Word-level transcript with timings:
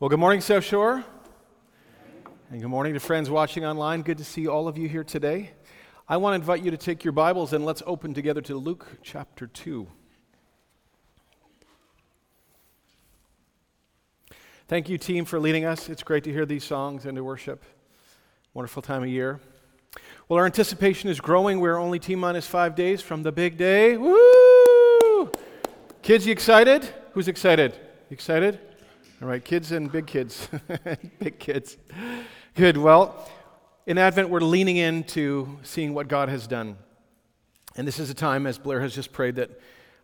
Well, 0.00 0.08
good 0.08 0.20
morning, 0.20 0.40
South 0.40 0.62
Shore. 0.62 1.04
And 2.52 2.62
good 2.62 2.68
morning 2.68 2.94
to 2.94 3.00
friends 3.00 3.28
watching 3.28 3.64
online. 3.64 4.02
Good 4.02 4.18
to 4.18 4.24
see 4.24 4.46
all 4.46 4.68
of 4.68 4.78
you 4.78 4.88
here 4.88 5.02
today. 5.02 5.50
I 6.08 6.18
want 6.18 6.34
to 6.34 6.36
invite 6.36 6.62
you 6.62 6.70
to 6.70 6.76
take 6.76 7.02
your 7.02 7.10
Bibles 7.10 7.52
and 7.52 7.64
let's 7.66 7.82
open 7.84 8.14
together 8.14 8.40
to 8.42 8.54
Luke 8.54 8.86
chapter 9.02 9.48
2. 9.48 9.88
Thank 14.68 14.88
you, 14.88 14.98
team, 14.98 15.24
for 15.24 15.40
leading 15.40 15.64
us. 15.64 15.88
It's 15.88 16.04
great 16.04 16.22
to 16.22 16.32
hear 16.32 16.46
these 16.46 16.62
songs 16.62 17.04
and 17.04 17.16
to 17.16 17.24
worship. 17.24 17.64
Wonderful 18.54 18.82
time 18.82 19.02
of 19.02 19.08
year. 19.08 19.40
Well, 20.28 20.38
our 20.38 20.46
anticipation 20.46 21.10
is 21.10 21.20
growing. 21.20 21.58
We're 21.58 21.76
only 21.76 21.98
T 21.98 22.14
minus 22.14 22.46
five 22.46 22.76
days 22.76 23.02
from 23.02 23.24
the 23.24 23.32
big 23.32 23.56
day. 23.56 23.96
Woo! 23.96 25.32
Kids, 26.02 26.24
you 26.24 26.30
excited? 26.30 26.88
Who's 27.14 27.26
excited? 27.26 27.72
You 27.72 28.14
excited? 28.14 28.60
All 29.20 29.26
right, 29.26 29.44
kids 29.44 29.72
and 29.72 29.90
big 29.90 30.06
kids. 30.06 30.48
big 31.18 31.40
kids. 31.40 31.76
Good. 32.54 32.76
Well, 32.76 33.28
in 33.84 33.98
Advent, 33.98 34.30
we're 34.30 34.38
leaning 34.38 34.76
into 34.76 35.58
seeing 35.64 35.92
what 35.92 36.06
God 36.06 36.28
has 36.28 36.46
done. 36.46 36.76
And 37.74 37.84
this 37.84 37.98
is 37.98 38.10
a 38.10 38.14
time, 38.14 38.46
as 38.46 38.58
Blair 38.58 38.80
has 38.80 38.94
just 38.94 39.10
prayed, 39.10 39.34
that 39.34 39.50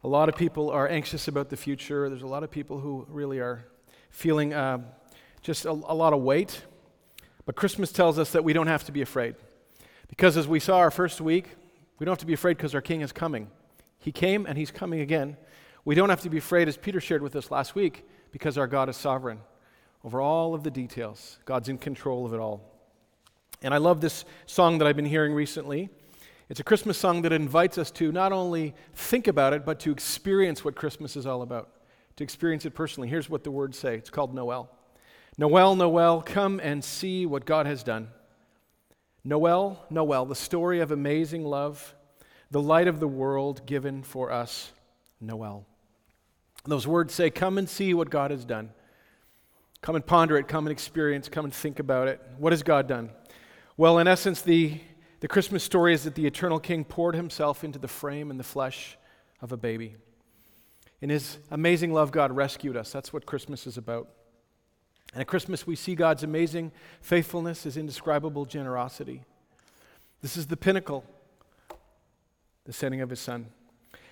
a 0.02 0.09
lot 0.09 0.29
of 0.29 0.35
people 0.35 0.69
are 0.69 0.88
anxious 0.88 1.29
about 1.29 1.48
the 1.48 1.57
future. 1.57 2.09
There's 2.09 2.23
a 2.23 2.27
lot 2.27 2.43
of 2.43 2.51
people 2.51 2.80
who 2.80 3.07
really 3.09 3.38
are 3.38 3.65
feeling 4.11 4.52
uh, 4.52 4.79
just 5.43 5.65
a, 5.65 5.71
a 5.71 5.95
lot 5.95 6.12
of 6.12 6.21
weight. 6.21 6.62
But 7.46 7.55
Christmas 7.55 7.93
tells 7.93 8.19
us 8.19 8.33
that 8.33 8.43
we 8.43 8.52
don't 8.52 8.66
have 8.66 8.83
to 8.83 8.93
be 8.93 9.01
afraid. 9.01 9.37
Because 10.09 10.37
as 10.37 10.49
we 10.49 10.59
saw 10.59 10.79
our 10.79 10.91
first 10.91 11.21
week, 11.21 11.51
we 12.01 12.05
don't 12.05 12.15
have 12.15 12.19
to 12.19 12.27
be 12.27 12.35
afraid 12.35 12.57
because 12.57 12.74
our 12.74 12.83
King 12.83 13.01
is 13.01 13.12
coming. 13.12 13.49
He 13.96 14.10
came 14.10 14.45
and 14.45 14.59
He's 14.59 14.73
coming 14.73 14.99
again. 14.99 15.37
We 15.85 15.95
don't 15.95 16.09
have 16.09 16.23
to 16.23 16.30
be 16.30 16.38
afraid, 16.38 16.66
as 16.66 16.77
Peter 16.77 17.01
shared 17.01 17.23
with 17.23 17.37
us 17.37 17.52
last 17.52 17.77
week, 17.77 18.05
because 18.34 18.59
our 18.59 18.66
God 18.66 18.88
is 18.88 18.97
sovereign 18.97 19.38
over 20.02 20.20
all 20.20 20.56
of 20.56 20.65
the 20.65 20.70
details. 20.70 21.38
God's 21.45 21.69
in 21.69 21.79
control 21.79 22.27
of 22.27 22.34
it 22.34 22.41
all. 22.41 22.69
And 23.62 23.73
I 23.73 23.77
love 23.77 24.01
this 24.01 24.24
song 24.45 24.79
that 24.79 24.88
I've 24.88 24.96
been 24.96 25.04
hearing 25.04 25.32
recently. 25.32 25.88
It's 26.49 26.59
a 26.59 26.65
Christmas 26.65 26.99
song 26.99 27.23
that 27.23 27.32
invites 27.32 27.79
us 27.79 27.93
to 27.93 28.10
not 28.10 28.32
only 28.32 28.74
think 28.93 29.29
about 29.29 29.52
it, 29.52 29.65
but 29.65 29.79
to 29.80 29.93
experience 29.93 30.65
what 30.65 30.74
Christmas 30.74 31.15
is 31.15 31.27
all 31.27 31.43
about, 31.43 31.71
to 32.16 32.24
experience 32.24 32.66
it 32.66 32.71
personally. 32.71 33.09
Here's 33.09 33.30
what 33.30 33.45
the 33.45 33.52
words 33.52 33.79
say 33.79 33.95
it's 33.95 34.10
called 34.10 34.35
Noel. 34.35 34.68
Noel, 35.38 35.77
Noel, 35.77 36.21
come 36.21 36.59
and 36.60 36.82
see 36.82 37.27
what 37.27 37.45
God 37.45 37.66
has 37.66 37.85
done. 37.85 38.09
Noel, 39.23 39.80
Noel, 39.90 40.27
the 40.27 40.35
story 40.35 40.80
of 40.80 40.90
amazing 40.90 41.45
love, 41.45 41.95
the 42.51 42.60
light 42.60 42.88
of 42.88 42.99
the 42.99 43.07
world 43.07 43.65
given 43.65 44.02
for 44.02 44.32
us, 44.32 44.73
Noel. 45.21 45.66
Those 46.65 46.87
words 46.87 47.15
say, 47.15 47.30
Come 47.30 47.59
and 47.59 47.68
see 47.68 47.95
what 47.95 48.10
God 48.10 48.30
has 48.30 48.45
done. 48.45 48.70
Come 49.82 49.96
and 49.96 50.07
ponder 50.07 50.38
it, 50.38 50.48
come 50.48 50.66
and 50.66 50.73
experience, 50.73 51.29
come 51.29 51.45
and 51.45 51.52
think 51.52 51.79
about 51.79 52.09
it. 52.09 52.21
What 52.38 52.52
has 52.52 52.62
God 52.62 52.88
done? 52.88 53.10
Well, 53.76 53.98
in 53.98 54.09
essence, 54.09 54.40
the, 54.40 54.80
the 55.21 55.29
Christmas 55.29 55.62
story 55.62 55.93
is 55.93 56.04
that 56.04 56.15
the 56.15 56.26
eternal 56.26 56.59
King 56.59 56.84
poured 56.84 57.15
himself 57.15 57.65
into 57.65 57.79
the 57.79 57.88
frame 57.88 58.30
and 58.30 58.40
the 58.40 58.45
flesh 58.45 58.96
of 59.43 59.52
a 59.52 59.59
baby. 59.59 59.96
In 61.02 61.10
his 61.10 61.37
amazing 61.51 61.93
love, 61.93 62.12
God 62.12 62.32
rescued 62.32 62.78
us. 62.78 62.93
That's 62.93 63.12
what 63.12 63.26
Christmas 63.26 63.66
is 63.66 63.76
about. 63.76 64.09
And 65.12 65.21
at 65.21 65.26
Christmas, 65.26 65.66
we 65.66 65.76
see 65.76 65.94
God's 65.94 66.22
amazing 66.22 66.72
faithfulness, 67.03 67.65
his 67.65 67.76
indescribable 67.76 68.47
generosity. 68.47 69.22
This 70.22 70.38
is 70.38 70.47
the 70.47 70.56
pinnacle, 70.56 71.04
the 72.65 72.72
sending 72.72 73.03
of 73.03 73.10
his 73.10 73.21
son. 73.21 73.49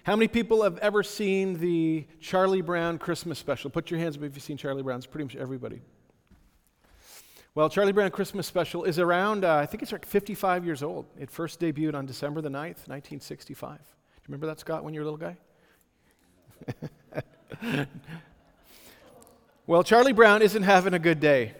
How 0.04 0.16
many 0.16 0.26
people 0.26 0.64
have 0.64 0.78
ever 0.78 1.04
seen 1.04 1.60
the 1.60 2.04
Charlie 2.20 2.60
Brown 2.60 2.98
Christmas 2.98 3.38
special? 3.38 3.70
Put 3.70 3.88
your 3.88 4.00
hands 4.00 4.16
up 4.16 4.24
if 4.24 4.34
you've 4.34 4.42
seen 4.42 4.56
Charlie 4.56 4.82
Brown. 4.82 4.98
It's 4.98 5.06
pretty 5.06 5.24
much 5.24 5.36
everybody. 5.36 5.80
Well, 7.54 7.68
Charlie 7.68 7.92
Brown 7.92 8.10
Christmas 8.10 8.48
special 8.48 8.82
is 8.82 8.98
around, 8.98 9.44
uh, 9.44 9.54
I 9.54 9.66
think 9.66 9.80
it's 9.80 9.92
like 9.92 10.04
55 10.04 10.64
years 10.64 10.82
old. 10.82 11.06
It 11.20 11.30
first 11.30 11.60
debuted 11.60 11.94
on 11.94 12.06
December 12.06 12.40
the 12.40 12.48
9th, 12.48 12.88
1965. 12.88 13.76
Do 13.76 13.84
you 13.84 13.86
remember 14.26 14.46
that, 14.46 14.58
Scott, 14.58 14.82
when 14.82 14.92
you 14.92 15.04
were 15.04 15.06
a 15.06 15.12
little 15.12 15.36
guy? 17.62 17.86
well, 19.68 19.84
Charlie 19.84 20.12
Brown 20.12 20.42
isn't 20.42 20.64
having 20.64 20.94
a 20.94 20.98
good 20.98 21.20
day. 21.20 21.54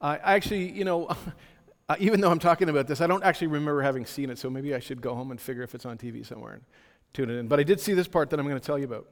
I 0.00 0.16
actually, 0.16 0.70
you 0.72 0.84
know, 0.84 1.08
uh, 1.90 1.96
even 1.98 2.22
though 2.22 2.30
I'm 2.30 2.38
talking 2.38 2.70
about 2.70 2.86
this, 2.86 3.02
I 3.02 3.06
don't 3.06 3.22
actually 3.22 3.48
remember 3.48 3.82
having 3.82 4.06
seen 4.06 4.30
it, 4.30 4.38
so 4.38 4.48
maybe 4.48 4.74
I 4.74 4.78
should 4.78 5.02
go 5.02 5.14
home 5.14 5.30
and 5.30 5.38
figure 5.38 5.62
if 5.62 5.74
it's 5.74 5.84
on 5.84 5.98
TV 5.98 6.24
somewhere 6.24 6.54
and 6.54 6.62
tune 7.12 7.30
it 7.30 7.34
in. 7.34 7.48
But 7.48 7.60
I 7.60 7.62
did 7.62 7.80
see 7.80 7.94
this 7.94 8.08
part 8.08 8.30
that 8.30 8.40
I'm 8.40 8.46
going 8.46 8.60
to 8.60 8.64
tell 8.66 8.78
you 8.78 8.84
about. 8.84 9.06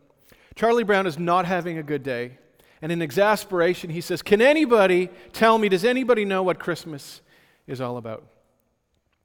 Charlie 0.55 0.85
Brown 0.85 1.07
is 1.07 1.19
not 1.19 1.47
having 1.47 1.79
a 1.79 1.83
good 1.83 2.03
day. 2.03 2.39
And 2.81 2.93
in 2.93 3.03
exasperation, 3.03 3.91
he 3.91 4.01
says, 4.01 4.23
Can 4.23 4.41
anybody 4.41 5.11
tell 5.33 5.59
me, 5.59 5.69
does 5.69 5.85
anybody 5.85 6.25
know 6.25 6.43
what 6.43 6.59
Christmas 6.59 7.21
is 7.67 7.81
all 7.81 7.97
about? 7.97 8.25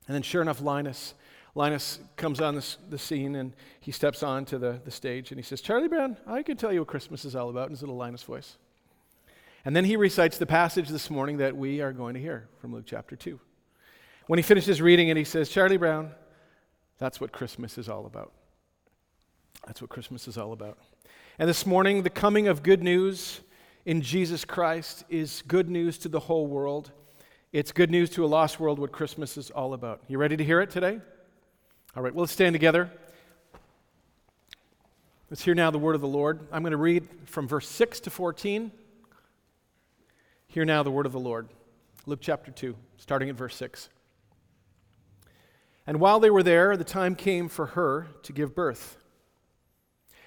And 0.08 0.16
then, 0.16 0.22
sure 0.22 0.42
enough, 0.42 0.62
Linus, 0.62 1.14
Linus 1.56 2.00
comes 2.16 2.42
on 2.42 2.56
this, 2.56 2.78
the 2.90 2.98
scene 2.98 3.36
and 3.36 3.56
he 3.80 3.92
steps 3.92 4.24
onto 4.24 4.58
the, 4.58 4.82
the 4.84 4.92
stage 4.92 5.32
and 5.32 5.40
he 5.40 5.44
says, 5.44 5.62
Charlie 5.62 5.88
Brown, 5.88 6.18
I 6.26 6.42
can 6.42 6.58
tell 6.58 6.74
you 6.74 6.80
what 6.80 6.88
Christmas 6.88 7.26
is 7.26 7.36
all 7.36 7.50
about 7.50 7.68
in 7.68 7.72
his 7.72 7.82
little 7.82 7.96
Linus 7.96 8.24
voice. 8.24 8.58
And 9.66 9.76
then 9.76 9.86
he 9.86 9.96
recites 9.96 10.38
the 10.38 10.46
passage 10.46 10.90
this 10.90 11.10
morning 11.10 11.38
that 11.38 11.56
we 11.56 11.80
are 11.80 11.94
going 11.94 12.16
to 12.16 12.20
hear 12.20 12.50
from 12.60 12.74
Luke 12.74 12.84
chapter 12.86 13.16
2. 13.16 13.40
When 14.28 14.38
he 14.38 14.44
finishes 14.44 14.82
reading 14.82 15.10
it, 15.10 15.16
he 15.16 15.24
says, 15.24 15.48
Charlie 15.48 15.78
Brown, 15.78 16.12
that's 16.98 17.22
what 17.22 17.32
Christmas 17.32 17.78
is 17.78 17.88
all 17.88 18.06
about. 18.06 18.34
That's 19.66 19.82
what 19.82 19.90
Christmas 19.90 20.28
is 20.28 20.38
all 20.38 20.52
about. 20.52 20.78
And 21.40 21.50
this 21.50 21.66
morning, 21.66 22.04
the 22.04 22.10
coming 22.10 22.48
of 22.48 22.64
good 22.64 22.84
news 22.84 23.40
in 23.86 24.02
Jesus 24.02 24.46
Christ 24.46 25.04
is 25.10 25.44
good 25.48 25.70
news 25.70 25.98
to 26.00 26.10
the 26.10 26.20
whole 26.20 26.48
world. 26.48 26.92
It's 27.52 27.72
good 27.72 27.90
news 27.90 28.10
to 28.12 28.26
a 28.26 28.28
lost 28.28 28.60
world 28.60 28.80
what 28.80 28.92
Christmas 28.92 29.38
is 29.38 29.52
all 29.52 29.74
about. 29.74 30.02
You 30.08 30.18
ready 30.18 30.36
to 30.36 30.44
hear 30.44 30.60
it 30.60 30.70
today? 30.70 31.00
All 31.96 32.04
right, 32.04 32.14
well, 32.14 32.24
let's 32.24 32.34
stand 32.34 32.54
together. 32.54 32.92
Let's 35.30 35.44
hear 35.44 35.56
now 35.56 35.72
the 35.72 35.80
word 35.80 35.96
of 35.96 36.02
the 36.02 36.08
Lord. 36.08 36.42
I'm 36.52 36.62
going 36.62 36.72
to 36.72 36.78
read 36.78 37.08
from 37.26 37.48
verse 37.48 37.68
6 37.68 38.02
to 38.02 38.10
14. 38.10 38.72
Hear 40.48 40.66
now 40.66 40.84
the 40.84 40.92
word 40.92 41.06
of 41.06 41.12
the 41.12 41.20
Lord. 41.20 41.48
Luke 42.06 42.20
chapter 42.22 42.52
2, 42.52 42.76
starting 42.98 43.30
at 43.30 43.36
verse 43.36 43.56
6. 43.56 43.90
And 45.88 46.00
while 46.00 46.20
they 46.20 46.30
were 46.30 46.44
there, 46.44 46.76
the 46.76 46.84
time 46.84 47.16
came 47.16 47.50
for 47.50 47.68
her 47.68 48.08
to 48.24 48.34
give 48.34 48.54
birth. 48.54 48.98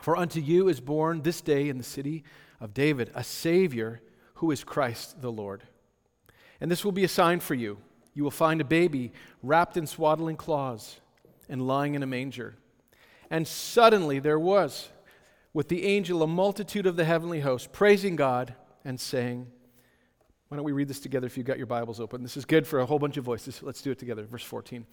For 0.00 0.16
unto 0.16 0.40
you 0.40 0.68
is 0.68 0.80
born 0.80 1.22
this 1.22 1.40
day 1.40 1.68
in 1.68 1.78
the 1.78 1.84
city 1.84 2.24
of 2.60 2.74
David 2.74 3.10
a 3.14 3.22
Savior 3.22 4.00
who 4.34 4.50
is 4.50 4.64
Christ 4.64 5.20
the 5.20 5.30
Lord. 5.30 5.62
And 6.60 6.70
this 6.70 6.84
will 6.84 6.92
be 6.92 7.04
a 7.04 7.08
sign 7.08 7.40
for 7.40 7.54
you. 7.54 7.78
You 8.14 8.24
will 8.24 8.30
find 8.30 8.60
a 8.60 8.64
baby 8.64 9.12
wrapped 9.42 9.76
in 9.76 9.86
swaddling 9.86 10.36
cloths 10.36 11.00
and 11.48 11.66
lying 11.66 11.94
in 11.94 12.02
a 12.02 12.06
manger. 12.06 12.56
And 13.30 13.46
suddenly 13.46 14.18
there 14.18 14.38
was 14.38 14.88
with 15.52 15.68
the 15.68 15.84
angel 15.84 16.22
a 16.22 16.26
multitude 16.26 16.86
of 16.86 16.96
the 16.96 17.04
heavenly 17.04 17.40
host 17.40 17.72
praising 17.72 18.16
God 18.16 18.54
and 18.84 18.98
saying, 18.98 19.46
Why 20.48 20.56
don't 20.56 20.64
we 20.64 20.72
read 20.72 20.88
this 20.88 21.00
together 21.00 21.26
if 21.26 21.36
you've 21.36 21.46
got 21.46 21.58
your 21.58 21.66
Bibles 21.66 22.00
open? 22.00 22.22
This 22.22 22.36
is 22.36 22.44
good 22.44 22.66
for 22.66 22.80
a 22.80 22.86
whole 22.86 22.98
bunch 22.98 23.16
of 23.16 23.24
voices. 23.24 23.62
Let's 23.62 23.82
do 23.82 23.90
it 23.90 23.98
together. 23.98 24.24
Verse 24.24 24.44
14 24.44 24.86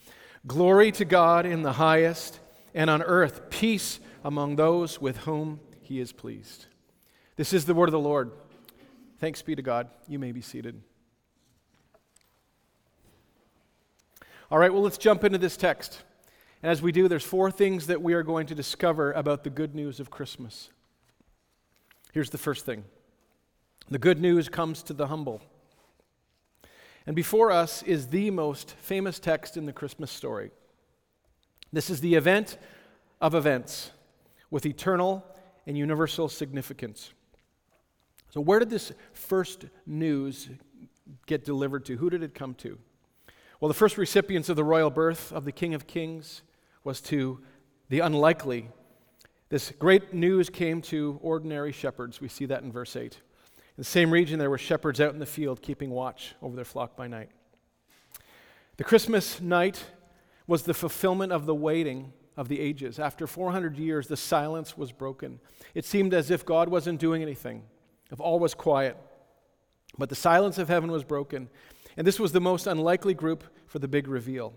Glory 0.46 0.92
to 0.94 1.06
God 1.06 1.46
in 1.46 1.62
the 1.62 1.74
highest, 1.74 2.40
and 2.74 2.90
on 2.90 3.02
earth 3.02 3.50
peace 3.50 4.00
among 4.28 4.58
those 4.58 5.00
with 5.00 5.20
whom 5.20 5.58
he 5.82 6.02
is 6.02 6.12
pleased. 6.12 6.66
This 7.38 7.54
is 7.54 7.64
the 7.64 7.74
word 7.74 7.88
of 7.88 7.94
the 7.94 8.00
Lord. 8.00 8.34
Thanks 9.20 9.42
be 9.42 9.56
to 9.56 9.62
God. 9.62 9.88
You 10.06 10.20
may 10.20 10.34
be 10.34 10.42
seated. 10.42 10.82
All 14.52 14.60
right, 14.60 14.72
well, 14.72 14.82
let's 14.82 14.98
jump 14.98 15.24
into 15.24 15.38
this 15.38 15.56
text. 15.56 16.04
And 16.62 16.70
as 16.70 16.82
we 16.82 16.92
do, 16.92 17.08
there's 17.08 17.24
four 17.24 17.50
things 17.50 17.88
that 17.88 18.02
we 18.02 18.14
are 18.16 18.22
going 18.22 18.48
to 18.48 18.56
discover 18.56 19.14
about 19.14 19.46
the 19.46 19.50
good 19.50 19.74
news 19.74 20.02
of 20.02 20.12
Christmas. 20.12 20.72
Here's 22.12 22.30
the 22.30 22.38
first 22.38 22.66
thing 22.66 22.84
the 23.88 23.98
good 23.98 24.20
news 24.20 24.50
comes 24.50 24.84
to 24.84 24.94
the 24.94 25.08
humble. 25.08 25.42
And 27.06 27.16
before 27.16 27.50
us 27.50 27.82
is 27.82 28.08
the 28.08 28.30
most 28.32 28.76
famous 28.82 29.20
text 29.20 29.56
in 29.56 29.66
the 29.66 29.72
Christmas 29.72 30.12
story. 30.12 30.52
This 31.72 31.90
is 31.90 32.02
the 32.02 32.16
event 32.16 32.58
of 33.22 33.34
events 33.34 33.92
with 34.50 34.66
eternal 34.66 35.26
and 35.66 35.78
universal 35.78 36.30
significance. 36.30 37.14
So, 38.30 38.42
where 38.42 38.60
did 38.60 38.70
this 38.70 38.92
first 39.14 39.66
news 39.86 40.50
get 41.26 41.46
delivered 41.46 41.86
to? 41.86 41.98
Who 41.98 42.10
did 42.10 42.24
it 42.24 42.34
come 42.34 42.54
to? 42.56 42.78
Well, 43.60 43.68
the 43.68 43.74
first 43.74 43.98
recipients 43.98 44.50
of 44.50 44.56
the 44.56 44.64
royal 44.64 44.90
birth 44.90 45.32
of 45.32 45.46
the 45.46 45.52
King 45.52 45.74
of 45.74 45.88
Kings 45.88 46.44
was 46.84 47.02
to 47.02 47.40
the 47.90 48.00
unlikely. 48.00 48.70
This 49.50 49.72
great 49.80 50.14
news 50.14 50.50
came 50.50 50.82
to 50.84 51.20
ordinary 51.22 51.72
shepherds. 51.72 52.22
We 52.22 52.28
see 52.28 52.46
that 52.46 52.64
in 52.64 52.72
verse 52.72 52.96
8. 52.96 53.04
In 53.14 53.82
the 53.82 53.84
same 53.84 54.12
region, 54.12 54.40
there 54.40 54.50
were 54.50 54.58
shepherds 54.58 55.00
out 55.00 55.14
in 55.14 55.20
the 55.20 55.26
field 55.26 55.62
keeping 55.62 55.90
watch 55.90 56.36
over 56.42 56.56
their 56.56 56.66
flock 56.66 56.96
by 56.96 57.08
night. 57.08 57.30
The 58.78 58.84
Christmas 58.84 59.42
night 59.42 59.84
was 60.46 60.64
the 60.64 60.74
fulfillment 60.74 61.32
of 61.32 61.46
the 61.46 61.56
waiting 61.56 62.14
of 62.38 62.48
the 62.48 62.60
ages. 62.60 63.00
After 63.00 63.28
400 63.28 63.78
years, 63.78 64.08
the 64.08 64.16
silence 64.16 64.78
was 64.78 64.92
broken. 64.92 65.40
It 65.74 65.84
seemed 65.84 66.14
as 66.14 66.32
if 66.32 66.46
God 66.46 66.70
wasn't 66.70 67.00
doing 67.00 67.22
anything, 67.24 67.64
if 68.12 68.20
all 68.22 68.40
was 68.40 68.54
quiet. 68.54 68.96
But 69.98 70.10
the 70.10 70.16
silence 70.16 70.60
of 70.60 70.70
heaven 70.70 70.92
was 70.92 71.04
broken, 71.04 71.50
and 71.98 72.06
this 72.06 72.20
was 72.20 72.32
the 72.32 72.40
most 72.40 72.68
unlikely 72.68 73.16
group 73.16 73.44
for 73.66 73.80
the 73.80 73.88
big 73.88 74.08
reveal. 74.08 74.54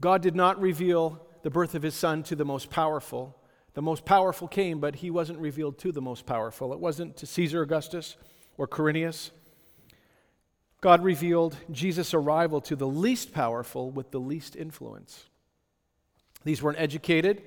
God 0.00 0.20
did 0.20 0.36
not 0.36 0.60
reveal 0.60 1.26
the 1.42 1.50
birth 1.50 1.74
of 1.74 1.82
his 1.82 1.94
son 1.94 2.22
to 2.24 2.36
the 2.36 2.44
most 2.44 2.70
powerful. 2.70 3.36
The 3.72 3.82
most 3.82 4.04
powerful 4.04 4.46
came, 4.46 4.80
but 4.80 4.96
he 4.96 5.10
wasn't 5.10 5.38
revealed 5.38 5.78
to 5.78 5.92
the 5.92 6.02
most 6.02 6.26
powerful. 6.26 6.72
It 6.74 6.80
wasn't 6.80 7.16
to 7.18 7.26
Caesar 7.26 7.62
Augustus 7.62 8.16
or 8.58 8.68
Quirinius. 8.68 9.30
God 10.82 11.02
revealed 11.02 11.56
Jesus' 11.70 12.12
arrival 12.12 12.60
to 12.62 12.76
the 12.76 12.86
least 12.86 13.32
powerful 13.32 13.90
with 13.90 14.10
the 14.10 14.20
least 14.20 14.56
influence. 14.56 15.29
These 16.44 16.62
weren't 16.62 16.78
educated, 16.80 17.42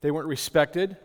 they 0.00 0.10
weren't 0.10 0.28
respected, 0.28 0.96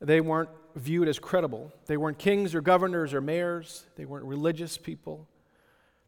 they 0.00 0.20
weren't 0.20 0.50
viewed 0.74 1.08
as 1.08 1.18
credible. 1.18 1.72
They 1.86 1.96
weren't 1.96 2.18
kings 2.18 2.54
or 2.54 2.60
governors 2.60 3.14
or 3.14 3.20
mayors, 3.20 3.86
they 3.96 4.04
weren't 4.04 4.26
religious 4.26 4.76
people. 4.76 5.26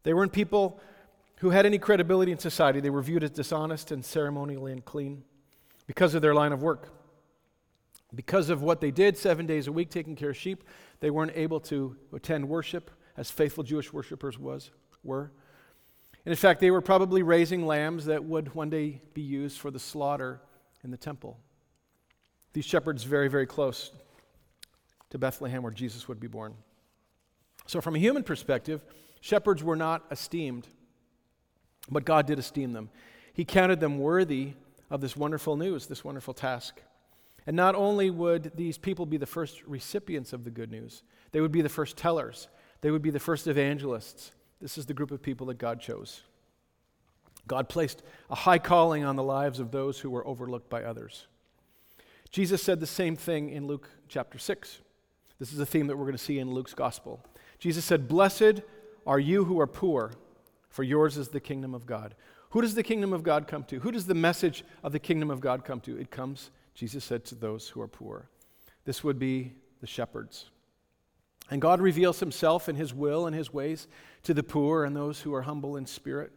They 0.03 0.13
weren't 0.13 0.31
people 0.31 0.79
who 1.37 1.49
had 1.49 1.65
any 1.65 1.77
credibility 1.77 2.31
in 2.31 2.39
society. 2.39 2.79
They 2.79 2.89
were 2.89 3.01
viewed 3.01 3.23
as 3.23 3.31
dishonest 3.31 3.91
and 3.91 4.03
ceremonially 4.05 4.71
unclean 4.71 5.23
because 5.87 6.13
of 6.13 6.21
their 6.21 6.33
line 6.33 6.51
of 6.51 6.61
work. 6.61 6.89
Because 8.13 8.49
of 8.49 8.61
what 8.61 8.81
they 8.81 8.91
did 8.91 9.17
seven 9.17 9.45
days 9.45 9.67
a 9.67 9.71
week 9.71 9.89
taking 9.89 10.15
care 10.15 10.31
of 10.31 10.37
sheep, 10.37 10.63
they 10.99 11.09
weren't 11.09 11.31
able 11.35 11.59
to 11.61 11.95
attend 12.13 12.47
worship 12.47 12.91
as 13.17 13.29
faithful 13.29 13.63
Jewish 13.63 13.93
worshippers 13.93 14.37
was, 14.39 14.71
were. 15.03 15.31
In 16.29 16.35
fact, 16.35 16.59
they 16.59 16.69
were 16.69 16.79
probably 16.79 17.23
raising 17.23 17.65
lambs 17.65 18.05
that 18.05 18.23
would 18.23 18.53
one 18.53 18.69
day 18.69 19.01
be 19.15 19.21
used 19.21 19.57
for 19.57 19.71
the 19.71 19.79
slaughter 19.79 20.39
in 20.83 20.91
the 20.91 20.97
temple. 20.97 21.39
These 22.53 22.65
shepherds 22.65 23.03
very, 23.03 23.27
very 23.27 23.47
close 23.47 23.89
to 25.09 25.17
Bethlehem 25.17 25.63
where 25.63 25.71
Jesus 25.71 26.07
would 26.07 26.19
be 26.19 26.27
born. 26.27 26.53
So, 27.65 27.81
from 27.81 27.95
a 27.95 27.99
human 27.99 28.21
perspective, 28.21 28.85
shepherds 29.21 29.63
were 29.63 29.75
not 29.75 30.05
esteemed, 30.11 30.67
but 31.89 32.05
God 32.05 32.27
did 32.27 32.37
esteem 32.37 32.73
them. 32.73 32.91
He 33.33 33.43
counted 33.43 33.79
them 33.79 33.97
worthy 33.97 34.53
of 34.91 35.01
this 35.01 35.17
wonderful 35.17 35.57
news, 35.57 35.87
this 35.87 36.03
wonderful 36.03 36.35
task. 36.35 36.79
And 37.47 37.55
not 37.55 37.73
only 37.73 38.11
would 38.11 38.51
these 38.53 38.77
people 38.77 39.07
be 39.07 39.17
the 39.17 39.25
first 39.25 39.63
recipients 39.65 40.31
of 40.31 40.43
the 40.43 40.51
good 40.51 40.69
news, 40.69 41.01
they 41.31 41.41
would 41.41 41.51
be 41.51 41.63
the 41.63 41.69
first 41.69 41.97
tellers, 41.97 42.49
they 42.81 42.91
would 42.91 43.01
be 43.01 43.09
the 43.09 43.19
first 43.19 43.47
evangelists. 43.47 44.29
This 44.61 44.77
is 44.77 44.85
the 44.85 44.93
group 44.93 45.11
of 45.11 45.21
people 45.21 45.47
that 45.47 45.57
God 45.57 45.79
chose. 45.79 46.21
God 47.47 47.69
placed 47.69 48.03
a 48.29 48.35
high 48.35 48.59
calling 48.59 49.03
on 49.03 49.15
the 49.15 49.23
lives 49.23 49.59
of 49.59 49.71
those 49.71 49.99
who 49.99 50.09
were 50.09 50.25
overlooked 50.27 50.69
by 50.69 50.83
others. 50.83 51.27
Jesus 52.29 52.61
said 52.61 52.79
the 52.79 52.87
same 52.87 53.15
thing 53.15 53.49
in 53.49 53.65
Luke 53.65 53.89
chapter 54.07 54.37
6. 54.37 54.81
This 55.39 55.53
is 55.53 55.59
a 55.59 55.65
theme 55.65 55.87
that 55.87 55.97
we're 55.97 56.05
going 56.05 56.17
to 56.17 56.23
see 56.23 56.39
in 56.39 56.53
Luke's 56.53 56.73
gospel. 56.73 57.25
Jesus 57.57 57.85
said, 57.85 58.07
Blessed 58.07 58.61
are 59.07 59.19
you 59.19 59.45
who 59.45 59.59
are 59.59 59.67
poor, 59.67 60.11
for 60.69 60.83
yours 60.83 61.17
is 61.17 61.29
the 61.29 61.39
kingdom 61.39 61.73
of 61.73 61.85
God. 61.85 62.13
Who 62.51 62.61
does 62.61 62.75
the 62.75 62.83
kingdom 62.83 63.13
of 63.13 63.23
God 63.23 63.47
come 63.47 63.63
to? 63.65 63.79
Who 63.79 63.91
does 63.91 64.05
the 64.05 64.13
message 64.13 64.63
of 64.83 64.91
the 64.91 64.99
kingdom 64.99 65.31
of 65.31 65.39
God 65.39 65.63
come 65.63 65.79
to? 65.81 65.97
It 65.97 66.11
comes, 66.11 66.51
Jesus 66.75 67.03
said, 67.03 67.25
to 67.25 67.35
those 67.35 67.69
who 67.69 67.81
are 67.81 67.87
poor. 67.87 68.29
This 68.85 69.03
would 69.03 69.17
be 69.17 69.53
the 69.81 69.87
shepherds. 69.87 70.49
And 71.49 71.61
God 71.61 71.81
reveals 71.81 72.19
himself 72.19 72.67
and 72.67 72.77
his 72.77 72.93
will 72.93 73.25
and 73.25 73.35
his 73.35 73.51
ways 73.51 73.87
to 74.23 74.33
the 74.33 74.43
poor 74.43 74.83
and 74.83 74.95
those 74.95 75.21
who 75.21 75.33
are 75.33 75.41
humble 75.41 75.77
in 75.77 75.85
spirit. 75.85 76.31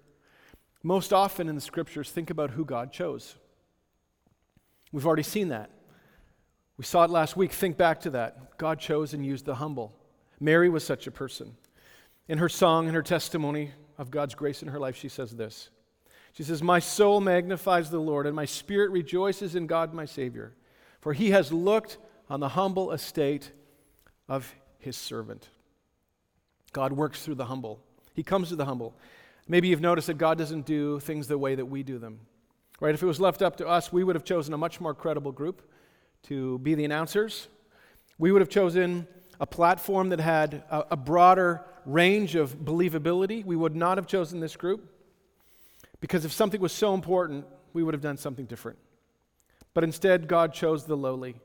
Most 0.83 1.13
often 1.13 1.49
in 1.49 1.55
the 1.55 1.61
scriptures, 1.61 2.11
think 2.11 2.31
about 2.31 2.51
who 2.51 2.65
God 2.65 2.93
chose. 2.93 3.37
We've 4.91 5.07
already 5.07 5.23
seen 5.23 5.49
that. 5.49 5.71
We 6.77 6.85
saw 6.85 7.05
it 7.05 7.11
last 7.11 7.37
week. 7.37 7.53
Think 7.53 7.77
back 7.77 8.01
to 8.01 8.11
that. 8.11 8.59
God 8.59 8.81
chose 8.81 9.15
and 9.15 9.25
used 9.25 9.45
the 9.45 9.55
humble. 9.57 9.95
Mary 10.41 10.69
was 10.69 10.85
such 10.85 11.07
a 11.07 11.11
person. 11.11 11.57
In 12.29 12.39
her 12.39 12.49
song 12.49 12.87
and 12.87 12.95
her 12.95 13.03
testimony 13.03 13.73
of 13.99 14.11
God's 14.11 14.35
grace 14.35 14.63
in 14.63 14.69
her 14.69 14.79
life, 14.79 14.97
she 14.97 15.09
says 15.09 15.33
this 15.33 15.71
She 16.33 16.43
says, 16.43 16.63
My 16.63 16.79
soul 16.79 17.21
magnifies 17.21 17.91
the 17.91 18.01
Lord, 18.01 18.27
and 18.27 18.35
my 18.35 18.47
spirit 18.47 18.91
rejoices 18.91 19.55
in 19.55 19.67
God 19.67 19.93
my 19.93 20.05
Savior, 20.05 20.55
for 21.01 21.13
he 21.13 21.31
has 21.31 21.53
looked 21.53 21.99
on 22.29 22.41
the 22.41 22.49
humble 22.49 22.93
estate 22.93 23.53
of 24.29 24.55
his 24.83 24.97
servant. 24.97 25.49
God 26.73 26.93
works 26.93 27.23
through 27.23 27.37
the 27.37 27.47
humble, 27.47 27.81
he 28.15 28.23
comes 28.23 28.49
to 28.51 28.57
the 28.57 28.65
humble. 28.65 28.95
Maybe 29.49 29.69
you've 29.69 29.81
noticed 29.81 30.07
that 30.07 30.19
God 30.19 30.39
doesn't 30.39 30.67
do 30.67 31.01
things 31.01 31.27
the 31.27 31.37
way 31.37 31.55
that 31.57 31.67
we 31.67 31.83
do 31.83 31.99
them. 31.99 32.21
Right? 32.81 32.95
If 32.95 33.03
it 33.03 33.07
was 33.07 33.21
left 33.21 33.43
up 33.43 33.57
to 33.57 33.67
us, 33.67 33.93
we 33.93 34.05
would 34.05 34.15
have 34.15 34.25
chosen 34.25 34.55
a 34.55 34.59
much 34.59 34.81
more 34.81 34.95
credible 34.95 35.33
group 35.33 35.63
to 36.25 36.59
be 36.61 36.75
the 36.75 36.85
announcers. 36.85 37.49
We 38.19 38.31
would 38.31 38.41
have 38.41 38.49
chosen 38.49 39.07
a 39.41 39.47
platform 39.47 40.11
that 40.11 40.21
had 40.21 40.63
a, 40.71 40.87
a 40.93 40.97
broader 40.97 41.65
range 41.85 42.37
of 42.37 42.57
believability. 42.57 43.45
We 43.45 43.57
would 43.57 43.75
not 43.75 43.99
have 43.99 44.07
chosen 44.07 44.39
this 44.39 44.57
group 44.57 44.89
because 46.01 46.25
if 46.25 46.33
something 46.33 46.61
was 46.61 46.73
so 46.73 46.95
important, 46.95 47.47
we 47.73 47.83
would 47.83 47.95
have 47.95 48.03
done 48.03 48.17
something 48.17 48.47
different. 48.47 48.79
But 49.75 49.85
instead, 49.85 50.29
God 50.29 50.53
chose 50.53 50.85
the 50.85 50.97
lowly. 50.97 51.37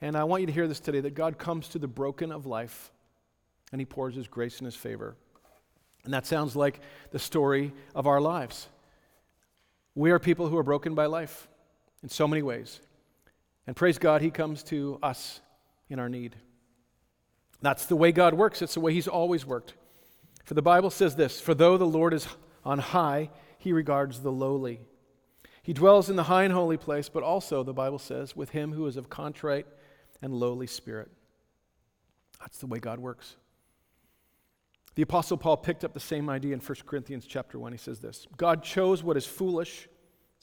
And 0.00 0.16
I 0.16 0.24
want 0.24 0.42
you 0.42 0.46
to 0.46 0.52
hear 0.52 0.68
this 0.68 0.80
today 0.80 1.00
that 1.00 1.14
God 1.14 1.38
comes 1.38 1.68
to 1.68 1.78
the 1.78 1.88
broken 1.88 2.30
of 2.30 2.46
life 2.46 2.92
and 3.72 3.80
he 3.80 3.84
pours 3.84 4.14
his 4.14 4.28
grace 4.28 4.58
and 4.58 4.66
his 4.66 4.76
favor. 4.76 5.16
And 6.04 6.14
that 6.14 6.26
sounds 6.26 6.54
like 6.54 6.80
the 7.10 7.18
story 7.18 7.72
of 7.94 8.06
our 8.06 8.20
lives. 8.20 8.68
We 9.94 10.10
are 10.10 10.18
people 10.18 10.48
who 10.48 10.56
are 10.56 10.62
broken 10.62 10.94
by 10.94 11.06
life 11.06 11.48
in 12.02 12.08
so 12.08 12.28
many 12.28 12.42
ways. 12.42 12.80
And 13.66 13.74
praise 13.74 13.98
God, 13.98 14.22
he 14.22 14.30
comes 14.30 14.62
to 14.64 14.98
us 15.02 15.40
in 15.90 15.98
our 15.98 16.08
need. 16.08 16.36
That's 17.60 17.86
the 17.86 17.96
way 17.96 18.12
God 18.12 18.34
works, 18.34 18.62
it's 18.62 18.74
the 18.74 18.80
way 18.80 18.94
he's 18.94 19.08
always 19.08 19.44
worked. 19.44 19.74
For 20.44 20.54
the 20.54 20.62
Bible 20.62 20.90
says 20.90 21.16
this 21.16 21.40
For 21.40 21.54
though 21.54 21.76
the 21.76 21.84
Lord 21.84 22.14
is 22.14 22.28
on 22.64 22.78
high, 22.78 23.30
he 23.58 23.72
regards 23.72 24.20
the 24.20 24.32
lowly. 24.32 24.80
He 25.62 25.74
dwells 25.74 26.08
in 26.08 26.16
the 26.16 26.22
high 26.22 26.44
and 26.44 26.52
holy 26.54 26.78
place, 26.78 27.10
but 27.10 27.22
also, 27.22 27.62
the 27.62 27.74
Bible 27.74 27.98
says, 27.98 28.34
with 28.34 28.50
him 28.50 28.72
who 28.72 28.86
is 28.86 28.96
of 28.96 29.10
contrite 29.10 29.66
and 30.22 30.32
lowly 30.32 30.66
spirit. 30.66 31.10
That's 32.40 32.58
the 32.58 32.66
way 32.66 32.78
God 32.78 32.98
works. 32.98 33.36
The 34.94 35.02
apostle 35.02 35.36
Paul 35.36 35.56
picked 35.56 35.84
up 35.84 35.94
the 35.94 36.00
same 36.00 36.28
idea 36.28 36.54
in 36.54 36.60
1 36.60 36.76
Corinthians 36.86 37.24
chapter 37.24 37.58
1. 37.58 37.72
He 37.72 37.78
says 37.78 38.00
this, 38.00 38.26
God 38.36 38.62
chose 38.62 39.02
what 39.02 39.16
is 39.16 39.26
foolish, 39.26 39.88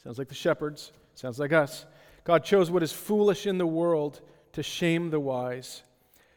sounds 0.02 0.18
like 0.18 0.30
the 0.30 0.36
shepherds, 0.36 0.94
sounds 1.14 1.40
like 1.40 1.52
us. 1.52 1.86
God 2.24 2.44
chose 2.44 2.72
what 2.72 2.82
is 2.82 2.92
foolish 2.92 3.46
in 3.48 3.58
the 3.58 3.68
world 3.68 4.22
to 4.54 4.64
shame 4.64 5.10
the 5.10 5.20
wise. 5.20 5.84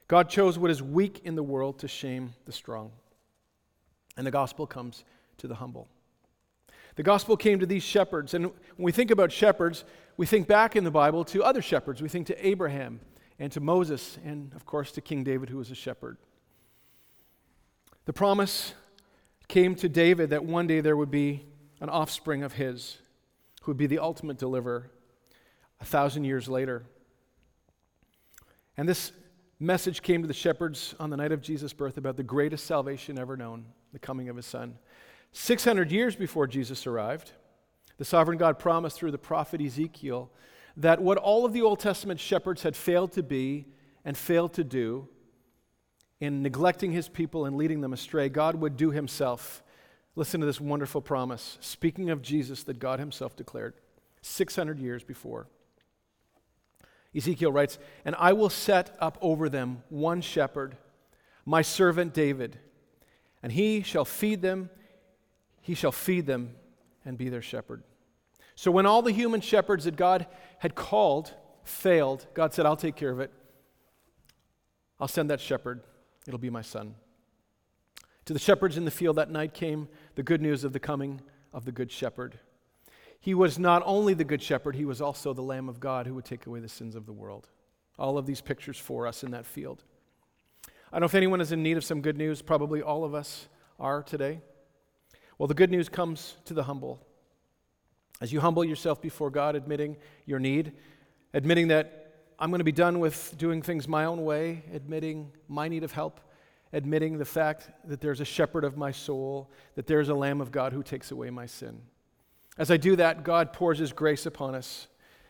God 0.08 0.28
chose 0.28 0.58
what 0.58 0.70
is 0.70 0.82
weak 0.82 1.20
in 1.24 1.36
the 1.36 1.42
world 1.42 1.78
to 1.80 1.88
shame 1.88 2.34
the 2.44 2.52
strong. 2.52 2.90
And 4.16 4.26
the 4.26 4.30
gospel 4.30 4.66
comes 4.66 5.04
to 5.36 5.46
the 5.46 5.54
humble. 5.54 5.86
The 6.96 7.04
gospel 7.04 7.36
came 7.36 7.60
to 7.60 7.66
these 7.66 7.84
shepherds. 7.84 8.34
And 8.34 8.46
when 8.46 8.54
we 8.78 8.90
think 8.90 9.12
about 9.12 9.30
shepherds, 9.30 9.84
we 10.16 10.26
think 10.26 10.48
back 10.48 10.74
in 10.74 10.82
the 10.82 10.90
Bible 10.90 11.24
to 11.26 11.44
other 11.44 11.62
shepherds. 11.62 12.02
We 12.02 12.08
think 12.08 12.26
to 12.26 12.46
Abraham 12.46 12.98
and 13.38 13.52
to 13.52 13.60
Moses, 13.60 14.18
and 14.24 14.52
of 14.54 14.66
course 14.66 14.92
to 14.92 15.00
King 15.00 15.24
David, 15.24 15.48
who 15.48 15.58
was 15.58 15.70
a 15.70 15.74
shepherd. 15.74 16.18
The 18.04 18.12
promise 18.12 18.74
came 19.48 19.74
to 19.76 19.88
David 19.88 20.30
that 20.30 20.44
one 20.44 20.66
day 20.66 20.80
there 20.80 20.96
would 20.96 21.10
be 21.10 21.46
an 21.80 21.88
offspring 21.88 22.42
of 22.42 22.54
his 22.54 22.98
who 23.62 23.70
would 23.70 23.76
be 23.76 23.86
the 23.86 23.98
ultimate 23.98 24.38
deliverer 24.38 24.90
a 25.80 25.84
thousand 25.84 26.24
years 26.24 26.48
later. 26.48 26.84
And 28.76 28.88
this 28.88 29.12
message 29.60 30.02
came 30.02 30.22
to 30.22 30.28
the 30.28 30.34
shepherds 30.34 30.94
on 31.00 31.10
the 31.10 31.16
night 31.16 31.32
of 31.32 31.40
Jesus' 31.40 31.72
birth 31.72 31.96
about 31.96 32.16
the 32.16 32.22
greatest 32.22 32.66
salvation 32.66 33.18
ever 33.18 33.36
known, 33.36 33.66
the 33.92 33.98
coming 33.98 34.28
of 34.28 34.36
his 34.36 34.46
son. 34.46 34.78
600 35.32 35.90
years 35.90 36.16
before 36.16 36.46
Jesus 36.46 36.86
arrived, 36.86 37.32
the 37.98 38.04
sovereign 38.04 38.38
God 38.38 38.58
promised 38.58 38.96
through 38.96 39.10
the 39.10 39.18
prophet 39.18 39.60
Ezekiel 39.60 40.30
that 40.78 41.02
what 41.02 41.18
all 41.18 41.44
of 41.44 41.52
the 41.52 41.62
Old 41.62 41.80
Testament 41.80 42.20
shepherds 42.20 42.62
had 42.62 42.76
failed 42.76 43.12
to 43.12 43.22
be 43.22 43.66
and 44.04 44.16
failed 44.16 44.54
to 44.54 44.64
do 44.64 45.08
in 46.20 46.42
neglecting 46.42 46.92
his 46.92 47.08
people 47.08 47.44
and 47.44 47.56
leading 47.56 47.80
them 47.80 47.92
astray, 47.92 48.28
God 48.28 48.54
would 48.54 48.76
do 48.76 48.90
himself. 48.90 49.62
Listen 50.14 50.40
to 50.40 50.46
this 50.46 50.60
wonderful 50.60 51.00
promise, 51.00 51.58
speaking 51.60 52.10
of 52.10 52.22
Jesus 52.22 52.62
that 52.64 52.78
God 52.78 53.00
himself 53.00 53.36
declared 53.36 53.74
600 54.22 54.78
years 54.78 55.04
before. 55.04 55.48
Ezekiel 57.14 57.52
writes, 57.52 57.78
And 58.04 58.14
I 58.16 58.32
will 58.32 58.50
set 58.50 58.96
up 59.00 59.18
over 59.20 59.48
them 59.48 59.82
one 59.88 60.20
shepherd, 60.20 60.76
my 61.44 61.62
servant 61.62 62.14
David, 62.14 62.58
and 63.42 63.50
he 63.50 63.82
shall 63.82 64.04
feed 64.04 64.42
them, 64.42 64.70
he 65.60 65.74
shall 65.74 65.92
feed 65.92 66.26
them 66.26 66.52
and 67.04 67.18
be 67.18 67.28
their 67.28 67.42
shepherd. 67.42 67.82
So 68.58 68.72
when 68.72 68.86
all 68.86 69.02
the 69.02 69.12
human 69.12 69.40
shepherds 69.40 69.84
that 69.84 69.94
God 69.94 70.26
had 70.58 70.74
called 70.74 71.32
failed, 71.62 72.26
God 72.34 72.52
said, 72.52 72.66
I'll 72.66 72.74
take 72.74 72.96
care 72.96 73.12
of 73.12 73.20
it. 73.20 73.30
I'll 74.98 75.06
send 75.06 75.30
that 75.30 75.40
shepherd. 75.40 75.84
It'll 76.26 76.40
be 76.40 76.50
my 76.50 76.62
son. 76.62 76.96
To 78.24 78.32
the 78.32 78.40
shepherds 78.40 78.76
in 78.76 78.84
the 78.84 78.90
field 78.90 79.14
that 79.14 79.30
night 79.30 79.54
came 79.54 79.86
the 80.16 80.24
good 80.24 80.42
news 80.42 80.64
of 80.64 80.72
the 80.72 80.80
coming 80.80 81.20
of 81.52 81.66
the 81.66 81.70
good 81.70 81.92
shepherd. 81.92 82.40
He 83.20 83.32
was 83.32 83.60
not 83.60 83.84
only 83.86 84.12
the 84.12 84.24
good 84.24 84.42
shepherd, 84.42 84.74
he 84.74 84.84
was 84.84 85.00
also 85.00 85.32
the 85.32 85.40
Lamb 85.40 85.68
of 85.68 85.78
God 85.78 86.08
who 86.08 86.14
would 86.14 86.24
take 86.24 86.46
away 86.46 86.58
the 86.58 86.68
sins 86.68 86.96
of 86.96 87.06
the 87.06 87.12
world. 87.12 87.48
All 87.96 88.18
of 88.18 88.26
these 88.26 88.40
pictures 88.40 88.76
for 88.76 89.06
us 89.06 89.22
in 89.22 89.30
that 89.30 89.46
field. 89.46 89.84
I 90.66 90.96
don't 90.96 91.02
know 91.02 91.06
if 91.06 91.14
anyone 91.14 91.40
is 91.40 91.52
in 91.52 91.62
need 91.62 91.76
of 91.76 91.84
some 91.84 92.00
good 92.00 92.18
news. 92.18 92.42
Probably 92.42 92.82
all 92.82 93.04
of 93.04 93.14
us 93.14 93.46
are 93.78 94.02
today. 94.02 94.40
Well, 95.38 95.46
the 95.46 95.54
good 95.54 95.70
news 95.70 95.88
comes 95.88 96.38
to 96.46 96.54
the 96.54 96.64
humble. 96.64 97.04
As 98.20 98.32
you 98.32 98.40
humble 98.40 98.64
yourself 98.64 99.00
before 99.00 99.30
God, 99.30 99.54
admitting 99.54 99.96
your 100.26 100.38
need, 100.38 100.72
admitting 101.32 101.68
that 101.68 102.08
I'm 102.38 102.50
going 102.50 102.60
to 102.60 102.64
be 102.64 102.72
done 102.72 103.00
with 103.00 103.34
doing 103.36 103.62
things 103.62 103.88
my 103.88 104.04
own 104.04 104.24
way, 104.24 104.64
admitting 104.72 105.32
my 105.48 105.68
need 105.68 105.84
of 105.84 105.92
help, 105.92 106.20
admitting 106.72 107.18
the 107.18 107.24
fact 107.24 107.70
that 107.84 108.00
there's 108.00 108.20
a 108.20 108.24
shepherd 108.24 108.64
of 108.64 108.76
my 108.76 108.90
soul, 108.90 109.50
that 109.74 109.86
there's 109.86 110.08
a 110.08 110.14
Lamb 110.14 110.40
of 110.40 110.52
God 110.52 110.72
who 110.72 110.82
takes 110.82 111.10
away 111.10 111.30
my 111.30 111.46
sin. 111.46 111.80
As 112.56 112.70
I 112.70 112.76
do 112.76 112.96
that, 112.96 113.24
God 113.24 113.52
pours 113.52 113.78
His 113.78 113.92
grace 113.92 114.26
upon 114.26 114.54
us. 114.54 114.88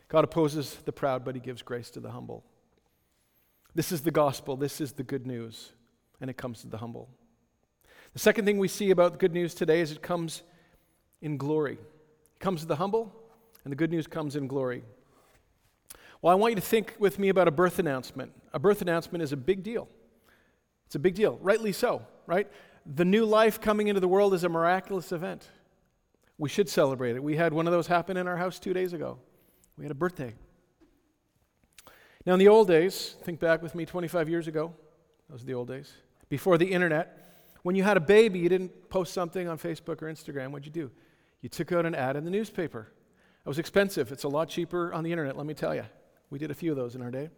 God 0.09 0.25
opposes 0.25 0.75
the 0.85 0.92
proud, 0.92 1.25
but 1.25 1.35
He 1.35 1.40
gives 1.40 1.62
grace 1.62 1.90
to 1.90 2.00
the 2.00 2.11
humble. 2.11 2.45
This 3.75 3.92
is 3.92 4.00
the 4.00 4.11
gospel. 4.11 4.57
This 4.57 4.80
is 4.80 4.92
the 4.92 5.02
good 5.02 5.26
news, 5.26 5.73
and 6.21 6.30
it 6.30 6.37
comes 6.37 6.62
to 6.62 6.66
the 6.66 6.78
humble. 6.78 7.09
The 8.14 8.18
second 8.18 8.47
thing 8.47 8.59
we 8.59 8.68
see 8.68 8.90
about 8.90 9.12
the 9.12 9.18
good 9.18 9.35
news 9.35 9.54
today 9.54 9.80
is 9.80 9.92
it 9.92 10.02
comes 10.02 10.42
in 11.21 11.37
glory. 11.37 11.78
Comes 12.38 12.61
to 12.61 12.66
the 12.66 12.76
humble, 12.76 13.12
and 13.64 13.73
the 13.73 13.76
good 13.76 13.90
news 13.90 14.07
comes 14.07 14.37
in 14.37 14.47
glory. 14.47 14.85
Well, 16.23 16.33
I 16.33 16.35
want 16.35 16.52
you 16.52 16.57
to 16.57 16.62
think 16.62 16.95
with 16.99 17.18
me 17.18 17.28
about 17.28 17.49
a 17.49 17.50
birth 17.50 17.78
announcement. 17.78 18.33
A 18.52 18.59
birth 18.59 18.83
announcement 18.83 19.23
is 19.23 19.33
a 19.33 19.37
big 19.37 19.62
deal. 19.62 19.88
It's 20.87 20.95
a 20.95 20.99
big 20.99 21.14
deal, 21.14 21.38
rightly 21.42 21.73
so, 21.73 22.02
right? 22.26 22.49
The 22.87 23.04
new 23.04 23.25
life 23.25 23.61
coming 23.61 23.88
into 23.88 24.00
the 24.00 24.09
world 24.09 24.35
is 24.35 24.45
a 24.45 24.49
miraculous 24.49 25.12
event. 25.12 25.47
We 26.38 26.49
should 26.49 26.68
celebrate 26.68 27.16
it. 27.16 27.23
We 27.23 27.37
had 27.37 27.52
one 27.52 27.66
of 27.66 27.73
those 27.73 27.87
happen 27.87 28.16
in 28.16 28.26
our 28.26 28.37
house 28.37 28.59
two 28.59 28.73
days 28.73 28.92
ago. 28.92 29.18
We 29.76 29.85
had 29.85 29.90
a 29.90 29.95
birthday. 29.95 30.35
Now, 32.25 32.35
in 32.35 32.38
the 32.38 32.49
old 32.49 32.68
days, 32.68 33.16
think 33.23 33.40
back 33.40 33.62
with 33.62 33.75
me 33.75 33.87
25 33.87 34.28
years 34.28 34.49
ago, 34.49 34.75
those 35.28 35.42
are 35.42 35.47
the 35.47 35.54
old 35.54 35.68
days, 35.68 35.92
before 36.28 36.59
the 36.59 36.66
internet, 36.66 37.59
when 37.62 37.75
you 37.75 37.83
had 37.83 37.97
a 37.97 38.00
baby, 38.00 38.38
you 38.38 38.49
didn't 38.49 38.88
post 38.88 39.12
something 39.12 39.49
on 39.49 39.59
Facebook 39.59 40.02
or 40.02 40.07
Instagram. 40.07 40.50
What'd 40.50 40.66
you 40.66 40.73
do? 40.73 40.90
You 41.40 41.49
took 41.49 41.73
out 41.73 41.87
an 41.87 41.95
ad 41.95 42.16
in 42.16 42.25
the 42.25 42.30
newspaper. 42.30 42.88
It 43.45 43.49
was 43.49 43.59
expensive. 43.59 44.12
It's 44.12 44.25
a 44.25 44.28
lot 44.28 44.49
cheaper 44.49 44.92
on 44.92 45.04
the 45.04 45.12
internet, 45.12 45.37
let 45.37 45.47
me 45.47 45.54
tell 45.54 45.75
you. 45.75 45.85
We 46.30 46.38
did 46.38 46.50
a 46.50 46.54
few 46.54 46.71
of 46.71 46.76
those 46.76 46.95
in 46.95 47.02
our 47.02 47.11
day. 47.11 47.30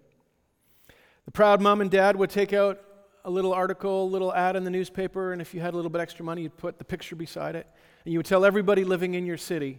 The 1.26 1.30
proud 1.30 1.60
mom 1.60 1.80
and 1.80 1.90
dad 1.90 2.16
would 2.16 2.30
take 2.30 2.52
out 2.52 2.80
a 3.24 3.30
little 3.30 3.52
article, 3.52 4.04
a 4.04 4.10
little 4.10 4.34
ad 4.34 4.56
in 4.56 4.64
the 4.64 4.70
newspaper, 4.70 5.32
and 5.32 5.42
if 5.42 5.54
you 5.54 5.60
had 5.60 5.74
a 5.74 5.76
little 5.76 5.90
bit 5.90 6.00
extra 6.00 6.24
money, 6.24 6.42
you'd 6.42 6.56
put 6.56 6.78
the 6.78 6.84
picture 6.84 7.14
beside 7.14 7.54
it. 7.54 7.66
And 8.04 8.12
you 8.12 8.18
would 8.18 8.26
tell 8.26 8.44
everybody 8.44 8.84
living 8.84 9.14
in 9.14 9.26
your 9.26 9.36
city 9.36 9.78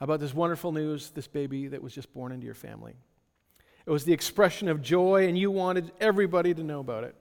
about 0.00 0.20
this 0.20 0.34
wonderful 0.34 0.70
news, 0.70 1.10
this 1.10 1.26
baby 1.26 1.68
that 1.68 1.82
was 1.82 1.94
just 1.94 2.12
born 2.12 2.30
into 2.30 2.44
your 2.44 2.54
family. 2.54 2.94
It 3.86 3.90
was 3.90 4.04
the 4.04 4.12
expression 4.12 4.68
of 4.68 4.82
joy, 4.82 5.26
and 5.26 5.36
you 5.36 5.50
wanted 5.50 5.92
everybody 6.00 6.52
to 6.54 6.62
know 6.62 6.80
about 6.80 7.04
it. 7.04 7.14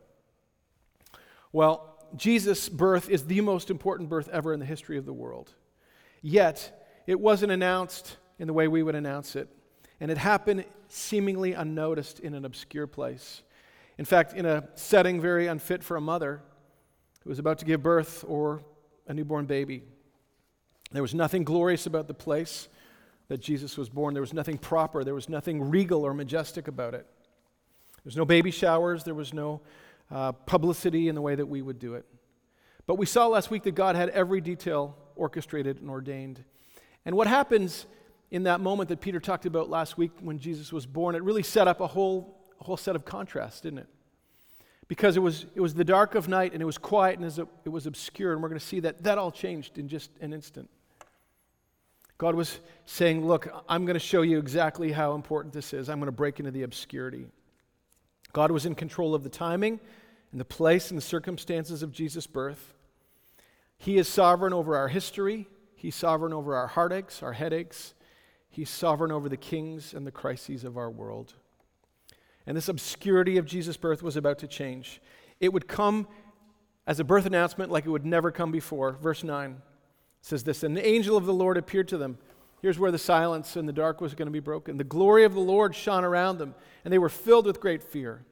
Well, 1.52 1.98
Jesus' 2.16 2.68
birth 2.70 3.10
is 3.10 3.26
the 3.26 3.42
most 3.42 3.70
important 3.70 4.10
birth 4.10 4.30
ever 4.30 4.54
in 4.54 4.60
the 4.60 4.66
history 4.66 4.98
of 4.98 5.06
the 5.06 5.14
world. 5.14 5.54
Yet, 6.24 6.84
it 7.06 7.20
wasn't 7.20 7.52
announced 7.52 8.18
in 8.40 8.48
the 8.48 8.54
way 8.54 8.68
we 8.68 8.82
would 8.82 8.96
announce 8.96 9.36
it, 9.36 9.50
and 10.00 10.10
it 10.10 10.18
happened 10.18 10.64
seemingly 10.88 11.54
unnoticed 11.54 12.22
in 12.22 12.34
an 12.34 12.46
obscure 12.46 12.88
place. 12.88 13.44
In 13.98 14.06
fact, 14.06 14.34
in 14.34 14.46
a 14.46 14.68
setting 14.76 15.20
very 15.20 15.48
unfit 15.48 15.84
for 15.84 15.98
a 15.98 16.02
mother 16.02 16.42
who 17.24 17.30
was 17.30 17.40
about 17.40 17.60
to 17.60 17.66
give 17.66 17.84
birth 17.84 18.24
or 18.28 18.64
a 19.08 19.14
newborn 19.14 19.46
baby. 19.46 19.84
There 20.92 21.02
was 21.02 21.14
nothing 21.14 21.44
glorious 21.44 21.86
about 21.88 22.08
the 22.08 22.14
place 22.14 22.70
that 23.28 23.40
Jesus 23.40 23.78
was 23.78 23.90
born. 23.90 24.14
There 24.14 24.22
was 24.22 24.34
nothing 24.34 24.58
proper. 24.58 25.04
There 25.04 25.14
was 25.14 25.28
nothing 25.28 25.70
regal 25.70 26.04
or 26.04 26.14
majestic 26.14 26.68
about 26.68 26.94
it. 26.94 27.06
There 27.96 28.06
was 28.06 28.18
no 28.18 28.26
baby 28.26 28.52
showers. 28.52 29.04
There 29.04 29.14
was 29.14 29.34
no 29.34 29.62
uh, 30.10 30.32
publicity 30.32 31.10
in 31.10 31.16
the 31.16 31.22
way 31.22 31.36
that 31.36 31.46
we 31.46 31.62
would 31.62 31.80
do 31.80 31.96
it. 31.96 32.06
But 32.86 32.96
we 32.96 33.06
saw 33.06 33.28
last 33.28 33.50
week 33.50 33.64
that 33.64 33.76
God 33.76 33.96
had 33.96 34.10
every 34.10 34.40
detail 34.40 34.96
orchestrated 35.16 35.82
and 35.82 35.90
ordained. 35.90 36.44
And 37.06 37.16
what 37.16 37.28
happens 37.28 37.86
in 38.32 38.44
that 38.44 38.60
moment 38.60 38.90
that 38.90 39.02
Peter 39.02 39.20
talked 39.20 39.46
about 39.46 39.70
last 39.70 39.98
week 39.98 40.12
when 40.20 40.40
Jesus 40.40 40.74
was 40.74 40.86
born, 40.86 41.16
it 41.16 41.24
really 41.24 41.44
set 41.44 41.68
up 41.68 41.82
a 41.82 41.88
whole, 41.88 42.38
a 42.60 42.64
whole 42.64 42.78
set 42.78 42.96
of 42.96 43.06
contrasts, 43.06 43.62
didn't 43.62 43.80
it? 43.80 43.88
Because 44.88 45.16
it 45.16 45.22
was, 45.22 45.46
it 45.56 45.62
was 45.62 45.74
the 45.74 45.84
dark 45.84 46.16
of 46.16 46.28
night 46.28 46.54
and 46.54 46.62
it 46.62 46.66
was 46.66 46.78
quiet 46.78 47.20
and 47.20 47.48
it 47.66 47.70
was 47.70 47.86
obscure, 47.86 48.34
and 48.34 48.42
we're 48.42 48.50
going 48.50 48.60
to 48.60 48.66
see 48.66 48.80
that 48.82 49.04
that 49.04 49.18
all 49.18 49.32
changed 49.32 49.78
in 49.78 49.88
just 49.88 50.12
an 50.20 50.34
instant. 50.34 50.70
God 52.18 52.36
was 52.36 52.60
saying, 52.86 53.26
Look, 53.26 53.48
I'm 53.68 53.86
going 53.86 53.96
to 53.96 54.00
show 54.00 54.22
you 54.22 54.38
exactly 54.38 54.92
how 54.92 55.16
important 55.16 55.54
this 55.54 55.74
is. 55.74 55.90
I'm 55.90 56.00
going 56.00 56.08
to 56.08 56.12
break 56.12 56.40
into 56.40 56.52
the 56.52 56.64
obscurity. 56.64 57.26
God 58.34 58.52
was 58.52 58.66
in 58.66 58.76
control 58.76 59.14
of 59.14 59.24
the 59.24 59.30
timing 59.30 59.80
and 60.32 60.40
the 60.40 60.46
place 60.46 60.90
and 60.90 60.98
the 60.98 61.04
circumstances 61.04 61.84
of 61.84 61.92
Jesus' 61.92 62.26
birth. 62.26 62.74
He 63.84 63.98
is 63.98 64.08
sovereign 64.08 64.54
over 64.54 64.78
our 64.78 64.88
history, 64.88 65.50
He's 65.76 65.94
sovereign 65.94 66.32
over 66.32 66.56
our 66.56 66.68
heartaches, 66.68 67.22
our 67.22 67.34
headaches. 67.34 67.94
He's 68.50 68.70
sovereign 68.70 69.12
over 69.12 69.28
the 69.28 69.36
kings 69.36 69.94
and 69.94 70.08
the 70.08 70.12
crises 70.12 70.64
of 70.64 70.78
our 70.78 70.90
world. 70.90 71.34
And 72.48 72.56
this 72.56 72.70
obscurity 72.70 73.36
of 73.38 73.46
Jesus' 73.46 73.76
birth 73.76 74.02
was 74.02 74.16
about 74.16 74.40
to 74.40 74.48
change. 74.48 75.02
It 75.42 75.52
would 75.52 75.68
come 75.68 76.08
as 76.88 77.02
a 77.02 77.04
birth 77.04 77.26
announcement 77.26 77.72
like 77.72 77.86
it 77.86 77.90
would 77.90 78.06
never 78.06 78.32
come 78.32 78.54
before. 78.54 78.94
Verse 79.02 79.22
9 79.22 79.62
says 80.22 80.46
this 80.46 80.64
And 80.64 80.78
the 80.78 80.88
angel 80.88 81.18
of 81.18 81.26
the 81.26 81.34
Lord 81.34 81.58
appeared 81.58 81.90
to 81.90 81.98
them. 81.98 82.18
Here's 82.62 82.80
where 82.80 82.92
the 82.92 82.98
silence 82.98 83.58
and 83.58 83.68
the 83.68 83.74
dark 83.74 84.00
was 84.00 84.16
going 84.16 84.28
to 84.28 84.32
be 84.32 84.40
broken. 84.40 84.78
The 84.78 84.86
glory 84.86 85.26
of 85.26 85.34
the 85.34 85.42
Lord 85.42 85.76
shone 85.76 86.06
around 86.06 86.38
them, 86.38 86.56
and 86.86 86.94
they 86.94 87.00
were 87.00 87.10
filled 87.10 87.48
with 87.48 87.60
great 87.60 87.84
fear. 87.84 88.24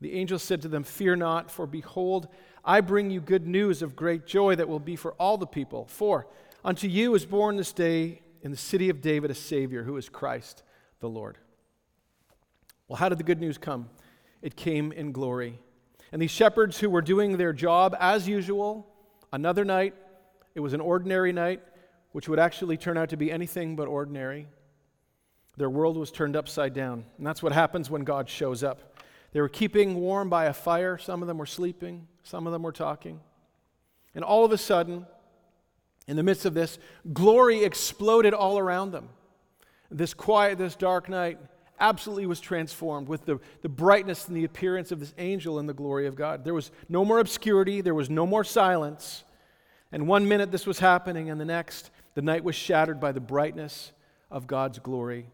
The 0.00 0.14
angel 0.14 0.38
said 0.38 0.62
to 0.62 0.68
them, 0.68 0.84
Fear 0.84 1.16
not, 1.16 1.50
for 1.50 1.66
behold, 1.66 2.28
I 2.64 2.80
bring 2.80 3.10
you 3.10 3.20
good 3.20 3.46
news 3.46 3.82
of 3.82 3.94
great 3.94 4.26
joy 4.26 4.56
that 4.56 4.68
will 4.68 4.78
be 4.78 4.96
for 4.96 5.12
all 5.12 5.36
the 5.36 5.46
people. 5.46 5.86
For 5.86 6.26
unto 6.64 6.88
you 6.88 7.14
is 7.14 7.26
born 7.26 7.56
this 7.56 7.72
day 7.72 8.22
in 8.42 8.50
the 8.50 8.56
city 8.56 8.88
of 8.88 9.00
David 9.00 9.30
a 9.30 9.34
Savior, 9.34 9.82
who 9.82 9.96
is 9.96 10.08
Christ 10.08 10.62
the 11.00 11.08
Lord. 11.08 11.36
Well, 12.88 12.96
how 12.96 13.08
did 13.08 13.18
the 13.18 13.24
good 13.24 13.40
news 13.40 13.58
come? 13.58 13.90
It 14.40 14.56
came 14.56 14.92
in 14.92 15.12
glory. 15.12 15.58
And 16.12 16.22
these 16.22 16.30
shepherds 16.30 16.78
who 16.78 16.88
were 16.88 17.02
doing 17.02 17.36
their 17.36 17.52
job 17.52 17.96
as 17.98 18.28
usual, 18.28 18.86
another 19.32 19.64
night, 19.64 19.94
it 20.54 20.60
was 20.60 20.72
an 20.72 20.80
ordinary 20.80 21.32
night, 21.32 21.60
which 22.12 22.28
would 22.28 22.38
actually 22.38 22.76
turn 22.76 22.96
out 22.96 23.08
to 23.10 23.16
be 23.16 23.32
anything 23.32 23.74
but 23.76 23.88
ordinary. 23.88 24.46
Their 25.56 25.70
world 25.70 25.96
was 25.96 26.10
turned 26.10 26.36
upside 26.36 26.72
down. 26.72 27.04
And 27.18 27.26
that's 27.26 27.42
what 27.42 27.52
happens 27.52 27.90
when 27.90 28.04
God 28.04 28.28
shows 28.28 28.62
up. 28.62 28.93
They 29.34 29.40
were 29.40 29.48
keeping 29.48 29.96
warm 29.96 30.30
by 30.30 30.46
a 30.46 30.52
fire. 30.54 30.96
Some 30.96 31.20
of 31.20 31.28
them 31.28 31.38
were 31.38 31.44
sleeping, 31.44 32.06
some 32.22 32.46
of 32.46 32.52
them 32.52 32.62
were 32.62 32.72
talking. 32.72 33.20
And 34.14 34.24
all 34.24 34.44
of 34.44 34.52
a 34.52 34.58
sudden, 34.58 35.06
in 36.06 36.16
the 36.16 36.22
midst 36.22 36.46
of 36.46 36.54
this, 36.54 36.78
glory 37.12 37.64
exploded 37.64 38.32
all 38.32 38.58
around 38.58 38.92
them. 38.92 39.08
This 39.90 40.14
quiet, 40.14 40.56
this 40.56 40.76
dark 40.76 41.08
night 41.08 41.38
absolutely 41.80 42.26
was 42.26 42.38
transformed 42.38 43.08
with 43.08 43.26
the, 43.26 43.40
the 43.62 43.68
brightness 43.68 44.28
and 44.28 44.36
the 44.36 44.44
appearance 44.44 44.92
of 44.92 45.00
this 45.00 45.12
angel 45.18 45.58
in 45.58 45.66
the 45.66 45.74
glory 45.74 46.06
of 46.06 46.14
God. 46.14 46.44
There 46.44 46.54
was 46.54 46.70
no 46.88 47.04
more 47.04 47.18
obscurity, 47.18 47.80
there 47.80 47.94
was 47.94 48.08
no 48.08 48.26
more 48.26 48.44
silence. 48.44 49.24
And 49.90 50.06
one 50.06 50.28
minute 50.28 50.52
this 50.52 50.64
was 50.66 50.78
happening, 50.78 51.28
and 51.28 51.40
the 51.40 51.44
next, 51.44 51.90
the 52.14 52.22
night 52.22 52.44
was 52.44 52.54
shattered 52.54 53.00
by 53.00 53.10
the 53.10 53.20
brightness 53.20 53.90
of 54.30 54.46
God's 54.46 54.78
glory 54.78 55.26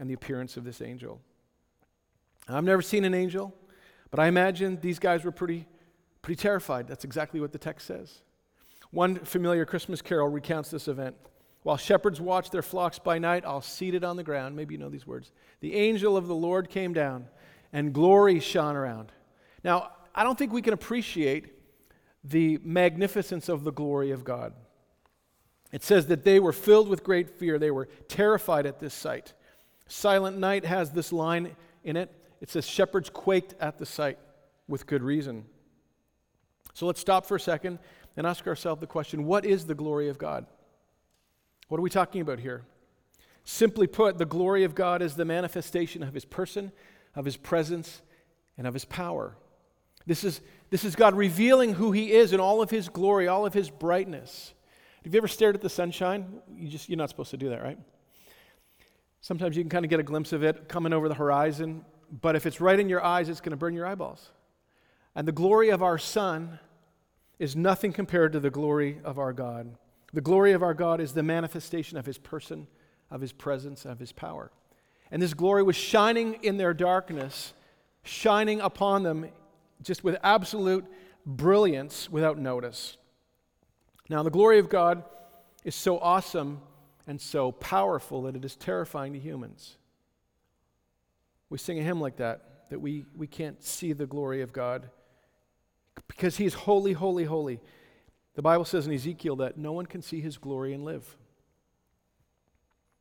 and 0.00 0.10
the 0.10 0.14
appearance 0.14 0.56
of 0.56 0.64
this 0.64 0.82
angel. 0.82 1.20
I've 2.48 2.64
never 2.64 2.82
seen 2.82 3.04
an 3.04 3.14
angel, 3.14 3.54
but 4.10 4.20
I 4.20 4.26
imagine 4.26 4.78
these 4.80 4.98
guys 4.98 5.24
were 5.24 5.32
pretty, 5.32 5.66
pretty 6.22 6.40
terrified. 6.40 6.86
That's 6.86 7.04
exactly 7.04 7.40
what 7.40 7.52
the 7.52 7.58
text 7.58 7.86
says. 7.86 8.20
One 8.90 9.16
familiar 9.16 9.64
Christmas 9.64 10.02
carol 10.02 10.28
recounts 10.28 10.70
this 10.70 10.88
event. 10.88 11.16
While 11.62 11.78
shepherds 11.78 12.20
watched 12.20 12.52
their 12.52 12.62
flocks 12.62 12.98
by 12.98 13.18
night, 13.18 13.44
all 13.44 13.62
seated 13.62 14.04
on 14.04 14.16
the 14.16 14.22
ground, 14.22 14.54
maybe 14.54 14.74
you 14.74 14.78
know 14.78 14.90
these 14.90 15.06
words, 15.06 15.32
the 15.60 15.74
angel 15.74 16.16
of 16.16 16.26
the 16.26 16.34
Lord 16.34 16.68
came 16.68 16.92
down, 16.92 17.26
and 17.72 17.92
glory 17.92 18.38
shone 18.38 18.76
around. 18.76 19.10
Now, 19.64 19.92
I 20.14 20.22
don't 20.22 20.38
think 20.38 20.52
we 20.52 20.62
can 20.62 20.74
appreciate 20.74 21.54
the 22.22 22.58
magnificence 22.62 23.48
of 23.48 23.64
the 23.64 23.72
glory 23.72 24.10
of 24.10 24.24
God. 24.24 24.52
It 25.72 25.82
says 25.82 26.06
that 26.06 26.22
they 26.22 26.38
were 26.38 26.52
filled 26.52 26.88
with 26.88 27.02
great 27.02 27.30
fear. 27.30 27.58
They 27.58 27.70
were 27.70 27.88
terrified 28.06 28.66
at 28.66 28.78
this 28.78 28.94
sight. 28.94 29.32
Silent 29.88 30.38
Night 30.38 30.64
has 30.64 30.92
this 30.92 31.12
line 31.12 31.56
in 31.82 31.96
it 31.96 32.14
It 32.44 32.50
says, 32.50 32.66
Shepherds 32.66 33.08
quaked 33.08 33.54
at 33.58 33.78
the 33.78 33.86
sight 33.86 34.18
with 34.68 34.86
good 34.86 35.02
reason. 35.02 35.46
So 36.74 36.84
let's 36.84 37.00
stop 37.00 37.24
for 37.24 37.36
a 37.36 37.40
second 37.40 37.78
and 38.18 38.26
ask 38.26 38.46
ourselves 38.46 38.82
the 38.82 38.86
question 38.86 39.24
what 39.24 39.46
is 39.46 39.64
the 39.64 39.74
glory 39.74 40.10
of 40.10 40.18
God? 40.18 40.44
What 41.68 41.78
are 41.78 41.82
we 41.82 41.88
talking 41.88 42.20
about 42.20 42.40
here? 42.40 42.66
Simply 43.44 43.86
put, 43.86 44.18
the 44.18 44.26
glory 44.26 44.64
of 44.64 44.74
God 44.74 45.00
is 45.00 45.14
the 45.14 45.24
manifestation 45.24 46.02
of 46.02 46.12
his 46.12 46.26
person, 46.26 46.70
of 47.14 47.24
his 47.24 47.38
presence, 47.38 48.02
and 48.58 48.66
of 48.66 48.74
his 48.74 48.84
power. 48.84 49.38
This 50.04 50.22
is, 50.22 50.42
this 50.68 50.84
is 50.84 50.94
God 50.94 51.14
revealing 51.14 51.72
who 51.72 51.92
he 51.92 52.12
is 52.12 52.34
in 52.34 52.40
all 52.40 52.60
of 52.60 52.68
his 52.68 52.90
glory, 52.90 53.26
all 53.26 53.46
of 53.46 53.54
his 53.54 53.70
brightness. 53.70 54.52
Have 55.02 55.14
you 55.14 55.18
ever 55.18 55.28
stared 55.28 55.54
at 55.54 55.62
the 55.62 55.70
sunshine? 55.70 56.42
You 56.54 56.68
just, 56.68 56.90
you're 56.90 56.98
not 56.98 57.08
supposed 57.08 57.30
to 57.30 57.38
do 57.38 57.48
that, 57.48 57.62
right? 57.62 57.78
Sometimes 59.22 59.56
you 59.56 59.62
can 59.62 59.70
kind 59.70 59.86
of 59.86 59.88
get 59.88 59.98
a 59.98 60.02
glimpse 60.02 60.34
of 60.34 60.42
it 60.42 60.68
coming 60.68 60.92
over 60.92 61.08
the 61.08 61.14
horizon, 61.14 61.82
but 62.20 62.36
if 62.36 62.46
it's 62.46 62.60
right 62.60 62.78
in 62.78 62.88
your 62.88 63.04
eyes, 63.04 63.28
it's 63.28 63.40
going 63.40 63.50
to 63.50 63.56
burn 63.56 63.74
your 63.74 63.86
eyeballs. 63.86 64.30
And 65.16 65.26
the 65.26 65.32
glory 65.32 65.70
of 65.70 65.82
our 65.82 65.98
sun 65.98 66.60
is 67.38 67.56
nothing 67.56 67.92
compared 67.92 68.32
to 68.32 68.40
the 68.40 68.50
glory 68.50 69.00
of 69.04 69.18
our 69.18 69.32
God. 69.32 69.76
The 70.12 70.20
glory 70.20 70.52
of 70.52 70.62
our 70.62 70.74
God 70.74 71.00
is 71.00 71.12
the 71.12 71.24
manifestation 71.24 71.98
of 71.98 72.06
his 72.06 72.18
person, 72.18 72.68
of 73.10 73.20
his 73.20 73.32
presence, 73.32 73.84
of 73.84 73.98
his 73.98 74.12
power. 74.12 74.52
And 75.10 75.20
this 75.20 75.34
glory 75.34 75.64
was 75.64 75.76
shining 75.76 76.34
in 76.42 76.56
their 76.56 76.72
darkness, 76.72 77.52
shining 78.04 78.60
upon 78.60 79.02
them 79.02 79.26
just 79.82 80.04
with 80.04 80.16
absolute 80.22 80.84
brilliance 81.26 82.08
without 82.08 82.38
notice. 82.38 82.96
Now, 84.08 84.22
the 84.22 84.30
glory 84.30 84.60
of 84.60 84.68
God 84.68 85.02
is 85.64 85.74
so 85.74 85.98
awesome 85.98 86.60
and 87.06 87.20
so 87.20 87.50
powerful 87.50 88.22
that 88.22 88.36
it 88.36 88.44
is 88.44 88.54
terrifying 88.54 89.12
to 89.14 89.18
humans. 89.18 89.78
We 91.54 91.58
sing 91.58 91.78
a 91.78 91.82
hymn 91.82 92.00
like 92.00 92.16
that, 92.16 92.68
that 92.70 92.80
we, 92.80 93.04
we 93.16 93.28
can't 93.28 93.62
see 93.62 93.92
the 93.92 94.06
glory 94.06 94.42
of 94.42 94.52
God 94.52 94.90
because 96.08 96.36
He 96.36 96.46
is 96.46 96.54
holy, 96.54 96.94
holy, 96.94 97.22
holy. 97.22 97.60
The 98.34 98.42
Bible 98.42 98.64
says 98.64 98.88
in 98.88 98.92
Ezekiel 98.92 99.36
that 99.36 99.56
no 99.56 99.70
one 99.70 99.86
can 99.86 100.02
see 100.02 100.20
His 100.20 100.36
glory 100.36 100.74
and 100.74 100.84
live. 100.84 101.16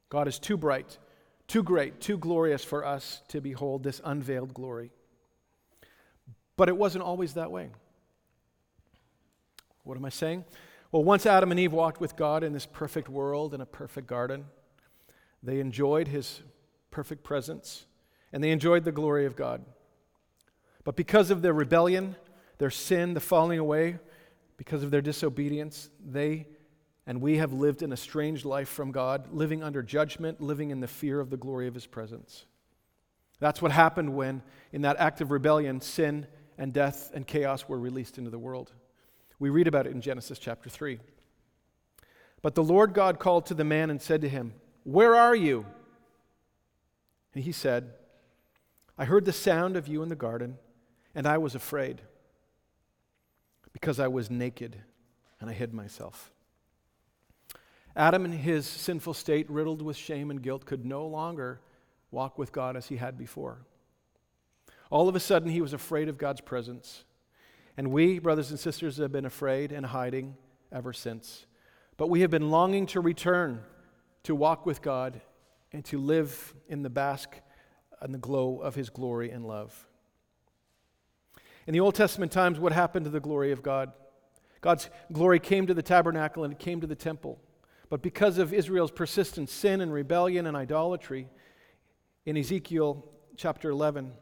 God 0.10 0.28
is 0.28 0.38
too 0.38 0.56
bright, 0.56 1.00
too 1.48 1.64
great, 1.64 2.00
too 2.00 2.16
glorious 2.16 2.64
for 2.64 2.86
us 2.86 3.24
to 3.30 3.42
behold 3.42 3.82
this 3.82 4.00
unveiled 4.06 4.54
glory. 4.54 4.92
But 6.56 6.70
it 6.70 6.78
wasn't 6.78 7.06
always 7.06 7.34
that 7.34 7.50
way. 7.50 7.70
What 9.84 9.98
am 9.98 10.06
I 10.06 10.10
saying? 10.10 10.46
Well, 10.92 11.04
once 11.04 11.26
Adam 11.26 11.50
and 11.50 11.60
Eve 11.60 11.74
walked 11.74 12.00
with 12.00 12.16
God 12.16 12.44
in 12.44 12.54
this 12.54 12.68
perfect 12.68 13.10
world 13.10 13.56
in 13.56 13.62
a 13.62 13.66
perfect 13.66 14.06
garden, 14.06 14.46
they 15.42 15.60
enjoyed 15.60 16.08
His 16.08 16.44
perfect 16.92 17.24
presence 17.24 17.88
and 18.34 18.44
they 18.44 18.52
enjoyed 18.52 18.84
the 18.84 18.92
glory 18.92 19.26
of 19.26 19.38
God. 19.38 19.64
But 20.84 20.98
because 20.98 21.32
of 21.32 21.42
their 21.42 21.54
rebellion, 21.54 22.18
their 22.58 22.72
sin, 22.72 23.14
the 23.14 23.22
falling 23.22 23.60
away, 23.60 24.00
because 24.58 24.84
of 24.84 24.92
their 24.92 25.02
disobedience, 25.02 25.90
they 26.06 26.48
and 27.06 27.22
we 27.22 27.38
have 27.38 27.52
lived 27.52 27.82
in 27.82 27.92
a 27.92 27.98
strange 27.98 28.46
life 28.46 28.70
from 28.70 28.92
God, 28.92 29.34
living 29.34 29.62
under 29.62 29.84
judgment, 29.84 30.40
living 30.40 30.70
in 30.70 30.80
the 30.80 30.88
fear 30.88 31.20
of 31.20 31.30
the 31.30 31.38
glory 31.38 31.68
of 31.68 31.74
His 31.74 31.86
presence. 31.86 32.46
That's 33.40 33.62
what 33.62 33.72
happened 33.72 34.16
when, 34.16 34.42
in 34.72 34.84
that 34.84 34.98
act 34.98 35.20
of 35.20 35.32
rebellion, 35.32 35.82
sin 35.82 36.28
and 36.58 36.72
death 36.72 37.12
and 37.14 37.28
chaos 37.28 37.68
were 37.68 37.78
released 37.78 38.18
into 38.18 38.30
the 38.30 38.40
world. 38.40 38.72
We 39.38 39.50
read 39.50 39.68
about 39.68 39.86
it 39.86 39.92
in 39.92 40.00
Genesis 40.00 40.40
chapter 40.40 40.70
3. 40.70 41.00
But 42.42 42.56
the 42.56 42.64
Lord 42.64 42.94
God 42.94 43.20
called 43.20 43.48
to 43.48 43.54
the 43.54 43.66
man 43.66 43.90
and 43.90 44.02
said 44.02 44.22
to 44.22 44.30
him, 44.30 44.54
Where 44.84 45.16
are 45.16 45.36
you? 45.36 45.66
And 47.34 47.44
he 47.44 47.52
said, 47.52 47.92
I 48.98 49.06
heard 49.06 49.26
the 49.26 49.34
sound 49.34 49.76
of 49.76 49.88
you 49.88 50.04
in 50.04 50.10
the 50.10 50.16
garden, 50.16 50.58
and 51.16 51.28
I 51.28 51.38
was 51.38 51.56
afraid 51.56 52.02
because 53.72 54.00
I 54.00 54.08
was 54.08 54.30
naked 54.30 54.78
and 55.40 55.50
I 55.50 55.54
hid 55.54 55.74
myself. 55.74 56.32
Adam, 57.96 58.26
in 58.26 58.32
his 58.32 58.66
sinful 58.66 59.14
state, 59.14 59.50
riddled 59.50 59.82
with 59.82 59.98
shame 59.98 60.32
and 60.32 60.42
guilt, 60.42 60.66
could 60.66 60.86
no 60.86 61.06
longer 61.06 61.60
walk 62.12 62.38
with 62.38 62.52
God 62.52 62.76
as 62.76 62.88
he 62.88 62.98
had 62.98 63.18
before. 63.18 63.66
All 64.90 65.10
of 65.10 65.16
a 65.16 65.20
sudden, 65.20 65.50
he 65.50 65.62
was 65.62 65.74
afraid 65.74 66.08
of 66.08 66.18
God's 66.18 66.42
presence. 66.42 67.04
And 67.78 67.92
we, 67.92 68.20
brothers 68.20 68.52
and 68.52 68.60
sisters, 68.60 68.98
have 68.98 69.12
been 69.12 69.26
afraid 69.26 69.72
and 69.72 69.86
hiding 69.86 70.36
ever 70.72 70.94
since. 70.94 71.46
But 71.98 72.10
we 72.10 72.22
have 72.22 72.32
been 72.32 72.50
longing 72.50 72.86
to 72.88 73.02
return 73.02 73.62
to 74.24 74.36
walk 74.36 74.66
with 74.66 74.82
God 74.82 75.22
and 75.72 75.84
to 75.86 76.00
live 76.00 76.54
in 76.70 76.84
the 76.84 76.90
bask 76.90 77.36
and 78.04 78.14
the 78.14 78.20
glow 78.20 78.60
of 78.60 78.76
his 78.76 78.90
glory 78.90 79.32
and 79.32 79.46
love. 79.46 79.88
In 81.66 81.74
the 81.74 81.80
Old 81.80 81.96
Testament 81.96 82.32
times, 82.32 82.60
what 82.60 82.74
happened 82.74 83.06
to 83.06 83.10
the 83.10 83.22
glory 83.22 83.52
of 83.52 83.64
God? 83.64 83.94
God's 84.60 84.90
glory 85.12 85.40
came 85.40 85.66
to 85.68 85.74
the 85.74 85.82
tabernacle 85.82 86.44
and 86.44 86.54
it 86.54 86.60
came 86.60 86.82
to 86.82 86.88
the 86.88 86.96
temple. 86.96 87.40
But 87.90 88.02
because 88.02 88.38
of 88.38 88.54
Israel's 88.54 88.92
persistent 88.92 89.50
sin 89.50 89.80
and 89.80 89.94
rebellion 89.94 90.46
and 90.46 90.58
idolatry, 90.58 91.30
in 92.26 92.38
Ezekiel 92.38 93.06
chapter 93.38 93.70
11, 93.70 94.14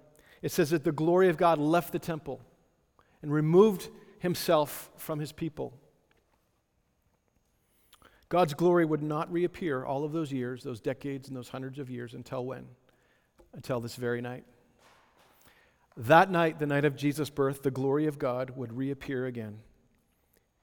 it 0.41 0.51
says 0.51 0.69
that 0.69 0.83
the 0.83 0.91
glory 0.91 1.29
of 1.29 1.37
God 1.37 1.57
left 1.57 1.91
the 1.91 1.99
temple 1.99 2.41
and 3.21 3.31
removed 3.33 3.89
himself 4.19 4.91
from 4.97 5.19
his 5.19 5.31
people. 5.31 5.73
God's 8.29 8.53
glory 8.53 8.85
would 8.85 9.03
not 9.03 9.31
reappear 9.31 9.83
all 9.83 10.03
of 10.03 10.11
those 10.11 10.31
years, 10.31 10.63
those 10.63 10.79
decades, 10.79 11.27
and 11.27 11.35
those 11.35 11.49
hundreds 11.49 11.79
of 11.79 11.89
years 11.89 12.13
until 12.13 12.45
when? 12.45 12.67
Until 13.53 13.79
this 13.79 13.95
very 13.95 14.21
night. 14.21 14.45
That 15.97 16.31
night, 16.31 16.59
the 16.59 16.65
night 16.65 16.85
of 16.85 16.95
Jesus' 16.95 17.29
birth, 17.29 17.63
the 17.63 17.71
glory 17.71 18.07
of 18.07 18.17
God 18.17 18.51
would 18.51 18.73
reappear 18.73 19.25
again 19.25 19.59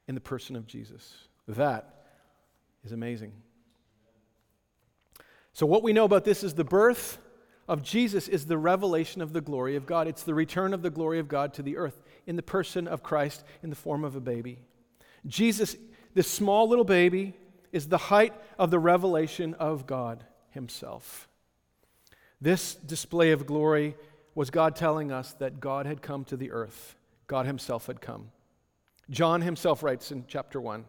in 0.07 0.15
the 0.15 0.21
person 0.21 0.57
of 0.57 0.67
Jesus. 0.67 1.29
That 1.47 2.07
is 2.85 2.93
amazing. 2.93 3.33
So, 5.53 5.67
what 5.67 5.83
we 5.83 5.93
know 5.93 6.05
about 6.05 6.25
this 6.25 6.43
is 6.43 6.55
the 6.55 6.65
birth 6.65 7.19
of 7.69 7.83
Jesus 7.83 8.29
is 8.29 8.47
the 8.47 8.57
revelation 8.57 9.21
of 9.21 9.33
the 9.33 9.41
glory 9.43 9.77
of 9.77 9.87
God. 9.87 10.09
It's 10.09 10.23
the 10.23 10.35
return 10.35 10.73
of 10.73 10.83
the 10.83 10.91
glory 10.91 11.19
of 11.19 11.29
God 11.29 11.53
to 11.55 11.63
the 11.63 11.77
earth 11.77 12.03
in 12.27 12.37
the 12.37 12.43
person 12.43 12.89
of 12.89 13.03
Christ 13.03 13.45
in 13.63 13.69
the 13.69 13.77
form 13.77 14.05
of 14.05 14.17
a 14.17 14.21
baby. 14.21 14.61
Jesus, 15.27 15.77
this 16.15 16.31
small 16.31 16.69
little 16.69 16.85
baby, 16.85 17.35
is 17.71 17.89
the 17.89 17.99
height 17.99 18.33
of 18.59 18.71
the 18.71 18.79
revelation 18.79 19.53
of 19.55 19.87
God 19.87 20.25
Himself. 20.51 21.28
This 22.41 22.75
display 22.75 23.33
of 23.33 23.47
glory 23.47 23.97
was 24.35 24.51
God 24.51 24.77
telling 24.77 25.11
us 25.11 25.33
that 25.35 25.61
God 25.61 25.87
had 25.87 26.03
come 26.03 26.25
to 26.27 26.37
the 26.37 26.53
earth, 26.53 26.97
God 27.27 27.47
Himself 27.47 27.87
had 27.87 28.01
come. 28.01 28.31
John 29.11 29.41
himself 29.41 29.83
writes 29.83 30.13
in 30.13 30.25
chapter 30.29 30.61
1 30.61 30.85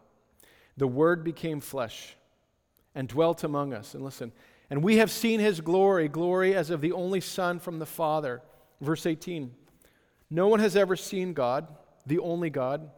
The 0.77 0.87
Word 0.87 1.23
became 1.23 1.59
flesh 1.59 2.15
and 2.93 3.07
dwelt 3.07 3.43
among 3.43 3.73
us. 3.73 3.93
And 3.93 4.03
listen, 4.03 4.31
and 4.69 4.83
we 4.83 4.97
have 4.97 5.11
seen 5.11 5.39
His 5.39 5.61
glory, 5.61 6.07
glory 6.07 6.55
as 6.55 6.69
of 6.69 6.81
the 6.81 6.91
only 6.91 7.21
Son 7.21 7.59
from 7.59 7.79
the 7.79 7.85
Father. 7.85 8.41
Verse 8.81 9.05
18 9.05 9.51
No 10.29 10.47
one 10.47 10.59
has 10.59 10.75
ever 10.75 10.95
seen 10.95 11.33
God, 11.33 11.67
the 12.05 12.19
only 12.19 12.49
God, 12.49 12.89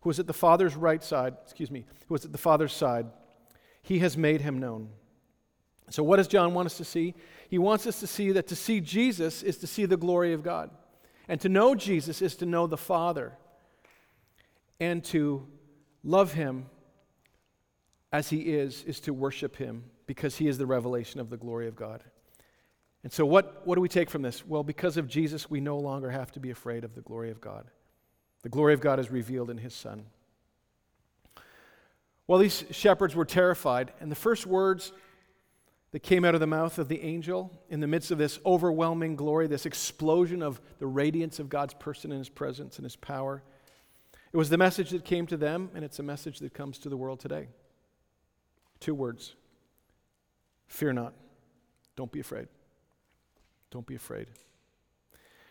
who 0.00 0.10
is 0.10 0.18
at 0.18 0.26
the 0.26 0.32
Father's 0.32 0.76
right 0.76 1.02
side, 1.02 1.34
excuse 1.44 1.70
me, 1.70 1.86
who 2.08 2.14
is 2.14 2.24
at 2.24 2.32
the 2.32 2.38
Father's 2.38 2.72
side. 2.72 3.06
He 3.82 4.00
has 4.00 4.16
made 4.16 4.40
Him 4.40 4.58
known. 4.58 4.88
So, 5.90 6.02
what 6.02 6.16
does 6.16 6.28
John 6.28 6.54
want 6.54 6.66
us 6.66 6.76
to 6.78 6.84
see? 6.84 7.14
He 7.48 7.58
wants 7.58 7.86
us 7.86 8.00
to 8.00 8.06
see 8.06 8.32
that 8.32 8.46
to 8.48 8.56
see 8.56 8.80
Jesus 8.80 9.42
is 9.42 9.58
to 9.58 9.66
see 9.66 9.84
the 9.84 9.96
glory 9.96 10.32
of 10.32 10.42
God. 10.42 10.70
And 11.28 11.40
to 11.40 11.48
know 11.48 11.74
Jesus 11.74 12.22
is 12.22 12.36
to 12.36 12.46
know 12.46 12.66
the 12.66 12.76
Father. 12.76 13.32
And 14.80 15.04
to 15.04 15.46
love 16.02 16.32
Him 16.32 16.66
as 18.12 18.30
He 18.30 18.40
is, 18.40 18.82
is 18.84 19.00
to 19.00 19.12
worship 19.12 19.56
Him 19.56 19.84
because 20.06 20.36
He 20.36 20.48
is 20.48 20.58
the 20.58 20.66
revelation 20.66 21.20
of 21.20 21.30
the 21.30 21.36
glory 21.36 21.68
of 21.68 21.76
God. 21.76 22.02
And 23.02 23.12
so, 23.12 23.26
what, 23.26 23.66
what 23.66 23.74
do 23.74 23.82
we 23.82 23.88
take 23.88 24.08
from 24.08 24.22
this? 24.22 24.46
Well, 24.46 24.64
because 24.64 24.96
of 24.96 25.06
Jesus, 25.06 25.50
we 25.50 25.60
no 25.60 25.78
longer 25.78 26.10
have 26.10 26.32
to 26.32 26.40
be 26.40 26.50
afraid 26.50 26.84
of 26.84 26.94
the 26.94 27.02
glory 27.02 27.30
of 27.30 27.40
God. 27.40 27.66
The 28.42 28.48
glory 28.48 28.72
of 28.72 28.80
God 28.80 28.98
is 28.98 29.10
revealed 29.10 29.50
in 29.50 29.58
His 29.58 29.74
Son. 29.74 30.06
Well, 32.26 32.38
these 32.38 32.64
shepherds 32.70 33.14
were 33.14 33.26
terrified, 33.26 33.92
and 34.00 34.10
the 34.10 34.16
first 34.16 34.46
words 34.46 34.92
that 35.94 36.02
came 36.02 36.24
out 36.24 36.34
of 36.34 36.40
the 36.40 36.46
mouth 36.48 36.80
of 36.80 36.88
the 36.88 37.00
angel 37.02 37.52
in 37.70 37.78
the 37.78 37.86
midst 37.86 38.10
of 38.10 38.18
this 38.18 38.40
overwhelming 38.44 39.14
glory, 39.14 39.46
this 39.46 39.64
explosion 39.64 40.42
of 40.42 40.60
the 40.80 40.86
radiance 40.88 41.38
of 41.38 41.48
God's 41.48 41.72
person 41.72 42.10
and 42.10 42.18
his 42.18 42.28
presence 42.28 42.78
and 42.78 42.84
his 42.84 42.96
power. 42.96 43.44
It 44.32 44.36
was 44.36 44.50
the 44.50 44.58
message 44.58 44.90
that 44.90 45.04
came 45.04 45.24
to 45.28 45.36
them, 45.36 45.70
and 45.72 45.84
it's 45.84 46.00
a 46.00 46.02
message 46.02 46.40
that 46.40 46.52
comes 46.52 46.80
to 46.80 46.88
the 46.88 46.96
world 46.96 47.20
today. 47.20 47.46
Two 48.80 48.92
words 48.92 49.36
Fear 50.66 50.94
not. 50.94 51.14
Don't 51.94 52.10
be 52.10 52.18
afraid. 52.18 52.48
Don't 53.70 53.86
be 53.86 53.94
afraid. 53.94 54.26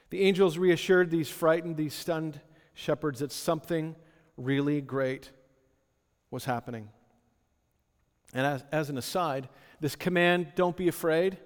The 0.10 0.23
angels 0.23 0.58
reassured 0.58 1.10
these 1.10 1.29
frightened, 1.29 1.77
these 1.77 1.93
stunned 1.93 2.41
shepherds 2.73 3.21
that 3.21 3.32
something 3.32 3.95
really 4.36 4.82
great 4.82 5.32
was 6.32 6.43
happening. 6.43 6.89
And 8.34 8.45
as, 8.45 8.63
as 8.71 8.89
an 8.89 8.97
aside, 8.97 9.47
this 9.84 9.98
command, 9.98 10.54
don't 10.56 10.78
be 10.78 10.88
afraid, 10.88 11.38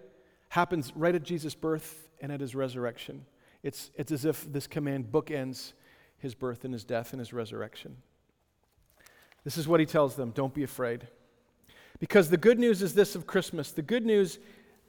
happens 0.50 0.94
right 0.96 1.16
at 1.16 1.24
Jesus' 1.24 1.56
birth 1.56 2.08
and 2.22 2.32
at 2.32 2.40
his 2.40 2.54
resurrection. 2.54 3.26
It's, 3.64 3.90
it's 3.96 4.12
as 4.12 4.26
if 4.26 4.54
this 4.54 4.68
command 4.68 5.12
bookends 5.12 5.74
his 6.20 6.36
birth 6.36 6.64
and 6.64 6.72
his 6.72 6.84
death 6.84 7.14
and 7.14 7.20
his 7.20 7.34
resurrection. 7.34 7.98
This 9.44 9.58
is 9.58 9.68
what 9.68 9.80
he 9.80 9.88
tells 9.88 10.16
them 10.16 10.30
don't 10.36 10.54
be 10.54 10.62
afraid. 10.62 11.08
Because 12.00 12.30
the 12.30 12.38
good 12.38 12.60
news 12.60 12.84
is 12.84 12.94
this 12.94 13.16
of 13.16 13.26
Christmas. 13.26 13.72
The 13.72 13.82
good 13.82 14.06
news, 14.06 14.38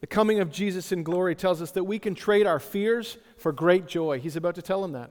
the 0.01 0.07
coming 0.07 0.41
of 0.41 0.53
Jesus 0.53 0.93
in 0.93 1.03
glory, 1.03 1.35
tells 1.35 1.63
us 1.63 1.71
that 1.71 1.85
we 1.85 1.99
can 1.99 2.15
trade 2.15 2.47
our 2.47 2.61
fears 2.61 3.17
for 3.39 3.51
great 3.51 3.87
joy. 3.87 4.21
He's 4.21 4.37
about 4.37 4.57
to 4.57 4.63
tell 4.63 4.83
them 4.83 4.93
that. 4.93 5.11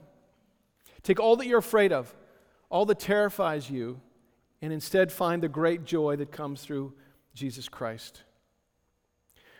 Take 1.01 1.19
all 1.19 1.37
that 1.37 1.47
you're 1.47 1.57
afraid 1.57 1.91
of, 1.91 2.13
all 2.69 2.85
that 2.85 2.99
terrifies 2.99 3.67
you, 3.67 3.99
and 4.61 4.71
instead 4.71 5.11
find 5.11 5.41
the 5.41 5.49
great 5.49 5.85
joy 5.85 6.17
that 6.17 6.31
comes 6.31 6.61
through 6.61 6.93
Jesus 7.33 7.67
Christ. 7.67 8.21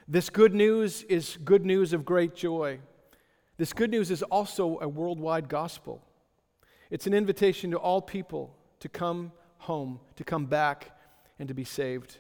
This 0.10 0.30
good 0.30 0.54
news 0.54 1.04
is 1.04 1.38
good 1.44 1.66
news 1.66 1.92
of 1.92 2.06
great 2.06 2.34
joy. 2.34 2.80
This 3.58 3.74
good 3.74 3.92
news 3.92 4.10
is 4.10 4.24
also 4.24 4.80
a 4.82 4.88
worldwide 4.88 5.50
gospel. 5.50 6.02
It's 6.90 7.08
an 7.08 7.14
invitation 7.14 7.72
to 7.72 7.78
all 7.78 8.02
people 8.02 8.56
to 8.80 8.88
come 8.88 9.34
home, 9.58 10.00
to 10.16 10.24
come 10.24 10.46
back, 10.46 10.92
and 11.40 11.50
to 11.50 11.54
be 11.54 11.66
saved, 11.66 12.20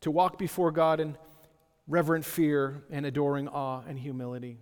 to 0.00 0.10
walk 0.10 0.38
before 0.38 0.70
God 0.70 1.00
in 1.00 1.18
reverent 1.86 2.24
fear 2.24 2.84
and 2.90 3.04
adoring 3.04 3.46
awe 3.46 3.82
and 3.86 3.98
humility. 3.98 4.58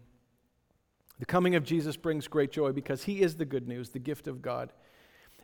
The 1.20 1.26
coming 1.26 1.54
of 1.54 1.62
Jesus 1.62 1.96
brings 1.96 2.26
great 2.26 2.50
joy 2.50 2.72
because 2.72 3.04
he 3.04 3.22
is 3.22 3.36
the 3.36 3.44
good 3.44 3.68
news, 3.68 3.90
the 3.90 4.00
gift 4.00 4.26
of 4.26 4.42
God. 4.42 4.72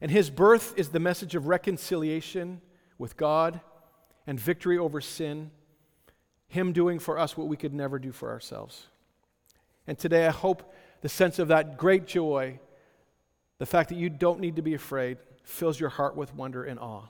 And 0.00 0.10
his 0.10 0.28
birth 0.28 0.74
is 0.76 0.88
the 0.88 0.98
message 0.98 1.36
of 1.36 1.46
reconciliation 1.46 2.60
with 2.98 3.16
God 3.16 3.60
and 4.26 4.40
victory 4.40 4.76
over 4.76 5.00
sin, 5.00 5.52
him 6.52 6.72
doing 6.72 6.98
for 6.98 7.18
us 7.18 7.34
what 7.34 7.48
we 7.48 7.56
could 7.56 7.72
never 7.72 7.98
do 7.98 8.12
for 8.12 8.28
ourselves. 8.28 8.86
And 9.86 9.98
today 9.98 10.26
I 10.26 10.30
hope 10.30 10.70
the 11.00 11.08
sense 11.08 11.38
of 11.38 11.48
that 11.48 11.78
great 11.78 12.06
joy, 12.06 12.60
the 13.56 13.64
fact 13.64 13.88
that 13.88 13.94
you 13.94 14.10
don't 14.10 14.38
need 14.38 14.56
to 14.56 14.62
be 14.62 14.74
afraid, 14.74 15.16
fills 15.44 15.80
your 15.80 15.88
heart 15.88 16.14
with 16.14 16.34
wonder 16.34 16.62
and 16.62 16.78
awe. 16.78 17.04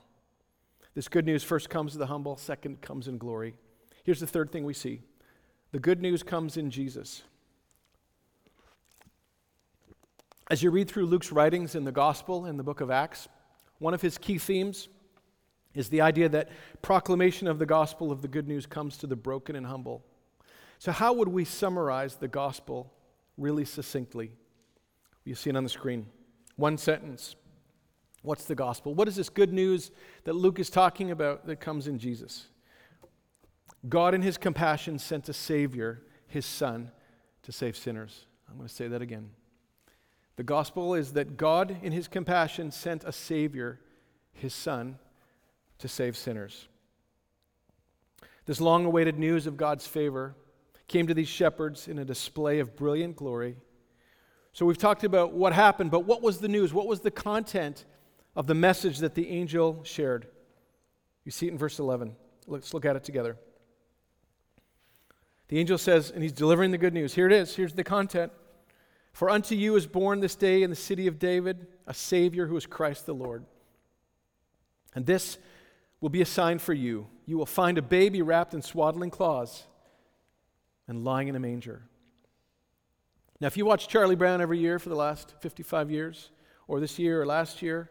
This 0.95 1.09
good 1.09 1.25
news 1.25 1.43
first 1.43 1.69
comes 1.69 1.91
to 1.91 1.97
the 1.97 2.05
humble, 2.05 2.37
second 2.37 2.79
comes 2.81 3.09
in 3.09 3.17
glory. 3.17 3.55
Here's 4.05 4.21
the 4.21 4.27
third 4.27 4.49
thing 4.49 4.63
we 4.63 4.73
see 4.73 5.01
the 5.73 5.79
good 5.79 6.01
news 6.01 6.23
comes 6.23 6.55
in 6.55 6.71
Jesus. 6.71 7.23
As 10.49 10.63
you 10.63 10.71
read 10.71 10.87
through 10.87 11.07
Luke's 11.07 11.33
writings 11.33 11.75
in 11.75 11.83
the 11.83 11.91
Gospel 11.91 12.45
in 12.45 12.55
the 12.55 12.63
book 12.63 12.79
of 12.79 12.89
Acts, 12.89 13.27
one 13.79 13.93
of 13.93 14.01
his 14.01 14.17
key 14.17 14.37
themes 14.37 14.87
is 15.73 15.89
the 15.89 16.01
idea 16.01 16.29
that 16.29 16.49
proclamation 16.81 17.47
of 17.47 17.59
the 17.59 17.65
gospel 17.65 18.11
of 18.11 18.21
the 18.21 18.27
good 18.27 18.47
news 18.47 18.65
comes 18.65 18.97
to 18.97 19.07
the 19.07 19.15
broken 19.15 19.55
and 19.55 19.65
humble. 19.65 20.03
So, 20.79 20.91
how 20.91 21.13
would 21.13 21.29
we 21.29 21.45
summarize 21.45 22.15
the 22.15 22.27
gospel 22.27 22.91
really 23.37 23.65
succinctly? 23.65 24.31
You 25.23 25.35
see 25.35 25.49
it 25.49 25.55
on 25.55 25.63
the 25.63 25.69
screen. 25.69 26.07
One 26.55 26.77
sentence. 26.77 27.35
What's 28.21 28.45
the 28.45 28.55
gospel? 28.55 28.93
What 28.93 29.07
is 29.07 29.17
this 29.17 29.29
good 29.29 29.51
news 29.51 29.91
that 30.23 30.33
Luke 30.33 30.59
is 30.59 30.69
talking 30.69 31.11
about 31.11 31.45
that 31.47 31.57
comes 31.57 31.87
in 31.87 31.99
Jesus? 31.99 32.47
God, 33.89 34.13
in 34.13 34.21
his 34.21 34.37
compassion, 34.37 34.97
sent 34.97 35.27
a 35.27 35.33
Savior, 35.33 36.01
his 36.27 36.45
Son, 36.45 36.91
to 37.41 37.51
save 37.51 37.75
sinners. 37.75 38.25
I'm 38.49 38.55
going 38.55 38.69
to 38.69 38.73
say 38.73 38.87
that 38.87 39.01
again. 39.01 39.31
The 40.37 40.43
gospel 40.43 40.95
is 40.95 41.13
that 41.13 41.35
God, 41.35 41.77
in 41.83 41.91
his 41.91 42.07
compassion, 42.07 42.71
sent 42.71 43.03
a 43.03 43.11
Savior, 43.11 43.81
his 44.31 44.53
Son, 44.53 44.99
to 45.79 45.87
save 45.87 46.15
sinners. 46.17 46.67
This 48.45 48.59
long 48.59 48.85
awaited 48.85 49.17
news 49.17 49.47
of 49.47 49.57
God's 49.57 49.87
favor 49.87 50.35
came 50.87 51.07
to 51.07 51.13
these 51.13 51.27
shepherds 51.27 51.87
in 51.87 51.99
a 51.99 52.05
display 52.05 52.59
of 52.59 52.75
brilliant 52.75 53.15
glory. 53.15 53.55
So 54.51 54.65
we've 54.65 54.77
talked 54.77 55.03
about 55.03 55.33
what 55.33 55.53
happened, 55.53 55.91
but 55.91 56.01
what 56.01 56.21
was 56.21 56.39
the 56.39 56.47
news? 56.47 56.73
What 56.73 56.87
was 56.87 56.99
the 56.99 57.11
content 57.11 57.85
of 58.35 58.47
the 58.47 58.53
message 58.53 58.99
that 58.99 59.15
the 59.15 59.29
angel 59.29 59.81
shared? 59.83 60.27
You 61.23 61.31
see 61.31 61.47
it 61.47 61.51
in 61.51 61.57
verse 61.57 61.79
11. 61.79 62.15
Let's 62.47 62.73
look 62.73 62.85
at 62.85 62.95
it 62.95 63.03
together. 63.03 63.37
The 65.47 65.59
angel 65.59 65.77
says, 65.77 66.11
and 66.11 66.21
he's 66.21 66.31
delivering 66.31 66.71
the 66.71 66.77
good 66.77 66.93
news. 66.93 67.13
Here 67.13 67.27
it 67.27 67.31
is. 67.31 67.55
Here's 67.55 67.73
the 67.73 67.83
content. 67.83 68.31
For 69.13 69.29
unto 69.29 69.55
you 69.55 69.75
is 69.75 69.85
born 69.85 70.19
this 70.19 70.35
day 70.35 70.63
in 70.63 70.69
the 70.69 70.75
city 70.75 71.07
of 71.07 71.19
David 71.19 71.67
a 71.85 71.93
Savior 71.93 72.47
who 72.47 72.57
is 72.57 72.65
Christ 72.65 73.05
the 73.05 73.13
Lord. 73.13 73.45
And 74.95 75.05
this 75.05 75.37
will 76.03 76.09
be 76.09 76.21
a 76.21 76.25
sign 76.25 76.59
for 76.59 76.73
you. 76.73 77.07
You 77.25 77.37
will 77.37 77.45
find 77.45 77.77
a 77.77 77.81
baby 77.81 78.21
wrapped 78.21 78.53
in 78.53 78.61
swaddling 78.61 79.09
cloths 79.09 79.63
and 80.85 81.05
lying 81.05 81.29
in 81.29 81.35
a 81.37 81.39
manger. 81.39 81.83
Now, 83.39 83.47
if 83.47 83.55
you 83.55 83.65
watch 83.65 83.87
Charlie 83.87 84.17
Brown 84.17 84.41
every 84.41 84.59
year 84.59 84.79
for 84.79 84.89
the 84.89 84.97
last 84.97 85.33
55 85.39 85.89
years, 85.89 86.31
or 86.67 86.81
this 86.81 86.99
year 86.99 87.21
or 87.21 87.25
last 87.25 87.61
year, 87.61 87.89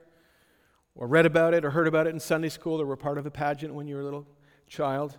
or 0.94 1.06
read 1.06 1.24
about 1.24 1.54
it 1.54 1.64
or 1.64 1.70
heard 1.70 1.88
about 1.88 2.06
it 2.06 2.10
in 2.10 2.20
Sunday 2.20 2.50
school 2.50 2.82
or 2.82 2.84
were 2.84 2.98
part 2.98 3.16
of 3.16 3.24
a 3.24 3.30
pageant 3.30 3.72
when 3.72 3.86
you 3.86 3.94
were 3.94 4.02
a 4.02 4.04
little 4.04 4.26
child, 4.68 5.16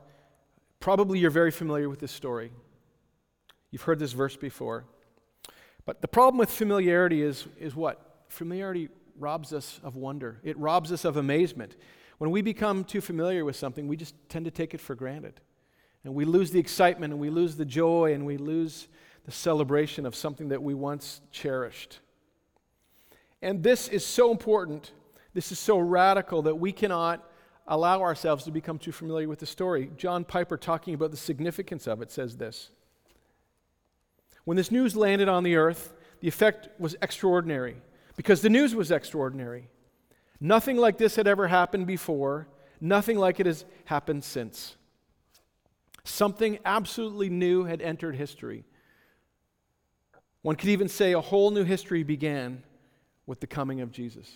probably 0.79 1.17
you're 1.17 1.31
very 1.31 1.49
familiar 1.49 1.89
with 1.89 1.99
this 1.99 2.11
story. 2.11 2.51
You've 3.71 3.81
heard 3.81 3.97
this 3.97 4.13
verse 4.13 4.35
before. 4.35 4.85
But 5.83 6.01
the 6.01 6.07
problem 6.07 6.37
with 6.37 6.51
familiarity 6.51 7.23
is, 7.23 7.47
is 7.57 7.75
what? 7.75 8.25
Familiarity 8.29 8.89
robs 9.17 9.51
us 9.51 9.79
of 9.83 9.95
wonder, 9.95 10.39
it 10.43 10.55
robs 10.59 10.91
us 10.91 11.05
of 11.05 11.17
amazement. 11.17 11.75
When 12.17 12.31
we 12.31 12.41
become 12.41 12.83
too 12.83 13.01
familiar 13.01 13.43
with 13.45 13.55
something, 13.55 13.87
we 13.87 13.97
just 13.97 14.15
tend 14.29 14.45
to 14.45 14.51
take 14.51 14.73
it 14.73 14.81
for 14.81 14.95
granted. 14.95 15.41
And 16.03 16.13
we 16.13 16.25
lose 16.25 16.51
the 16.51 16.59
excitement 16.59 17.13
and 17.13 17.19
we 17.19 17.29
lose 17.29 17.55
the 17.55 17.65
joy 17.65 18.13
and 18.13 18.25
we 18.25 18.37
lose 18.37 18.87
the 19.25 19.31
celebration 19.31 20.05
of 20.05 20.15
something 20.15 20.49
that 20.49 20.61
we 20.61 20.73
once 20.73 21.21
cherished. 21.31 21.99
And 23.41 23.63
this 23.63 23.87
is 23.87 24.05
so 24.05 24.31
important. 24.31 24.91
This 25.33 25.51
is 25.51 25.59
so 25.59 25.77
radical 25.79 26.41
that 26.43 26.55
we 26.55 26.71
cannot 26.71 27.29
allow 27.67 28.01
ourselves 28.01 28.43
to 28.43 28.51
become 28.51 28.77
too 28.77 28.91
familiar 28.91 29.27
with 29.27 29.39
the 29.39 29.45
story. 29.45 29.91
John 29.97 30.25
Piper, 30.25 30.57
talking 30.57 30.93
about 30.93 31.11
the 31.11 31.17
significance 31.17 31.87
of 31.87 32.01
it, 32.01 32.11
says 32.11 32.37
this 32.37 32.69
When 34.43 34.57
this 34.57 34.71
news 34.71 34.95
landed 34.95 35.29
on 35.29 35.43
the 35.43 35.55
earth, 35.55 35.93
the 36.19 36.27
effect 36.27 36.67
was 36.79 36.95
extraordinary 37.01 37.77
because 38.15 38.41
the 38.41 38.49
news 38.49 38.75
was 38.75 38.91
extraordinary. 38.91 39.69
Nothing 40.43 40.75
like 40.75 40.97
this 40.97 41.15
had 41.15 41.25
ever 41.25 41.47
happened 41.47 41.87
before, 41.87 42.49
nothing 42.81 43.17
like 43.17 43.39
it 43.39 43.45
has 43.45 43.63
happened 43.85 44.25
since. 44.25 44.75
Something 46.03 46.59
absolutely 46.65 47.29
new 47.29 47.63
had 47.63 47.81
entered 47.81 48.17
history. 48.17 48.65
One 50.41 50.57
could 50.57 50.67
even 50.67 50.89
say 50.89 51.13
a 51.13 51.21
whole 51.21 51.49
new 51.51 51.63
history 51.63 52.03
began 52.03 52.61
with 53.25 53.39
the 53.39 53.47
coming 53.47 53.79
of 53.79 53.93
Jesus. 53.93 54.29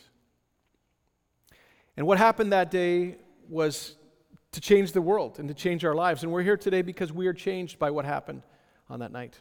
And 1.98 2.08
what 2.08 2.18
happened 2.18 2.54
that 2.54 2.72
day 2.72 3.18
was 3.50 3.98
to 4.54 4.62
change 4.62 4.94
the 4.94 5.02
world 5.02 5.40
and 5.40 5.50
to 5.50 5.54
change 5.54 5.84
our 5.84 5.94
lives. 5.94 6.24
And 6.24 6.32
we're 6.32 6.42
here 6.42 6.56
today 6.56 6.84
because 6.84 7.12
we 7.12 7.28
are 7.28 7.34
changed 7.34 7.80
by 7.80 7.92
what 7.92 8.06
happened 8.06 8.44
on 8.90 9.02
that 9.02 9.12
night. 9.12 9.36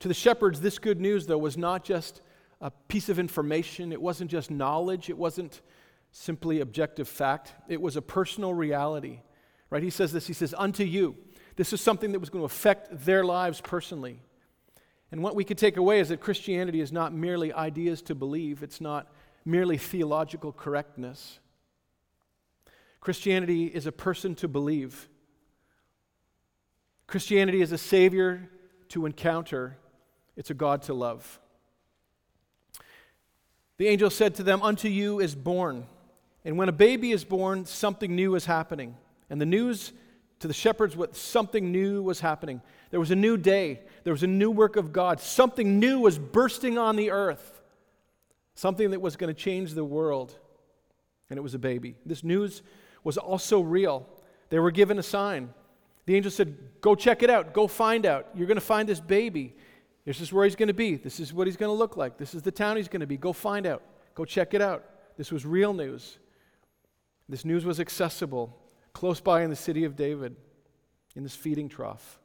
To 0.00 0.08
the 0.08 0.14
shepherds, 0.14 0.60
this 0.60 0.78
good 0.78 1.00
news, 1.00 1.24
though, 1.24 1.38
was 1.38 1.56
not 1.56 1.84
just 1.84 2.20
a 2.64 2.72
piece 2.88 3.08
of 3.08 3.20
information, 3.20 3.92
it 3.92 4.02
wasn't 4.02 4.28
just 4.28 4.50
knowledge, 4.50 5.08
it 5.08 5.16
wasn't 5.16 5.60
simply 6.10 6.60
objective 6.60 7.06
fact, 7.06 7.52
it 7.68 7.80
was 7.80 7.96
a 7.96 8.02
personal 8.02 8.52
reality 8.52 9.20
Right? 9.74 9.82
He 9.82 9.90
says 9.90 10.12
this, 10.12 10.28
he 10.28 10.34
says, 10.34 10.54
unto 10.56 10.84
you. 10.84 11.16
This 11.56 11.72
is 11.72 11.80
something 11.80 12.12
that 12.12 12.20
was 12.20 12.30
going 12.30 12.42
to 12.42 12.46
affect 12.46 13.04
their 13.04 13.24
lives 13.24 13.60
personally. 13.60 14.22
And 15.10 15.20
what 15.20 15.34
we 15.34 15.42
could 15.42 15.58
take 15.58 15.76
away 15.76 15.98
is 15.98 16.10
that 16.10 16.20
Christianity 16.20 16.80
is 16.80 16.92
not 16.92 17.12
merely 17.12 17.52
ideas 17.52 18.00
to 18.02 18.14
believe, 18.14 18.62
it's 18.62 18.80
not 18.80 19.12
merely 19.44 19.76
theological 19.76 20.52
correctness. 20.52 21.40
Christianity 23.00 23.66
is 23.66 23.84
a 23.86 23.90
person 23.90 24.36
to 24.36 24.46
believe. 24.46 25.08
Christianity 27.08 27.60
is 27.60 27.72
a 27.72 27.78
Savior 27.78 28.48
to 28.90 29.06
encounter, 29.06 29.76
it's 30.36 30.50
a 30.50 30.54
God 30.54 30.82
to 30.82 30.94
love. 30.94 31.40
The 33.78 33.88
angel 33.88 34.10
said 34.10 34.34
to 34.36 34.42
them, 34.42 34.62
Unto 34.62 34.88
you 34.88 35.20
is 35.20 35.34
born. 35.34 35.86
And 36.44 36.58
when 36.58 36.68
a 36.68 36.72
baby 36.72 37.12
is 37.12 37.24
born, 37.24 37.64
something 37.64 38.14
new 38.14 38.34
is 38.34 38.46
happening. 38.46 38.96
And 39.30 39.40
the 39.40 39.46
news 39.46 39.92
to 40.40 40.48
the 40.48 40.54
shepherds 40.54 40.96
what 40.96 41.16
something 41.16 41.72
new 41.72 42.02
was 42.02 42.20
happening. 42.20 42.60
There 42.90 43.00
was 43.00 43.10
a 43.10 43.16
new 43.16 43.36
day. 43.36 43.80
There 44.04 44.12
was 44.12 44.22
a 44.22 44.28
new 44.28 44.50
work 44.50 44.76
of 44.76 44.92
God. 44.92 45.20
Something 45.20 45.80
new 45.80 46.00
was 46.00 46.18
bursting 46.18 46.76
on 46.76 46.96
the 46.96 47.10
earth. 47.10 47.62
Something 48.54 48.90
that 48.90 49.00
was 49.00 49.16
going 49.16 49.34
to 49.34 49.40
change 49.40 49.72
the 49.72 49.84
world. 49.84 50.38
And 51.30 51.38
it 51.38 51.40
was 51.40 51.54
a 51.54 51.58
baby. 51.58 51.96
This 52.04 52.22
news 52.22 52.62
was 53.02 53.16
also 53.16 53.60
real. 53.60 54.06
They 54.50 54.58
were 54.58 54.70
given 54.70 54.98
a 54.98 55.02
sign. 55.02 55.52
The 56.06 56.14
angel 56.14 56.30
said, 56.30 56.56
Go 56.80 56.94
check 56.94 57.22
it 57.22 57.30
out. 57.30 57.54
Go 57.54 57.66
find 57.66 58.04
out. 58.04 58.28
You're 58.34 58.46
going 58.46 58.56
to 58.56 58.60
find 58.60 58.88
this 58.88 59.00
baby. 59.00 59.56
This 60.04 60.20
is 60.20 60.32
where 60.32 60.44
he's 60.44 60.56
going 60.56 60.68
to 60.68 60.74
be. 60.74 60.96
This 60.96 61.18
is 61.18 61.32
what 61.32 61.46
he's 61.46 61.56
going 61.56 61.70
to 61.70 61.78
look 61.78 61.96
like. 61.96 62.18
This 62.18 62.34
is 62.34 62.42
the 62.42 62.50
town 62.50 62.76
he's 62.76 62.88
going 62.88 63.00
to 63.00 63.06
be. 63.06 63.16
Go 63.16 63.32
find 63.32 63.66
out. 63.66 63.82
Go 64.14 64.24
check 64.24 64.54
it 64.54 64.60
out. 64.60 64.84
This 65.16 65.32
was 65.32 65.46
real 65.46 65.72
news. 65.72 66.18
This 67.28 67.44
news 67.44 67.64
was 67.64 67.80
accessible 67.80 68.58
close 68.92 69.20
by 69.20 69.42
in 69.42 69.50
the 69.50 69.56
city 69.56 69.84
of 69.84 69.96
David, 69.96 70.36
in 71.16 71.22
this 71.22 71.34
feeding 71.34 71.68
trough. 71.68 72.20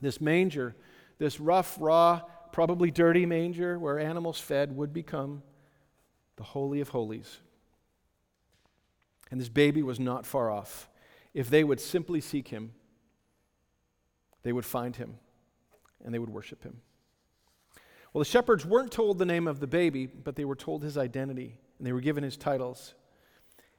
This 0.00 0.20
manger, 0.20 0.74
this 1.18 1.38
rough, 1.38 1.76
raw, 1.78 2.22
probably 2.50 2.90
dirty 2.90 3.26
manger 3.26 3.78
where 3.78 3.98
animals 3.98 4.40
fed, 4.40 4.74
would 4.74 4.92
become 4.92 5.42
the 6.36 6.42
Holy 6.42 6.80
of 6.80 6.88
Holies. 6.88 7.38
And 9.30 9.38
this 9.38 9.50
baby 9.50 9.82
was 9.82 10.00
not 10.00 10.24
far 10.24 10.50
off. 10.50 10.88
If 11.34 11.50
they 11.50 11.62
would 11.62 11.80
simply 11.80 12.20
seek 12.20 12.48
him, 12.48 12.72
they 14.42 14.52
would 14.52 14.64
find 14.64 14.96
him 14.96 15.18
and 16.04 16.14
they 16.14 16.18
would 16.18 16.30
worship 16.30 16.62
him. 16.62 16.80
Well, 18.12 18.20
the 18.20 18.30
shepherds 18.30 18.66
weren't 18.66 18.90
told 18.90 19.18
the 19.18 19.26
name 19.26 19.46
of 19.46 19.60
the 19.60 19.66
baby, 19.66 20.06
but 20.06 20.34
they 20.34 20.44
were 20.44 20.56
told 20.56 20.82
his 20.82 20.98
identity 20.98 21.56
and 21.78 21.86
they 21.86 21.92
were 21.92 22.00
given 22.00 22.24
his 22.24 22.36
titles. 22.36 22.94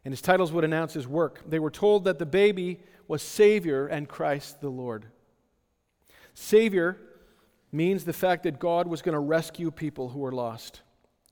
And 0.03 0.11
his 0.11 0.21
titles 0.21 0.51
would 0.51 0.63
announce 0.63 0.93
his 0.93 1.07
work. 1.07 1.41
They 1.47 1.59
were 1.59 1.69
told 1.69 2.05
that 2.05 2.17
the 2.17 2.25
baby 2.25 2.79
was 3.07 3.21
Savior 3.21 3.87
and 3.87 4.07
Christ 4.07 4.61
the 4.61 4.69
Lord. 4.69 5.05
Savior 6.33 6.97
means 7.71 8.03
the 8.03 8.13
fact 8.13 8.43
that 8.43 8.59
God 8.59 8.87
was 8.87 9.01
going 9.01 9.13
to 9.13 9.19
rescue 9.19 9.69
people 9.69 10.09
who 10.09 10.19
were 10.19 10.31
lost. 10.31 10.81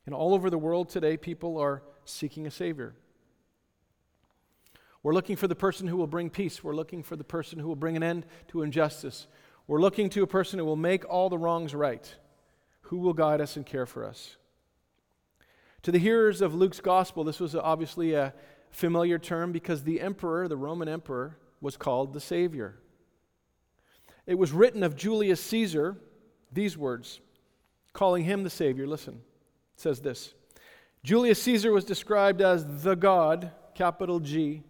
And 0.06 0.14
all 0.14 0.34
over 0.34 0.50
the 0.50 0.58
world 0.58 0.90
today, 0.90 1.18
people 1.18 1.58
are 1.58 1.84
seeking 2.06 2.48
a 2.48 2.52
Savior. 2.52 2.96
We're 5.02 5.14
looking 5.14 5.36
for 5.36 5.48
the 5.48 5.56
person 5.56 5.88
who 5.88 5.98
will 5.98 6.08
bring 6.08 6.30
peace. 6.30 6.64
We're 6.64 6.76
looking 6.76 7.04
for 7.04 7.16
the 7.16 7.24
person 7.24 7.60
who 7.60 7.68
will 7.68 7.76
bring 7.76 7.96
an 7.96 8.04
end 8.04 8.26
to 8.50 8.62
injustice. 8.62 9.28
We're 9.70 9.82
looking 9.82 10.10
to 10.10 10.24
a 10.24 10.28
person 10.28 10.58
who 10.58 10.66
will 10.66 10.76
make 10.76 11.08
all 11.08 11.30
the 11.30 11.38
wrongs 11.38 11.76
right, 11.76 12.16
who 12.82 12.98
will 12.98 13.14
guide 13.14 13.40
us 13.40 13.56
and 13.56 13.64
care 13.64 13.86
for 13.86 14.04
us. 14.04 14.36
To 15.84 15.92
the 15.92 16.00
hearers 16.00 16.42
of 16.42 16.56
Luke's 16.56 16.80
gospel, 16.80 17.24
this 17.24 17.40
was 17.40 17.54
obviously 17.54 18.16
a 18.16 18.34
familiar 18.72 19.20
term 19.20 19.52
because 19.52 19.84
the 19.84 20.02
emperor, 20.02 20.48
the 20.48 20.58
Roman 20.58 20.90
emperor, 20.90 21.38
was 21.62 21.78
called 21.78 22.14
the 22.14 22.20
Savior. 22.20 22.80
It 24.26 24.40
was 24.40 24.52
written 24.52 24.82
of 24.82 24.96
Julius 24.96 25.40
Caesar 25.40 25.98
these 26.52 26.76
words, 26.76 27.20
calling 27.94 28.24
him 28.24 28.44
the 28.44 28.50
Savior. 28.50 28.88
Listen, 28.88 29.22
it 29.76 29.82
says 29.82 30.02
this 30.02 30.34
Julius 31.04 31.44
Caesar 31.44 31.72
was 31.72 31.86
described 31.86 32.42
as 32.42 32.82
the 32.82 32.96
God, 32.96 33.52
capital 33.76 34.20
G, 34.20 34.64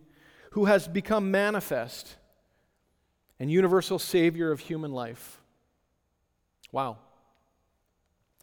who 0.51 0.65
has 0.65 0.89
become 0.89 1.31
manifest 1.31 2.17
and 3.39 3.51
universal 3.51 3.99
Savior 3.99 4.51
of 4.51 4.59
human 4.59 4.91
life. 4.91 5.41
Wow. 6.71 6.97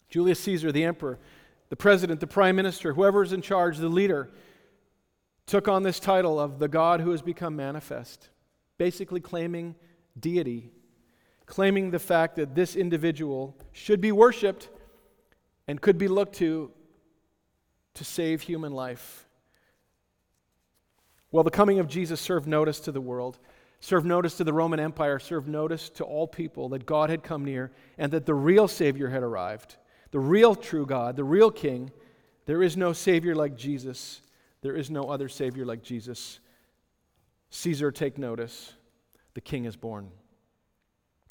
Julius 0.09 0.41
Caesar, 0.41 0.73
the 0.73 0.85
emperor, 0.85 1.19
the 1.69 1.77
president, 1.77 2.21
the 2.21 2.27
prime 2.27 2.57
minister, 2.57 2.95
whoever 2.95 3.23
is 3.23 3.33
in 3.33 3.43
charge, 3.43 3.79
the 3.79 3.89
leader, 3.89 4.31
took 5.47 5.69
on 5.69 5.83
this 5.83 6.01
title 6.01 6.41
of 6.41 6.59
the 6.59 6.69
God 6.69 7.01
who 7.01 7.11
has 7.11 7.23
become 7.23 7.55
manifest, 7.57 8.31
basically 8.79 9.21
claiming 9.21 9.75
deity, 10.19 10.71
claiming 11.45 11.91
the 11.91 11.99
fact 11.99 12.37
that 12.37 12.55
this 12.55 12.75
individual 12.75 13.57
should 13.73 14.01
be 14.01 14.13
worshiped 14.13 14.69
and 15.69 15.81
could 15.81 15.99
be 15.99 16.09
looked 16.09 16.37
to 16.37 16.71
to 17.97 18.05
save 18.05 18.43
human 18.43 18.73
life. 18.73 19.27
Well, 21.33 21.45
the 21.45 21.51
coming 21.51 21.79
of 21.79 21.89
Jesus 21.89 22.21
served 22.21 22.47
notice 22.47 22.79
to 22.81 22.93
the 22.93 23.01
world, 23.01 23.39
served 23.81 24.07
notice 24.07 24.37
to 24.37 24.45
the 24.45 24.53
Roman 24.53 24.81
Empire, 24.81 25.19
serve 25.19 25.49
notice 25.49 25.89
to 25.91 26.05
all 26.05 26.27
people 26.27 26.69
that 26.71 26.87
God 26.87 27.11
had 27.11 27.23
come 27.23 27.45
near 27.45 27.73
and 27.99 28.13
that 28.13 28.27
the 28.27 28.35
real 28.35 28.69
Savior 28.69 29.09
had 29.09 29.23
arrived. 29.23 29.77
The 30.11 30.19
real 30.19 30.55
true 30.55 30.87
God, 30.87 31.17
the 31.17 31.25
real 31.25 31.51
King. 31.51 31.91
There 32.47 32.63
is 32.63 32.77
no 32.77 32.93
Savior 32.93 33.35
like 33.35 33.57
Jesus. 33.57 34.21
There 34.63 34.77
is 34.77 34.91
no 34.91 35.11
other 35.11 35.29
Savior 35.29 35.65
like 35.65 35.83
Jesus. 35.83 36.41
Caesar, 37.51 37.91
take 37.91 38.19
notice. 38.19 38.73
The 39.35 39.41
King 39.41 39.65
is 39.65 39.77
born. 39.77 40.11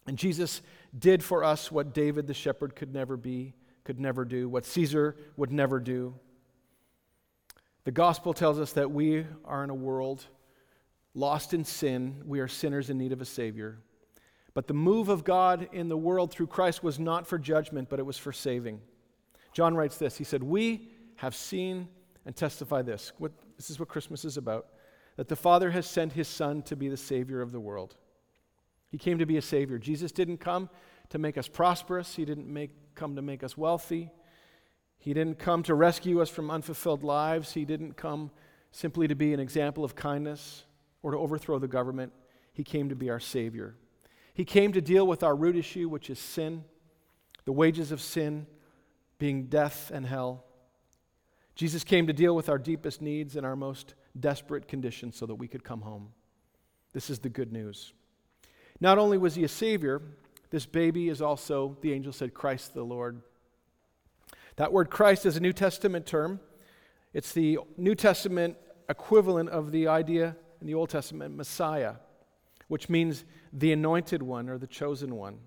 And 0.07 0.17
Jesus 0.17 0.61
did 0.97 1.23
for 1.23 1.43
us 1.43 1.71
what 1.71 1.93
David 1.93 2.27
the 2.27 2.33
shepherd 2.33 2.75
could 2.75 2.93
never 2.93 3.17
be, 3.17 3.53
could 3.83 3.99
never 3.99 4.23
do, 4.23 4.47
what 4.47 4.65
Caesar 4.65 5.15
would 5.35 5.51
never 5.51 5.79
do. 5.79 6.13
The 7.85 7.91
gospel 7.91 8.33
tells 8.33 8.59
us 8.59 8.73
that 8.73 8.91
we 8.91 9.25
are 9.45 9.63
in 9.63 9.69
a 9.69 9.75
world 9.75 10.25
lost 11.15 11.53
in 11.53 11.63
sin. 11.63 12.21
We 12.25 12.41
are 12.41 12.47
sinners 12.47 12.89
in 12.89 12.97
need 12.97 13.13
of 13.13 13.21
a 13.21 13.25
Savior. 13.25 13.79
But 14.53 14.67
the 14.67 14.73
move 14.73 15.09
of 15.09 15.23
God 15.23 15.67
in 15.71 15.89
the 15.89 15.97
world 15.97 16.31
through 16.31 16.47
Christ 16.47 16.83
was 16.83 16.99
not 16.99 17.25
for 17.25 17.39
judgment, 17.39 17.89
but 17.89 17.99
it 17.99 18.05
was 18.05 18.17
for 18.17 18.31
saving. 18.31 18.81
John 19.53 19.75
writes 19.75 19.97
this 19.97 20.17
He 20.17 20.23
said, 20.23 20.43
We 20.43 20.89
have 21.15 21.35
seen 21.35 21.87
and 22.25 22.35
testify 22.35 22.81
this. 22.81 23.13
What, 23.17 23.31
this 23.57 23.69
is 23.69 23.79
what 23.79 23.89
Christmas 23.89 24.25
is 24.25 24.37
about 24.37 24.67
that 25.15 25.29
the 25.29 25.35
Father 25.35 25.71
has 25.71 25.85
sent 25.85 26.11
His 26.11 26.27
Son 26.27 26.61
to 26.63 26.75
be 26.75 26.89
the 26.89 26.97
Savior 26.97 27.41
of 27.41 27.53
the 27.53 27.59
world. 27.59 27.95
He 28.91 28.97
came 28.97 29.17
to 29.19 29.25
be 29.25 29.37
a 29.37 29.41
Savior. 29.41 29.77
Jesus 29.77 30.11
didn't 30.11 30.39
come 30.39 30.69
to 31.09 31.17
make 31.17 31.37
us 31.37 31.47
prosperous, 31.47 32.15
He 32.15 32.25
didn't 32.25 32.47
make, 32.47 32.71
come 32.95 33.15
to 33.15 33.21
make 33.21 33.43
us 33.43 33.57
wealthy. 33.57 34.11
He 34.97 35.13
didn't 35.13 35.37
come 35.37 35.63
to 35.63 35.75
rescue 35.75 36.21
us 36.21 36.29
from 36.29 36.49
unfulfilled 36.49 37.03
lives. 37.03 37.53
He 37.53 37.63
didn't 37.63 37.95
come 37.95 38.31
simply 38.71 39.07
to 39.07 39.15
be 39.15 39.33
an 39.33 39.39
example 39.39 39.83
of 39.83 39.95
kindness 39.95 40.64
or 41.05 41.11
to 41.11 41.19
overthrow 41.19 41.59
the 41.59 41.67
government. 41.67 42.11
He 42.51 42.63
came 42.63 42.89
to 42.89 42.95
be 42.95 43.11
our 43.11 43.19
Savior. 43.19 43.75
He 44.33 44.43
came 44.43 44.73
to 44.73 44.81
deal 44.81 45.05
with 45.05 45.21
our 45.21 45.35
root 45.35 45.55
issue, 45.55 45.87
which 45.87 46.09
is 46.09 46.17
sin, 46.17 46.63
the 47.45 47.51
wages 47.51 47.91
of 47.91 48.01
sin 48.01 48.47
being 49.19 49.43
death 49.45 49.91
and 49.93 50.03
hell. 50.03 50.43
Jesus 51.53 51.83
came 51.83 52.07
to 52.07 52.13
deal 52.13 52.35
with 52.35 52.49
our 52.49 52.57
deepest 52.57 53.03
needs 53.03 53.35
and 53.35 53.45
our 53.45 53.55
most 53.55 53.93
desperate 54.19 54.67
conditions 54.67 55.15
so 55.15 55.27
that 55.27 55.35
we 55.35 55.47
could 55.47 55.63
come 55.63 55.81
home. 55.81 56.09
This 56.91 57.11
is 57.11 57.19
the 57.19 57.29
good 57.29 57.53
news. 57.53 57.93
Not 58.79 58.97
only 58.97 59.19
was 59.19 59.35
he 59.35 59.43
a 59.43 59.47
Savior, 59.47 60.01
this 60.49 60.65
baby 60.65 61.09
is 61.09 61.21
also, 61.21 61.77
the 61.81 61.93
angel 61.93 62.13
said, 62.13 62.33
Christ 62.33 62.73
the 62.73 62.83
Lord. 62.83 63.21
That 64.55 64.73
word 64.73 64.89
Christ 64.89 65.27
is 65.27 65.37
a 65.37 65.39
New 65.39 65.53
Testament 65.53 66.07
term. 66.07 66.39
It's 67.13 67.31
the 67.31 67.59
New 67.77 67.93
Testament 67.93 68.57
equivalent 68.89 69.49
of 69.49 69.71
the 69.71 69.87
idea 69.87 70.35
in 70.65 70.71
the 70.71 70.73
Old 70.73 70.89
Testament, 70.89 71.35
Messiah, 71.35 71.93
which 72.69 72.89
means 72.89 73.23
the 73.53 73.71
anointed 73.71 74.23
one 74.23 74.49
or 74.49 74.57
the 74.57 74.65
chosen 74.65 75.15
one. 75.15 75.37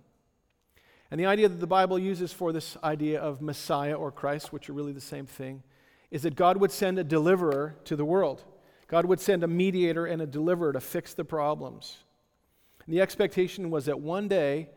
And 1.11 1.19
the 1.19 1.27
idea 1.27 1.49
that 1.49 1.59
the 1.59 1.67
Bible 1.67 1.99
uses 1.99 2.33
for 2.33 2.53
this 2.53 2.77
idea 2.85 3.21
of 3.21 3.43
Messiah 3.43 3.95
or 3.95 4.13
Christ, 4.13 4.53
which 4.53 4.71
are 4.71 4.75
really 4.75 4.93
the 4.93 5.01
same 5.01 5.27
thing, 5.27 5.65
is 6.13 6.23
that 6.23 6.37
God 6.37 6.59
would 6.59 6.71
send 6.71 7.01
a 7.01 7.05
deliverer 7.05 7.75
to 7.87 7.97
the 7.97 8.05
world. 8.05 8.45
God 8.87 9.07
would 9.07 9.19
send 9.19 9.43
a 9.43 9.49
mediator 9.49 10.07
and 10.07 10.23
a 10.23 10.27
deliverer 10.27 10.73
to 10.73 10.81
fix 10.81 11.15
the 11.15 11.25
problems. 11.25 11.97
And 12.87 12.95
the 12.95 13.01
expectation 13.01 13.73
was 13.73 13.87
that 13.87 13.99
one 13.99 14.29
day 14.29 14.69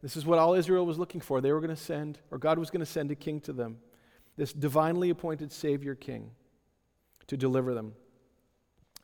this 0.00 0.16
is 0.16 0.24
what 0.24 0.38
all 0.38 0.54
Israel 0.54 0.86
was 0.86 0.96
looking 0.96 1.20
for. 1.20 1.40
They 1.40 1.50
were 1.50 1.60
going 1.60 1.74
to 1.74 1.82
send, 1.82 2.20
or 2.30 2.38
God 2.38 2.60
was 2.60 2.70
going 2.70 2.86
to 2.86 2.86
send 2.86 3.10
a 3.10 3.16
king 3.16 3.40
to 3.40 3.52
them, 3.52 3.78
this 4.36 4.52
divinely 4.52 5.10
appointed 5.10 5.50
Savior 5.50 5.96
king 5.96 6.30
to 7.26 7.36
deliver 7.36 7.74
them. 7.74 7.94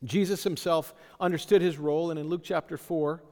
Jesus 0.04 0.44
himself 0.44 0.94
understood 1.18 1.62
his 1.62 1.78
role, 1.78 2.10
and 2.10 2.20
in 2.20 2.28
Luke 2.28 2.42
chapter 2.44 2.76
4, 2.76 3.22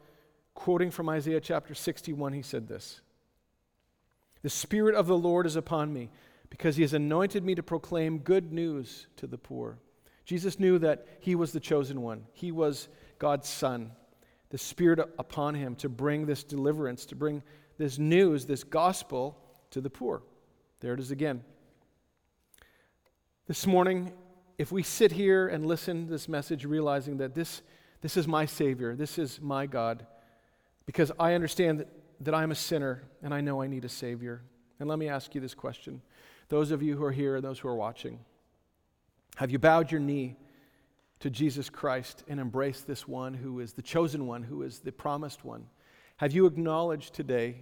quoting 0.55 0.91
from 0.91 1.09
Isaiah 1.09 1.41
chapter 1.41 1.75
61, 1.75 2.33
he 2.33 2.43
said 2.43 2.67
this 2.67 3.01
The 4.43 4.51
Spirit 4.51 4.95
of 4.95 5.07
the 5.07 5.19
Lord 5.19 5.47
is 5.47 5.57
upon 5.57 5.93
me, 5.93 6.11
because 6.51 6.77
he 6.77 6.83
has 6.83 6.95
anointed 6.95 7.45
me 7.45 7.55
to 7.55 7.63
proclaim 7.63 8.19
good 8.19 8.53
news 8.53 9.07
to 9.17 9.27
the 9.27 9.39
poor. 9.39 9.79
Jesus 10.25 10.59
knew 10.59 10.79
that 10.79 11.07
he 11.21 11.35
was 11.35 11.53
the 11.53 11.61
chosen 11.61 12.01
one, 12.01 12.25
he 12.33 12.53
was 12.53 12.89
God's 13.19 13.49
son 13.49 13.93
the 14.53 14.59
Spirit 14.59 15.01
upon 15.19 15.55
him 15.55 15.75
to 15.77 15.89
bring 15.89 16.27
this 16.27 16.45
deliverance, 16.45 17.07
to 17.07 17.17
bring 17.17 17.43
this 17.79 17.99
news, 17.99 18.45
this 18.45 18.65
gospel 18.65 19.39
to 19.71 19.81
the 19.81 19.89
poor. 19.89 20.23
There 20.81 20.93
it 20.93 21.01
is 21.01 21.11
again. 21.11 21.43
This 23.47 23.67
morning, 23.67 24.13
if 24.63 24.71
we 24.71 24.85
sit 24.85 25.11
here 25.11 25.49
and 25.49 25.67
listen 25.67 26.05
to 26.07 26.13
this 26.13 26.29
message, 26.29 26.65
realizing 26.65 27.17
that 27.17 27.35
this, 27.35 27.63
this 28.01 28.17
is 28.17 28.29
my 28.29 28.47
Savior, 28.47 28.95
this 28.95 29.19
is 29.19 29.41
my 29.41 29.67
God, 29.67 30.07
because 30.87 31.11
I 31.19 31.35
understand 31.35 31.81
that, 31.81 31.89
that 32.21 32.33
I'm 32.33 32.53
a 32.53 32.55
sinner 32.55 33.03
and 33.25 33.35
I 33.35 33.41
know 33.41 33.61
I 33.61 33.67
need 33.67 33.85
a 33.85 33.89
Savior. 33.89 34.41
And 34.79 34.89
let 34.89 35.01
me 35.01 35.09
ask 35.09 35.35
you 35.35 35.41
this 35.41 35.53
question. 35.53 36.01
Those 36.49 36.71
of 36.71 36.81
you 36.81 36.97
who 36.97 37.03
are 37.03 37.11
here 37.11 37.35
and 37.35 37.45
those 37.45 37.59
who 37.59 37.67
are 37.67 37.75
watching, 37.75 38.21
have 39.35 39.51
you 39.51 39.59
bowed 39.59 39.91
your 39.91 40.01
knee 40.01 40.37
to 41.19 41.29
Jesus 41.29 41.69
Christ 41.69 42.23
and 42.29 42.39
embraced 42.39 42.87
this 42.87 43.09
one 43.09 43.35
who 43.35 43.59
is 43.59 43.73
the 43.73 43.83
chosen 43.83 44.29
one, 44.29 44.45
who 44.45 44.63
is 44.63 44.79
the 44.79 44.93
promised 44.93 45.45
one? 45.45 45.67
Have 46.19 46.31
you 46.31 46.47
acknowledged 46.47 47.15
today 47.15 47.57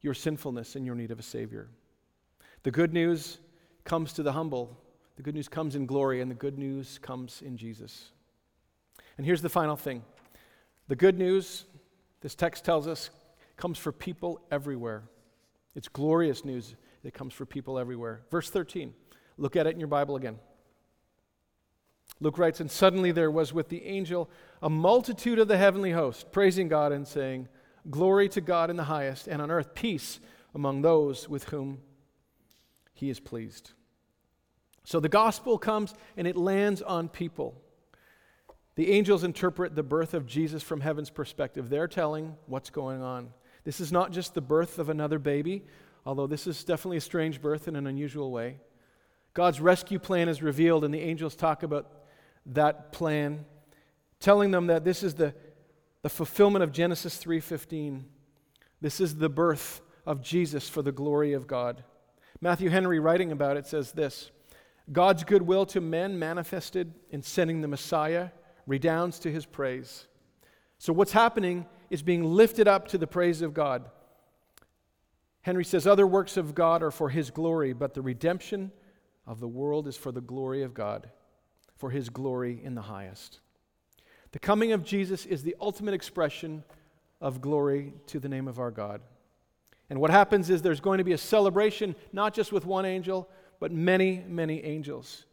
your 0.00 0.14
sinfulness 0.14 0.74
and 0.74 0.84
your 0.84 0.96
need 0.96 1.12
of 1.12 1.20
a 1.20 1.22
Savior? 1.22 1.68
The 2.64 2.72
good 2.72 2.92
news 2.92 3.38
comes 3.84 4.12
to 4.14 4.24
the 4.24 4.32
humble, 4.32 4.76
the 5.18 5.24
good 5.24 5.34
news 5.34 5.48
comes 5.48 5.74
in 5.74 5.84
glory, 5.84 6.20
and 6.20 6.30
the 6.30 6.36
good 6.36 6.58
news 6.58 7.00
comes 7.02 7.42
in 7.42 7.56
Jesus. 7.56 8.12
And 9.16 9.26
here's 9.26 9.42
the 9.42 9.48
final 9.48 9.74
thing 9.74 10.04
the 10.86 10.94
good 10.94 11.18
news, 11.18 11.64
this 12.20 12.36
text 12.36 12.64
tells 12.64 12.86
us, 12.86 13.10
comes 13.56 13.78
for 13.78 13.90
people 13.90 14.40
everywhere. 14.52 15.02
It's 15.74 15.88
glorious 15.88 16.44
news 16.44 16.76
that 17.02 17.14
comes 17.14 17.34
for 17.34 17.44
people 17.44 17.80
everywhere. 17.80 18.20
Verse 18.30 18.48
13, 18.48 18.94
look 19.38 19.56
at 19.56 19.66
it 19.66 19.74
in 19.74 19.80
your 19.80 19.88
Bible 19.88 20.14
again. 20.14 20.38
Luke 22.20 22.38
writes, 22.38 22.60
And 22.60 22.70
suddenly 22.70 23.10
there 23.10 23.30
was 23.30 23.52
with 23.52 23.70
the 23.70 23.84
angel 23.86 24.30
a 24.62 24.70
multitude 24.70 25.40
of 25.40 25.48
the 25.48 25.58
heavenly 25.58 25.90
host, 25.90 26.30
praising 26.30 26.68
God 26.68 26.92
and 26.92 27.06
saying, 27.06 27.48
glory 27.90 28.28
to 28.28 28.40
God 28.40 28.70
in 28.70 28.76
the 28.76 28.84
highest, 28.84 29.26
and 29.26 29.42
on 29.42 29.50
earth 29.50 29.74
peace 29.74 30.20
among 30.54 30.82
those 30.82 31.28
with 31.28 31.44
whom 31.48 31.78
he 32.94 33.10
is 33.10 33.18
pleased. 33.18 33.72
So 34.88 35.00
the 35.00 35.08
gospel 35.10 35.58
comes 35.58 35.92
and 36.16 36.26
it 36.26 36.34
lands 36.34 36.80
on 36.80 37.10
people. 37.10 37.60
The 38.74 38.90
angels 38.90 39.22
interpret 39.22 39.76
the 39.76 39.82
birth 39.82 40.14
of 40.14 40.24
Jesus 40.24 40.62
from 40.62 40.80
heaven's 40.80 41.10
perspective. 41.10 41.68
They're 41.68 41.86
telling 41.86 42.36
what's 42.46 42.70
going 42.70 43.02
on. 43.02 43.28
This 43.64 43.80
is 43.80 43.92
not 43.92 44.12
just 44.12 44.32
the 44.32 44.40
birth 44.40 44.78
of 44.78 44.88
another 44.88 45.18
baby, 45.18 45.66
although 46.06 46.26
this 46.26 46.46
is 46.46 46.64
definitely 46.64 46.96
a 46.96 47.02
strange 47.02 47.42
birth 47.42 47.68
in 47.68 47.76
an 47.76 47.86
unusual 47.86 48.32
way. 48.32 48.60
God's 49.34 49.60
rescue 49.60 49.98
plan 49.98 50.26
is 50.26 50.42
revealed, 50.42 50.84
and 50.84 50.94
the 50.94 51.02
angels 51.02 51.36
talk 51.36 51.62
about 51.62 51.92
that 52.46 52.90
plan, 52.90 53.44
telling 54.20 54.52
them 54.52 54.68
that 54.68 54.86
this 54.86 55.02
is 55.02 55.16
the, 55.16 55.34
the 56.00 56.08
fulfillment 56.08 56.62
of 56.62 56.72
Genesis 56.72 57.22
3:15. 57.22 58.04
This 58.80 59.02
is 59.02 59.16
the 59.16 59.28
birth 59.28 59.82
of 60.06 60.22
Jesus 60.22 60.66
for 60.66 60.80
the 60.80 60.92
glory 60.92 61.34
of 61.34 61.46
God. 61.46 61.84
Matthew 62.40 62.70
Henry, 62.70 62.98
writing 62.98 63.32
about 63.32 63.58
it, 63.58 63.66
says 63.66 63.92
this 63.92 64.30
God's 64.90 65.24
goodwill 65.24 65.66
to 65.66 65.80
men 65.80 66.18
manifested 66.18 66.94
in 67.10 67.22
sending 67.22 67.60
the 67.60 67.68
Messiah 67.68 68.30
redounds 68.66 69.18
to 69.20 69.32
his 69.32 69.46
praise. 69.46 70.06
So, 70.78 70.92
what's 70.92 71.12
happening 71.12 71.66
is 71.90 72.02
being 72.02 72.24
lifted 72.24 72.68
up 72.68 72.88
to 72.88 72.98
the 72.98 73.06
praise 73.06 73.42
of 73.42 73.54
God. 73.54 73.90
Henry 75.42 75.64
says, 75.64 75.86
Other 75.86 76.06
works 76.06 76.36
of 76.36 76.54
God 76.54 76.82
are 76.82 76.90
for 76.90 77.08
his 77.08 77.30
glory, 77.30 77.72
but 77.72 77.94
the 77.94 78.02
redemption 78.02 78.70
of 79.26 79.40
the 79.40 79.48
world 79.48 79.88
is 79.88 79.96
for 79.96 80.12
the 80.12 80.20
glory 80.20 80.62
of 80.62 80.74
God, 80.74 81.10
for 81.76 81.90
his 81.90 82.08
glory 82.08 82.60
in 82.62 82.74
the 82.74 82.82
highest. 82.82 83.40
The 84.32 84.38
coming 84.38 84.72
of 84.72 84.84
Jesus 84.84 85.24
is 85.26 85.42
the 85.42 85.56
ultimate 85.60 85.94
expression 85.94 86.64
of 87.20 87.40
glory 87.40 87.94
to 88.08 88.20
the 88.20 88.28
name 88.28 88.46
of 88.46 88.58
our 88.58 88.70
God. 88.70 89.00
And 89.90 90.00
what 90.00 90.10
happens 90.10 90.50
is 90.50 90.60
there's 90.60 90.80
going 90.80 90.98
to 90.98 91.04
be 91.04 91.14
a 91.14 91.18
celebration, 91.18 91.96
not 92.12 92.34
just 92.34 92.52
with 92.52 92.66
one 92.66 92.84
angel, 92.84 93.28
but 93.60 93.72
many, 93.72 94.24
many 94.26 94.64
angels. 94.64 95.24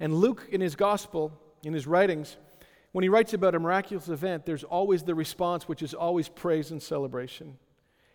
And 0.00 0.14
Luke, 0.14 0.46
in 0.50 0.60
his 0.60 0.76
gospel, 0.76 1.32
in 1.62 1.72
his 1.72 1.86
writings, 1.86 2.36
when 2.92 3.02
he 3.02 3.08
writes 3.08 3.34
about 3.34 3.54
a 3.54 3.58
miraculous 3.58 4.08
event, 4.08 4.46
there's 4.46 4.64
always 4.64 5.02
the 5.02 5.14
response, 5.14 5.68
which 5.68 5.82
is 5.82 5.94
always 5.94 6.28
praise 6.28 6.70
and 6.70 6.82
celebration. 6.82 7.58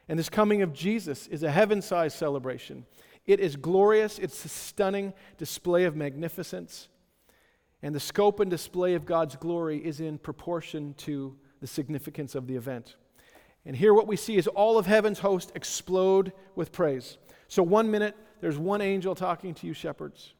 And 0.07 0.17
this 0.17 0.29
coming 0.29 0.61
of 0.61 0.73
Jesus 0.73 1.27
is 1.27 1.43
a 1.43 1.51
heaven 1.51 1.81
sized 1.81 2.17
celebration. 2.17 2.85
It 3.25 3.39
is 3.39 3.55
glorious, 3.55 4.17
it's 4.17 4.43
a 4.43 4.49
stunning 4.49 5.13
display 5.37 5.83
of 5.83 5.95
magnificence. 5.95 6.89
And 7.83 7.95
the 7.95 7.99
scope 7.99 8.39
and 8.39 8.49
display 8.49 8.93
of 8.93 9.05
God's 9.05 9.35
glory 9.35 9.77
is 9.77 9.99
in 9.99 10.17
proportion 10.17 10.93
to 10.99 11.35
the 11.61 11.67
significance 11.67 12.35
of 12.35 12.47
the 12.47 12.55
event. 12.55 12.95
And 13.65 13.75
here, 13.75 13.93
what 13.93 14.07
we 14.07 14.15
see 14.15 14.37
is 14.37 14.47
all 14.47 14.77
of 14.77 14.87
heaven's 14.87 15.19
host 15.19 15.51
explode 15.55 16.33
with 16.55 16.71
praise. 16.71 17.17
So, 17.47 17.61
one 17.61 17.91
minute, 17.91 18.15
there's 18.41 18.57
one 18.57 18.81
angel 18.81 19.15
talking 19.15 19.53
to 19.55 19.67
you, 19.67 19.73
shepherds. 19.73 20.33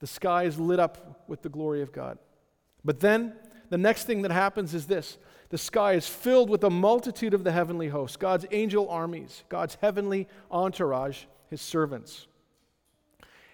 The 0.00 0.06
sky 0.06 0.44
is 0.44 0.58
lit 0.58 0.78
up 0.78 1.24
with 1.28 1.42
the 1.42 1.48
glory 1.48 1.82
of 1.82 1.92
God. 1.92 2.18
But 2.84 3.00
then, 3.00 3.34
the 3.70 3.78
next 3.78 4.04
thing 4.04 4.22
that 4.22 4.30
happens 4.30 4.74
is 4.74 4.86
this 4.86 5.18
the 5.50 5.58
sky 5.58 5.94
is 5.94 6.06
filled 6.06 6.50
with 6.50 6.62
a 6.64 6.70
multitude 6.70 7.32
of 7.32 7.44
the 7.44 7.52
heavenly 7.52 7.88
hosts, 7.88 8.16
God's 8.16 8.44
angel 8.50 8.88
armies, 8.90 9.44
God's 9.48 9.76
heavenly 9.80 10.28
entourage, 10.50 11.24
his 11.48 11.62
servants. 11.62 12.26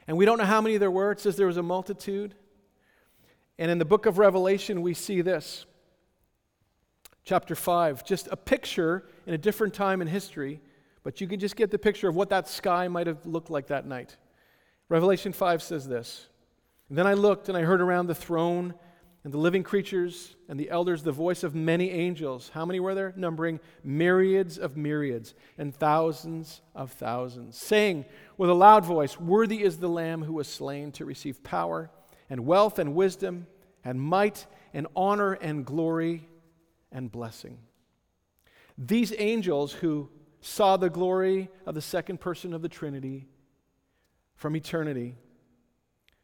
And 0.07 0.17
we 0.17 0.25
don't 0.25 0.39
know 0.39 0.45
how 0.45 0.61
many 0.61 0.77
there 0.77 0.91
were. 0.91 1.13
It 1.13 1.21
says 1.21 1.37
there 1.37 1.47
was 1.47 1.57
a 1.57 1.63
multitude. 1.63 2.35
And 3.59 3.71
in 3.71 3.79
the 3.79 3.85
book 3.85 4.07
of 4.07 4.19
Revelation, 4.19 4.83
we 4.83 4.93
see 4.93 5.21
this 5.21 5.67
chapter 7.25 7.55
5, 7.55 8.05
just 8.05 8.29
a 8.31 8.37
picture 8.37 9.05
in 9.27 9.35
a 9.35 9.39
different 9.39 9.73
time 9.73 10.03
in 10.03 10.09
history, 10.09 10.61
but 11.05 11.21
you 11.21 11.29
can 11.29 11.39
just 11.39 11.55
get 11.55 11.71
the 11.71 11.79
picture 11.79 12.09
of 12.09 12.17
what 12.17 12.31
that 12.31 12.49
sky 12.49 12.89
might 12.89 13.07
have 13.07 13.25
looked 13.25 13.51
like 13.51 13.69
that 13.69 13.87
night. 13.87 14.17
Revelation 14.89 15.33
5 15.33 15.63
says 15.63 15.87
this 15.87 16.27
Then 16.91 17.07
I 17.07 17.15
looked 17.15 17.49
and 17.49 17.57
I 17.57 17.63
heard 17.63 17.81
around 17.81 18.09
the 18.09 18.15
throne 18.15 18.75
and 19.23 19.33
the 19.33 19.39
living 19.39 19.63
creatures 19.63 20.35
and 20.49 20.59
the 20.59 20.71
elders 20.71 21.03
the 21.03 21.13
voice 21.13 21.45
of 21.45 21.55
many 21.55 21.91
angels. 21.91 22.51
How 22.53 22.67
many 22.67 22.81
were 22.81 22.95
there? 22.95 23.13
Numbering 23.17 23.61
myriads 23.83 24.59
of 24.59 24.77
myriads 24.77 25.35
and 25.57 25.75
thousands 25.75 26.63
of 26.75 26.93
thousands, 26.93 27.57
saying 27.57 28.07
with 28.37 28.51
a 28.51 28.55
loud 28.55 28.85
voice, 28.85 29.21
Worthy 29.21 29.63
is 29.63 29.79
the 29.79 29.89
Lamb 29.89 30.25
who 30.25 30.33
was 30.33 30.49
slain 30.49 30.91
to 30.93 31.05
receive 31.05 31.43
power 31.43 31.91
and 32.31 32.47
wealth 32.47 32.79
and 32.79 32.95
wisdom 32.95 33.47
and 33.85 34.01
might 34.01 34.47
and 34.73 34.87
honor 34.97 35.35
and 35.35 35.65
glory 35.65 36.29
and 36.91 37.13
blessing. 37.13 37.59
These 38.77 39.15
angels 39.19 39.73
who 39.73 40.11
saw 40.45 40.77
the 40.77 40.91
glory 40.91 41.49
of 41.65 41.75
the 41.75 41.81
second 41.81 42.21
person 42.21 42.53
of 42.53 42.61
the 42.61 42.69
Trinity 42.69 43.27
from 44.37 44.55
eternity 44.55 45.17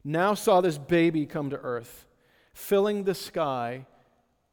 now 0.03 0.35
saw 0.35 0.61
this 0.61 0.77
baby 0.77 1.25
come 1.25 1.49
to 1.49 1.57
earth, 1.57 2.05
filling 2.53 3.03
the 3.03 3.15
sky 3.15 3.87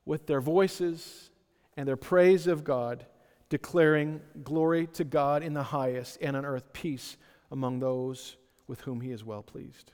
with 0.07 0.27
their 0.27 0.41
voices 0.41 1.31
and 1.77 1.87
their 1.87 1.99
praise 1.99 2.47
of 2.47 2.65
God, 2.65 3.05
declaring 3.51 4.23
glory 4.43 4.87
to 4.95 5.05
God 5.05 5.43
in 5.43 5.53
the 5.53 5.65
highest 5.65 6.17
and 6.23 6.35
on 6.35 6.47
earth 6.47 6.73
peace 6.73 7.19
among 7.51 7.79
those 7.79 8.39
with 8.69 8.81
whom 8.81 9.03
he 9.03 9.11
is 9.11 9.23
well 9.23 9.43
pleased. 9.43 9.93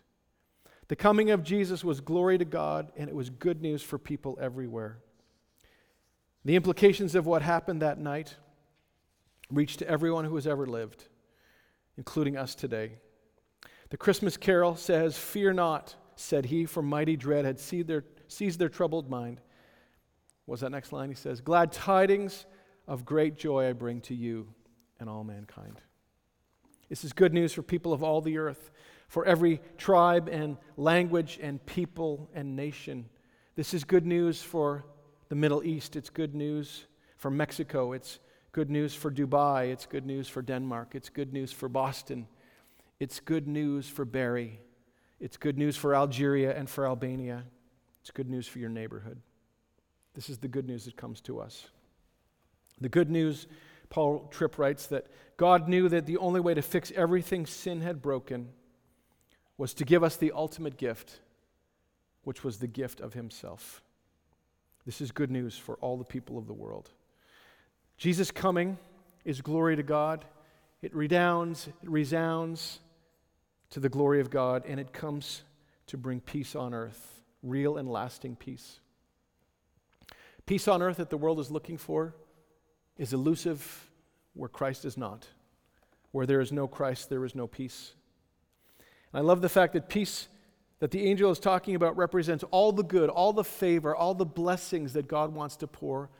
The 0.87 0.96
coming 0.96 1.30
of 1.30 1.42
Jesus 1.42 1.82
was 1.82 2.00
glory 2.00 2.38
to 2.38 2.44
God, 2.44 2.92
and 2.96 3.08
it 3.08 3.14
was 3.14 3.28
good 3.28 3.60
news 3.60 3.82
for 3.82 3.98
people 3.98 4.38
everywhere. 4.40 4.98
The 6.44 6.54
implications 6.54 7.16
of 7.16 7.26
what 7.26 7.42
happened 7.42 7.82
that 7.82 7.98
night 7.98 8.37
reached 9.50 9.80
to 9.80 9.88
everyone 9.88 10.24
who 10.24 10.35
has 10.35 10.46
ever 10.46 10.66
lived, 10.66 11.04
including 11.96 12.37
us 12.37 12.54
today. 12.54 12.92
The 13.90 13.96
Christmas 13.96 14.37
carol 14.37 14.76
says, 14.76 15.16
Fear 15.16 15.54
not, 15.54 15.94
said 16.16 16.46
he, 16.46 16.66
for 16.66 16.83
mighty 16.83 17.16
dread 17.16 17.44
had 17.44 17.59
seized 17.59 17.88
their, 17.88 18.04
seized 18.28 18.59
their 18.59 18.68
troubled 18.68 19.09
mind. 19.09 19.40
Was 20.46 20.61
that 20.61 20.70
next 20.70 20.92
line? 20.92 21.09
He 21.09 21.14
says, 21.14 21.40
Glad 21.40 21.72
tidings 21.72 22.46
of 22.87 23.04
great 23.04 23.37
joy 23.37 23.68
I 23.68 23.72
bring 23.72 24.00
to 24.02 24.14
you 24.14 24.48
and 25.00 25.09
all 25.09 25.24
mankind. 25.24 25.80
This 26.88 27.04
is 27.04 27.12
good 27.12 27.33
news 27.33 27.52
for 27.52 27.62
people 27.62 27.92
of 27.92 28.02
all 28.02 28.20
the 28.20 28.38
earth, 28.38 28.70
for 29.09 29.24
every 29.24 29.61
tribe 29.78 30.28
and 30.30 30.57
language 30.76 31.38
and 31.42 31.64
people 31.64 32.30
and 32.35 32.57
nation. 32.57 33.07
This 33.57 33.74
is 33.74 33.85
good 33.85 34.07
news 34.07 34.42
for 34.42 34.85
the 35.28 35.35
Middle 35.35 35.62
East. 35.64 35.96
It's 35.96 36.11
good 36.11 36.35
news 36.35 36.87
for 37.16 37.30
Mexico. 37.30 37.92
It's 37.92 38.18
good 38.55 38.71
news 38.71 38.95
for 38.95 39.11
Dubai. 39.11 39.73
It's 39.73 39.85
good 39.85 40.07
news 40.07 40.29
for 40.29 40.40
Denmark. 40.40 40.95
It's 40.95 41.09
good 41.09 41.33
news 41.33 41.51
for 41.51 41.69
Boston. 41.69 42.29
It's 43.01 43.19
good 43.19 43.49
news 43.49 43.88
for 43.88 44.05
Barrie. 44.05 44.61
It's 45.19 45.37
good 45.37 45.59
news 45.59 45.77
for 45.77 45.93
Algeria 45.93 46.57
and 46.57 46.71
for 46.71 46.87
Albania. 46.87 47.43
It's 48.01 48.12
good 48.12 48.31
news 48.31 48.47
for 48.47 48.61
your 48.61 48.71
neighborhood. 48.71 49.21
This 50.14 50.31
is 50.31 50.38
the 50.38 50.47
good 50.47 50.69
news 50.69 50.85
that 50.85 50.97
comes 50.97 51.21
to 51.23 51.40
us. 51.40 51.67
The 52.81 52.88
good 52.88 53.11
news, 53.11 53.49
Paul 53.90 54.29
Tripp 54.31 54.57
writes, 54.57 54.87
that 54.87 55.09
God 55.37 55.69
knew 55.69 55.88
that 55.88 56.07
the 56.07 56.19
only 56.19 56.38
way 56.38 56.55
to 56.55 56.62
fix 56.62 56.93
everything 56.95 57.47
sin 57.47 57.81
had 57.81 58.01
broken 58.01 58.51
was 59.59 59.75
to 59.75 59.85
give 59.85 60.05
us 60.05 60.17
the 60.17 60.31
ultimate 60.31 60.77
gift, 60.77 61.19
which 62.23 62.45
was 62.45 62.59
the 62.59 62.69
gift 62.69 63.01
of 63.01 63.14
Himself. 63.14 63.83
This 64.87 65.01
is 65.01 65.11
good 65.11 65.33
news 65.33 65.59
for 65.59 65.75
all 65.77 65.97
the 65.97 66.05
people 66.05 66.38
of 66.38 66.47
the 66.47 66.55
world. 66.55 66.90
Jesus' 67.96 68.30
coming 68.30 68.78
is 69.24 69.40
glory 69.40 69.76
to 69.76 69.83
God. 69.83 70.24
It 70.83 70.94
redounds, 70.94 71.68
it 71.68 71.88
resounds 71.88 72.80
to 73.70 73.80
the 73.80 73.88
glory 73.88 74.20
of 74.20 74.30
God, 74.30 74.64
and 74.66 74.78
it 74.78 74.92
comes 74.92 75.42
to 75.87 75.96
bring 75.96 76.20
peace 76.20 76.54
on 76.54 76.74
earth, 76.74 77.20
real 77.42 77.76
and 77.76 77.88
lasting 77.88 78.37
peace. 78.37 78.80
Peace 80.46 80.68
on 80.68 80.83
earth 80.83 80.98
that 80.98 81.11
the 81.11 81.16
world 81.16 81.40
is 81.40 81.50
looking 81.50 81.78
for 81.78 82.14
is 82.98 83.12
elusive 83.12 83.90
where 84.35 84.48
Christ 84.48 84.85
is 84.85 84.96
not. 84.96 85.27
Where 86.12 86.27
there 86.27 86.40
is 86.40 86.52
no 86.52 86.69
Christ, 86.69 87.08
there 87.08 87.25
is 87.25 87.35
no 87.35 87.46
peace. 87.46 87.94
And 89.12 89.21
I 89.21 89.23
love 89.23 89.40
the 89.40 89.48
fact 89.48 89.73
that 89.73 89.88
peace 89.88 90.29
that 90.81 90.90
the 90.90 91.06
angel 91.06 91.31
is 91.31 91.38
talking 91.38 91.75
about 91.75 91.96
represents 91.96 92.44
all 92.50 92.73
the 92.73 92.83
good, 92.83 93.08
all 93.08 93.33
the 93.33 93.44
favor, 93.44 93.96
all 93.96 94.14
the 94.14 94.27
blessings 94.27 94.92
that 94.92 95.08
God 95.08 95.35
wants 95.35 95.56
to 95.56 95.66
pour 95.66 96.10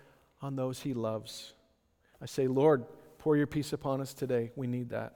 on 0.41 0.57
those 0.57 0.81
he 0.81 0.95
loves. 0.95 1.53
I 2.21 2.27
say, 2.27 2.47
Lord, 2.47 2.85
pour 3.19 3.37
your 3.37 3.47
peace 3.47 3.73
upon 3.73 4.01
us 4.01 4.15
today. 4.15 4.51
We 4.57 4.67
need 4.67 4.91
that. 4.91 5.15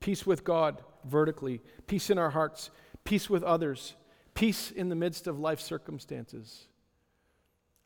Peace 0.00 0.26
with 0.26 0.44
God 0.44 0.82
vertically, 1.04 1.60
peace 1.86 2.10
in 2.10 2.18
our 2.18 2.30
hearts, 2.30 2.70
peace 3.04 3.30
with 3.30 3.42
others, 3.42 3.94
peace 4.34 4.70
in 4.70 4.88
the 4.88 4.94
midst 4.96 5.26
of 5.26 5.38
life 5.38 5.60
circumstances. 5.60 6.66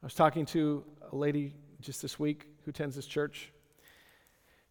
I 0.02 0.06
was 0.06 0.14
talking 0.14 0.46
to 0.46 0.84
a 1.10 1.16
lady 1.16 1.54
just 1.80 2.02
this 2.02 2.18
week 2.18 2.46
who 2.64 2.70
attends 2.70 2.96
this 2.96 3.06
church. 3.06 3.52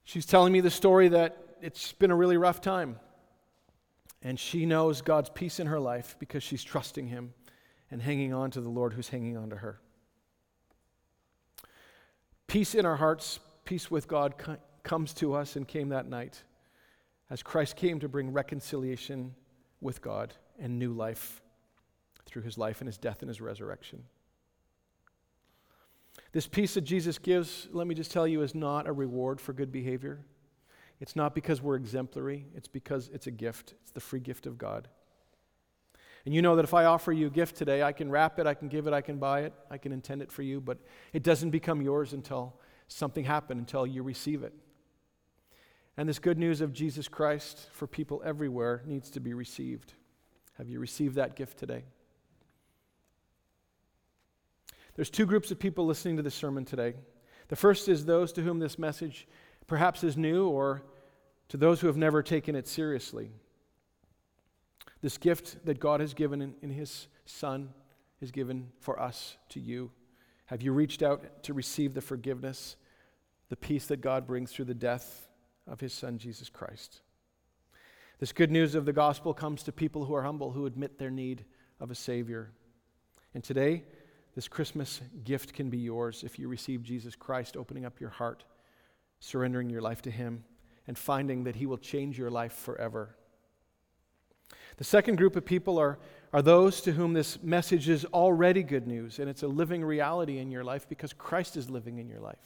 She's 0.04 0.26
telling 0.26 0.54
me 0.54 0.62
the 0.62 0.72
story 0.72 1.10
that 1.10 1.38
it's 1.62 1.94
been 1.94 2.12
a 2.12 2.16
really 2.16 2.38
rough 2.38 2.62
time. 2.62 3.00
And 4.22 4.40
she 4.40 4.66
knows 4.66 5.02
God's 5.02 5.30
peace 5.30 5.60
in 5.60 5.68
her 5.68 5.80
life 5.80 6.16
because 6.20 6.42
she's 6.42 6.64
trusting 6.64 7.08
Him 7.08 7.34
and 7.92 8.02
hanging 8.02 8.34
on 8.34 8.52
to 8.52 8.62
the 8.62 8.70
Lord 8.70 8.94
who's 8.94 9.10
hanging 9.10 9.38
on 9.38 9.52
to 9.52 9.58
her. 9.58 9.80
Peace 12.56 12.74
in 12.74 12.86
our 12.86 12.96
hearts, 12.96 13.42
peace 13.66 13.92
with 13.92 14.08
God 14.08 14.34
comes 14.82 15.14
to 15.16 15.34
us 15.34 15.58
and 15.58 15.68
came 15.68 15.90
that 15.90 16.08
night 16.08 16.42
as 17.30 17.44
Christ 17.44 17.76
came 17.76 18.00
to 18.00 18.08
bring 18.08 18.32
reconciliation 18.32 19.36
with 19.82 20.02
God 20.02 20.34
and 20.58 20.80
new 20.80 20.94
life 20.94 21.42
through 22.26 22.44
his 22.44 22.58
life 22.58 22.80
and 22.80 22.88
his 22.88 22.98
death 22.98 23.18
and 23.20 23.28
his 23.28 23.42
resurrection. 23.42 24.04
This 26.32 26.48
peace 26.48 26.76
that 26.76 26.86
Jesus 26.86 27.18
gives, 27.18 27.68
let 27.74 27.88
me 27.88 27.94
just 27.94 28.12
tell 28.12 28.26
you, 28.26 28.42
is 28.42 28.56
not 28.56 28.88
a 28.88 28.94
reward 28.94 29.42
for 29.42 29.52
good 29.52 29.74
behavior. 29.74 30.22
It's 31.02 31.18
not 31.18 31.36
because 31.36 31.62
we're 31.62 31.76
exemplary, 31.76 32.46
it's 32.56 32.70
because 32.70 33.10
it's 33.14 33.28
a 33.28 33.32
gift. 33.32 33.74
It's 33.82 33.92
the 33.92 34.00
free 34.00 34.22
gift 34.22 34.48
of 34.48 34.58
God. 34.58 34.88
And 36.26 36.34
you 36.34 36.42
know 36.42 36.56
that 36.56 36.66
if 36.66 36.74
I 36.74 36.86
offer 36.86 37.14
you 37.14 37.28
a 37.28 37.30
gift 37.30 37.56
today, 37.56 37.84
I 37.84 37.92
can 37.92 38.10
wrap 38.10 38.40
it, 38.40 38.48
I 38.48 38.56
can 38.56 38.68
give 38.68 38.88
it, 38.88 38.94
I 38.94 39.02
can 39.02 39.18
buy 39.18 39.42
it, 39.42 39.54
I 39.70 39.78
can 39.78 39.92
intend 39.92 40.24
it 40.24 40.32
for 40.32 40.42
you, 40.42 40.60
but 40.60 40.80
it 41.14 41.22
doesn't 41.22 41.52
become 41.52 41.82
yours 41.82 42.14
until 42.14 42.60
something 42.88 43.24
happened, 43.24 43.60
until 43.60 43.86
you 43.86 44.02
receive 44.02 44.44
it. 44.44 44.54
And 45.98 46.10
this 46.10 46.20
good 46.20 46.40
news 46.40 46.62
of 46.62 46.74
Jesus 46.74 47.08
Christ 47.08 47.70
for 47.72 47.88
people 47.88 48.22
everywhere 48.26 48.82
needs 48.86 49.12
to 49.12 49.20
be 49.20 49.34
received. 49.34 49.94
Have 50.58 50.68
you 50.68 50.80
received 50.80 51.16
that 51.16 51.36
gift 51.36 51.58
today? 51.60 51.84
There's 54.96 55.10
two 55.10 55.26
groups 55.26 55.52
of 55.52 55.60
people 55.60 55.86
listening 55.86 56.18
to 56.18 56.24
this 56.24 56.36
sermon 56.36 56.66
today. 56.66 56.96
The 57.50 57.56
first 57.56 57.88
is 57.88 58.06
those 58.06 58.34
to 58.34 58.42
whom 58.42 58.60
this 58.60 58.80
message 58.80 59.28
perhaps 59.68 60.04
is 60.04 60.16
new, 60.16 60.48
or 60.48 60.84
to 61.50 61.58
those 61.58 61.82
who 61.82 61.88
have 61.88 61.98
never 61.98 62.22
taken 62.24 62.56
it 62.56 62.68
seriously. 62.68 63.32
This 65.06 65.20
gift 65.20 65.64
that 65.68 65.80
God 65.80 66.00
has 66.00 66.16
given 66.16 66.42
in, 66.42 66.56
in 66.64 66.72
His 66.72 67.10
Son 67.28 67.70
is 68.22 68.32
given 68.32 68.72
for 68.80 69.00
us 69.00 69.38
to 69.50 69.60
you. 69.60 69.92
Have 70.48 70.64
you 70.64 70.74
reached 70.74 71.04
out 71.04 71.44
to 71.44 71.54
receive 71.54 71.94
the 71.94 72.02
forgiveness, 72.02 72.76
the 73.50 73.56
peace 73.56 73.86
that 73.86 74.02
God 74.02 74.26
brings 74.26 74.52
through 74.52 74.66
the 74.66 74.74
death 74.74 75.28
of 75.68 75.80
His 75.80 75.94
Son, 75.94 76.18
Jesus 76.18 76.50
Christ? 76.50 77.02
This 78.20 78.32
good 78.32 78.50
news 78.50 78.74
of 78.74 78.86
the 78.86 78.94
gospel 78.94 79.32
comes 79.32 79.62
to 79.62 79.72
people 79.72 80.06
who 80.06 80.16
are 80.16 80.24
humble, 80.24 80.54
who 80.54 80.66
admit 80.66 80.98
their 80.98 81.12
need 81.12 81.46
of 81.80 81.92
a 81.92 81.96
Savior. 81.96 82.50
And 83.36 83.44
today, 83.44 83.84
this 84.34 84.48
Christmas 84.48 85.02
gift 85.24 85.54
can 85.54 85.70
be 85.70 85.78
yours 85.78 86.24
if 86.24 86.40
you 86.40 86.48
receive 86.48 86.82
Jesus 86.82 87.16
Christ, 87.16 87.56
opening 87.56 87.86
up 87.86 88.00
your 88.02 88.10
heart, 88.10 88.44
surrendering 89.20 89.70
your 89.70 89.84
life 89.84 90.02
to 90.02 90.10
Him, 90.10 90.46
and 90.88 90.98
finding 90.98 91.44
that 91.44 91.58
He 91.58 91.68
will 91.68 91.78
change 91.78 92.18
your 92.18 92.32
life 92.32 92.54
forever. 92.54 93.16
The 94.78 94.84
second 94.84 95.18
group 95.18 95.36
of 95.36 95.46
people 95.46 95.78
are, 95.78 95.98
are 96.34 96.42
those 96.42 96.82
to 96.82 96.92
whom 96.92 97.14
this 97.14 97.42
message 97.42 97.88
is 97.88 98.06
already 98.06 98.64
good 98.64 98.88
news, 98.88 99.20
and 99.20 99.30
it's 99.30 99.44
a 99.44 99.48
living 99.48 99.84
reality 99.84 100.40
in 100.40 100.52
your 100.52 100.64
life 100.64 100.88
because 100.90 101.14
Christ 101.14 101.56
is 101.56 101.70
living 101.70 101.98
in 101.98 102.10
your 102.10 102.20
life. 102.20 102.38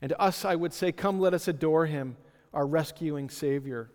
And 0.00 0.10
to 0.10 0.20
us, 0.20 0.44
I 0.44 0.54
would 0.54 0.72
say, 0.72 0.92
Come, 0.92 1.18
let 1.18 1.34
us 1.34 1.48
adore 1.48 1.86
Him, 1.86 2.16
our 2.52 2.66
rescuing 2.66 3.30
Savior. 3.30 3.90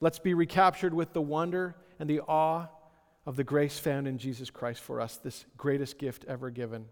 Let's 0.00 0.18
be 0.18 0.34
recaptured 0.34 0.92
with 0.92 1.12
the 1.12 1.22
wonder 1.22 1.76
and 1.98 2.10
the 2.10 2.20
awe 2.20 2.66
of 3.26 3.36
the 3.36 3.44
grace 3.44 3.78
found 3.78 4.06
in 4.06 4.18
Jesus 4.18 4.50
Christ 4.50 4.82
for 4.82 5.00
us, 5.00 5.16
this 5.16 5.46
greatest 5.56 5.98
gift 5.98 6.24
ever 6.28 6.50
given. 6.50 6.86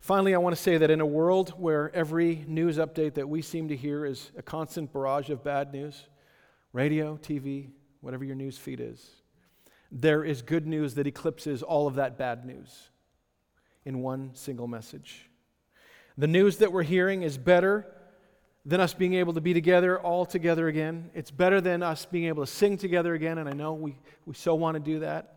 Finally, 0.00 0.34
I 0.34 0.38
want 0.38 0.56
to 0.56 0.62
say 0.62 0.78
that 0.78 0.90
in 0.90 1.00
a 1.00 1.06
world 1.06 1.50
where 1.58 1.94
every 1.94 2.44
news 2.46 2.78
update 2.78 3.14
that 3.14 3.28
we 3.28 3.42
seem 3.42 3.68
to 3.68 3.76
hear 3.76 4.06
is 4.06 4.30
a 4.36 4.42
constant 4.42 4.92
barrage 4.92 5.28
of 5.28 5.44
bad 5.44 5.72
news 5.72 6.06
radio, 6.72 7.16
TV, 7.16 7.70
whatever 8.00 8.24
your 8.24 8.36
news 8.36 8.56
feed 8.56 8.80
is 8.80 9.18
there 9.90 10.24
is 10.24 10.42
good 10.42 10.66
news 10.66 10.94
that 10.94 11.06
eclipses 11.06 11.62
all 11.62 11.86
of 11.86 11.94
that 11.94 12.18
bad 12.18 12.44
news 12.44 12.90
in 13.84 14.00
one 14.00 14.30
single 14.34 14.66
message. 14.66 15.28
The 16.18 16.26
news 16.26 16.58
that 16.58 16.72
we're 16.72 16.82
hearing 16.82 17.22
is 17.22 17.38
better 17.38 17.86
than 18.66 18.80
us 18.80 18.92
being 18.92 19.14
able 19.14 19.32
to 19.32 19.40
be 19.40 19.54
together 19.54 19.98
all 19.98 20.26
together 20.26 20.68
again. 20.68 21.10
It's 21.14 21.30
better 21.30 21.60
than 21.60 21.82
us 21.82 22.04
being 22.04 22.26
able 22.26 22.44
to 22.44 22.50
sing 22.50 22.76
together 22.76 23.14
again, 23.14 23.38
and 23.38 23.48
I 23.48 23.52
know 23.52 23.72
we, 23.72 23.98
we 24.26 24.34
so 24.34 24.54
want 24.54 24.74
to 24.74 24.80
do 24.80 24.98
that. 25.00 25.36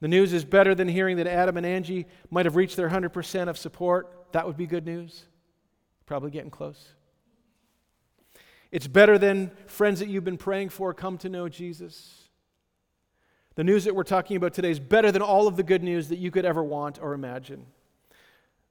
The 0.00 0.08
news 0.08 0.32
is 0.32 0.44
better 0.44 0.74
than 0.74 0.86
hearing 0.86 1.16
that 1.16 1.26
Adam 1.26 1.56
and 1.56 1.66
Angie 1.66 2.06
might 2.30 2.46
have 2.46 2.56
reached 2.56 2.76
their 2.76 2.88
100% 2.88 3.48
of 3.48 3.58
support. 3.58 4.32
That 4.32 4.46
would 4.46 4.56
be 4.56 4.66
good 4.66 4.86
news. 4.86 5.24
Probably 6.06 6.30
getting 6.30 6.50
close. 6.50 6.94
It's 8.72 8.86
better 8.86 9.18
than 9.18 9.50
friends 9.66 10.00
that 10.00 10.08
you've 10.08 10.24
been 10.24 10.36
praying 10.36 10.68
for 10.68 10.94
come 10.94 11.18
to 11.18 11.28
know 11.28 11.48
Jesus. 11.48 12.28
The 13.56 13.64
news 13.64 13.84
that 13.84 13.94
we're 13.94 14.04
talking 14.04 14.36
about 14.36 14.54
today 14.54 14.70
is 14.70 14.78
better 14.78 15.10
than 15.10 15.22
all 15.22 15.48
of 15.48 15.56
the 15.56 15.62
good 15.62 15.82
news 15.82 16.08
that 16.08 16.18
you 16.18 16.30
could 16.30 16.44
ever 16.44 16.62
want 16.62 16.98
or 17.00 17.12
imagine. 17.12 17.66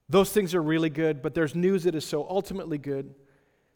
Those 0.08 0.32
things 0.32 0.54
are 0.54 0.62
really 0.62 0.90
good, 0.90 1.22
but 1.22 1.34
there's 1.34 1.54
news 1.54 1.84
that 1.84 1.94
is 1.94 2.04
so 2.04 2.26
ultimately 2.28 2.78
good 2.78 3.14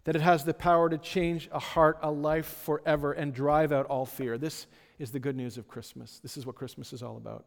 that 0.04 0.16
it 0.16 0.22
has 0.22 0.44
the 0.44 0.54
power 0.54 0.88
to 0.88 0.98
change 0.98 1.48
a 1.52 1.58
heart, 1.58 1.98
a 2.02 2.10
life 2.10 2.46
forever, 2.46 3.12
and 3.12 3.32
drive 3.32 3.72
out 3.72 3.86
all 3.86 4.06
fear. 4.06 4.36
This 4.38 4.66
is 4.98 5.10
the 5.10 5.18
good 5.18 5.36
news 5.36 5.58
of 5.58 5.68
Christmas. 5.68 6.18
This 6.20 6.36
is 6.36 6.46
what 6.46 6.56
Christmas 6.56 6.92
is 6.92 7.02
all 7.02 7.16
about. 7.16 7.44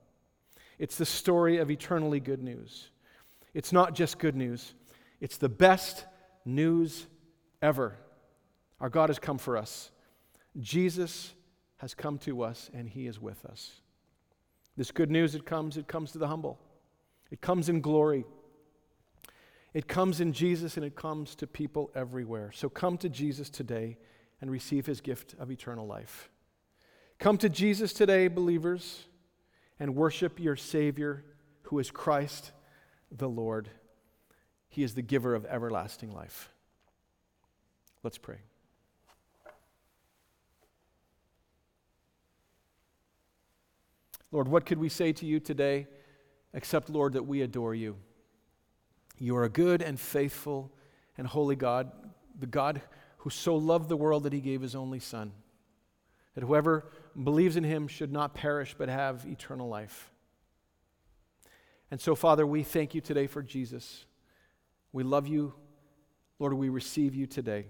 It's 0.79 0.97
the 0.97 1.05
story 1.05 1.57
of 1.57 1.71
eternally 1.71 2.19
good 2.19 2.41
news. 2.41 2.89
It's 3.53 3.73
not 3.73 3.95
just 3.95 4.19
good 4.19 4.35
news, 4.35 4.73
it's 5.19 5.37
the 5.37 5.49
best 5.49 6.05
news 6.45 7.07
ever. 7.61 7.97
Our 8.79 8.89
God 8.89 9.09
has 9.09 9.19
come 9.19 9.37
for 9.37 9.57
us. 9.57 9.91
Jesus 10.59 11.33
has 11.77 11.93
come 11.93 12.17
to 12.19 12.41
us, 12.43 12.69
and 12.73 12.89
He 12.89 13.07
is 13.07 13.19
with 13.19 13.45
us. 13.45 13.81
This 14.75 14.91
good 14.91 15.09
news, 15.09 15.35
it 15.35 15.45
comes, 15.45 15.77
it 15.77 15.87
comes 15.87 16.11
to 16.11 16.17
the 16.17 16.27
humble. 16.27 16.59
It 17.31 17.41
comes 17.41 17.69
in 17.69 17.81
glory. 17.81 18.25
It 19.73 19.87
comes 19.87 20.21
in 20.21 20.33
Jesus 20.33 20.77
and 20.77 20.85
it 20.85 20.95
comes 20.95 21.35
to 21.35 21.47
people 21.47 21.91
everywhere. 21.93 22.51
So 22.51 22.69
come 22.69 22.97
to 22.99 23.09
Jesus 23.09 23.49
today 23.49 23.97
and 24.41 24.49
receive 24.49 24.85
his 24.85 25.01
gift 25.01 25.35
of 25.39 25.51
eternal 25.51 25.85
life. 25.85 26.29
Come 27.19 27.37
to 27.39 27.49
Jesus 27.49 27.93
today, 27.93 28.27
believers, 28.27 29.05
and 29.79 29.95
worship 29.95 30.39
your 30.39 30.55
Savior, 30.55 31.23
who 31.63 31.79
is 31.79 31.91
Christ 31.91 32.51
the 33.11 33.29
Lord. 33.29 33.69
He 34.69 34.83
is 34.83 34.93
the 34.93 35.01
giver 35.01 35.35
of 35.35 35.45
everlasting 35.45 36.11
life. 36.11 36.51
Let's 38.03 38.17
pray. 38.17 38.37
Lord, 44.31 44.47
what 44.47 44.65
could 44.65 44.77
we 44.77 44.89
say 44.89 45.13
to 45.13 45.25
you 45.25 45.39
today 45.39 45.87
except, 46.53 46.89
Lord, 46.89 47.13
that 47.13 47.23
we 47.23 47.41
adore 47.41 47.73
you? 47.73 47.97
You 49.19 49.35
are 49.37 49.43
a 49.43 49.49
good 49.49 49.81
and 49.81 49.99
faithful 49.99 50.71
and 51.17 51.25
holy 51.25 51.55
God, 51.55 51.91
the 52.37 52.45
God 52.45 52.81
who 53.17 53.29
so 53.29 53.55
loved 53.55 53.89
the 53.89 53.97
world 53.97 54.23
that 54.23 54.33
he 54.33 54.41
gave 54.41 54.61
his 54.61 54.75
only 54.75 54.99
Son, 54.99 55.31
that 56.35 56.43
whoever 56.43 56.91
believes 57.21 57.55
in 57.55 57.63
him 57.63 57.87
should 57.87 58.11
not 58.11 58.33
perish 58.33 58.75
but 58.77 58.89
have 58.89 59.25
eternal 59.25 59.67
life. 59.67 60.11
And 61.89 61.99
so, 61.99 62.15
Father, 62.15 62.45
we 62.45 62.63
thank 62.63 62.93
you 62.93 63.01
today 63.01 63.27
for 63.27 63.41
Jesus. 63.41 64.05
We 64.91 65.03
love 65.03 65.27
you. 65.27 65.53
Lord, 66.37 66.53
we 66.53 66.69
receive 66.69 67.15
you 67.15 67.25
today. 67.25 67.67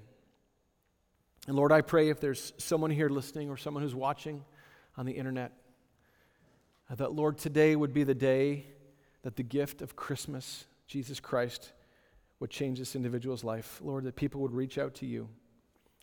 And 1.47 1.55
Lord, 1.55 1.71
I 1.71 1.81
pray 1.81 2.09
if 2.09 2.19
there's 2.19 2.51
someone 2.57 2.91
here 2.91 3.09
listening 3.09 3.49
or 3.49 3.55
someone 3.55 3.83
who's 3.83 3.95
watching 3.95 4.43
on 4.97 5.05
the 5.05 5.13
internet, 5.13 5.53
that, 6.95 7.13
Lord, 7.13 7.37
today 7.37 7.75
would 7.75 7.93
be 7.93 8.03
the 8.03 8.15
day 8.15 8.65
that 9.23 9.35
the 9.35 9.43
gift 9.43 9.81
of 9.81 9.95
Christmas 9.95 10.65
Jesus 10.87 11.19
Christ 11.19 11.73
would 12.39 12.49
change 12.49 12.79
this 12.79 12.95
individual's 12.95 13.43
life. 13.43 13.79
Lord, 13.83 14.05
that 14.05 14.15
people 14.15 14.41
would 14.41 14.53
reach 14.53 14.77
out 14.77 14.95
to 14.95 15.05
you, 15.05 15.27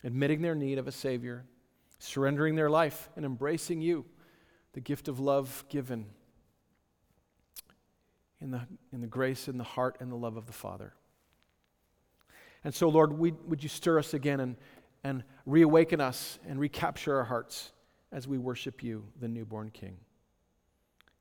admitting 0.03 0.41
their 0.41 0.53
need 0.53 0.77
of 0.77 0.87
a 0.87 0.91
Savior, 0.91 1.45
surrendering 1.97 2.55
their 2.55 2.69
life, 2.69 3.09
and 3.15 3.25
embracing 3.25 3.81
you, 3.81 4.05
the 4.73 4.81
gift 4.81 5.07
of 5.07 5.19
love 5.19 5.63
given 5.69 6.05
in 8.41 8.51
the, 8.51 8.61
in 8.91 9.01
the 9.01 9.07
grace 9.07 9.47
and 9.47 9.59
the 9.59 9.63
heart 9.63 9.97
and 9.99 10.11
the 10.11 10.15
love 10.15 10.37
of 10.37 10.45
the 10.45 10.53
Father. 10.53 10.93
And 12.63 12.73
so, 12.73 12.89
Lord, 12.89 13.13
we, 13.13 13.31
would 13.31 13.63
you 13.63 13.69
stir 13.69 13.97
us 13.97 14.13
again 14.13 14.39
and, 14.39 14.55
and 15.03 15.23
reawaken 15.45 16.01
us 16.01 16.39
and 16.47 16.59
recapture 16.59 17.15
our 17.15 17.23
hearts 17.23 17.71
as 18.11 18.27
we 18.27 18.37
worship 18.37 18.83
you, 18.83 19.05
the 19.19 19.27
newborn 19.27 19.69
King. 19.71 19.97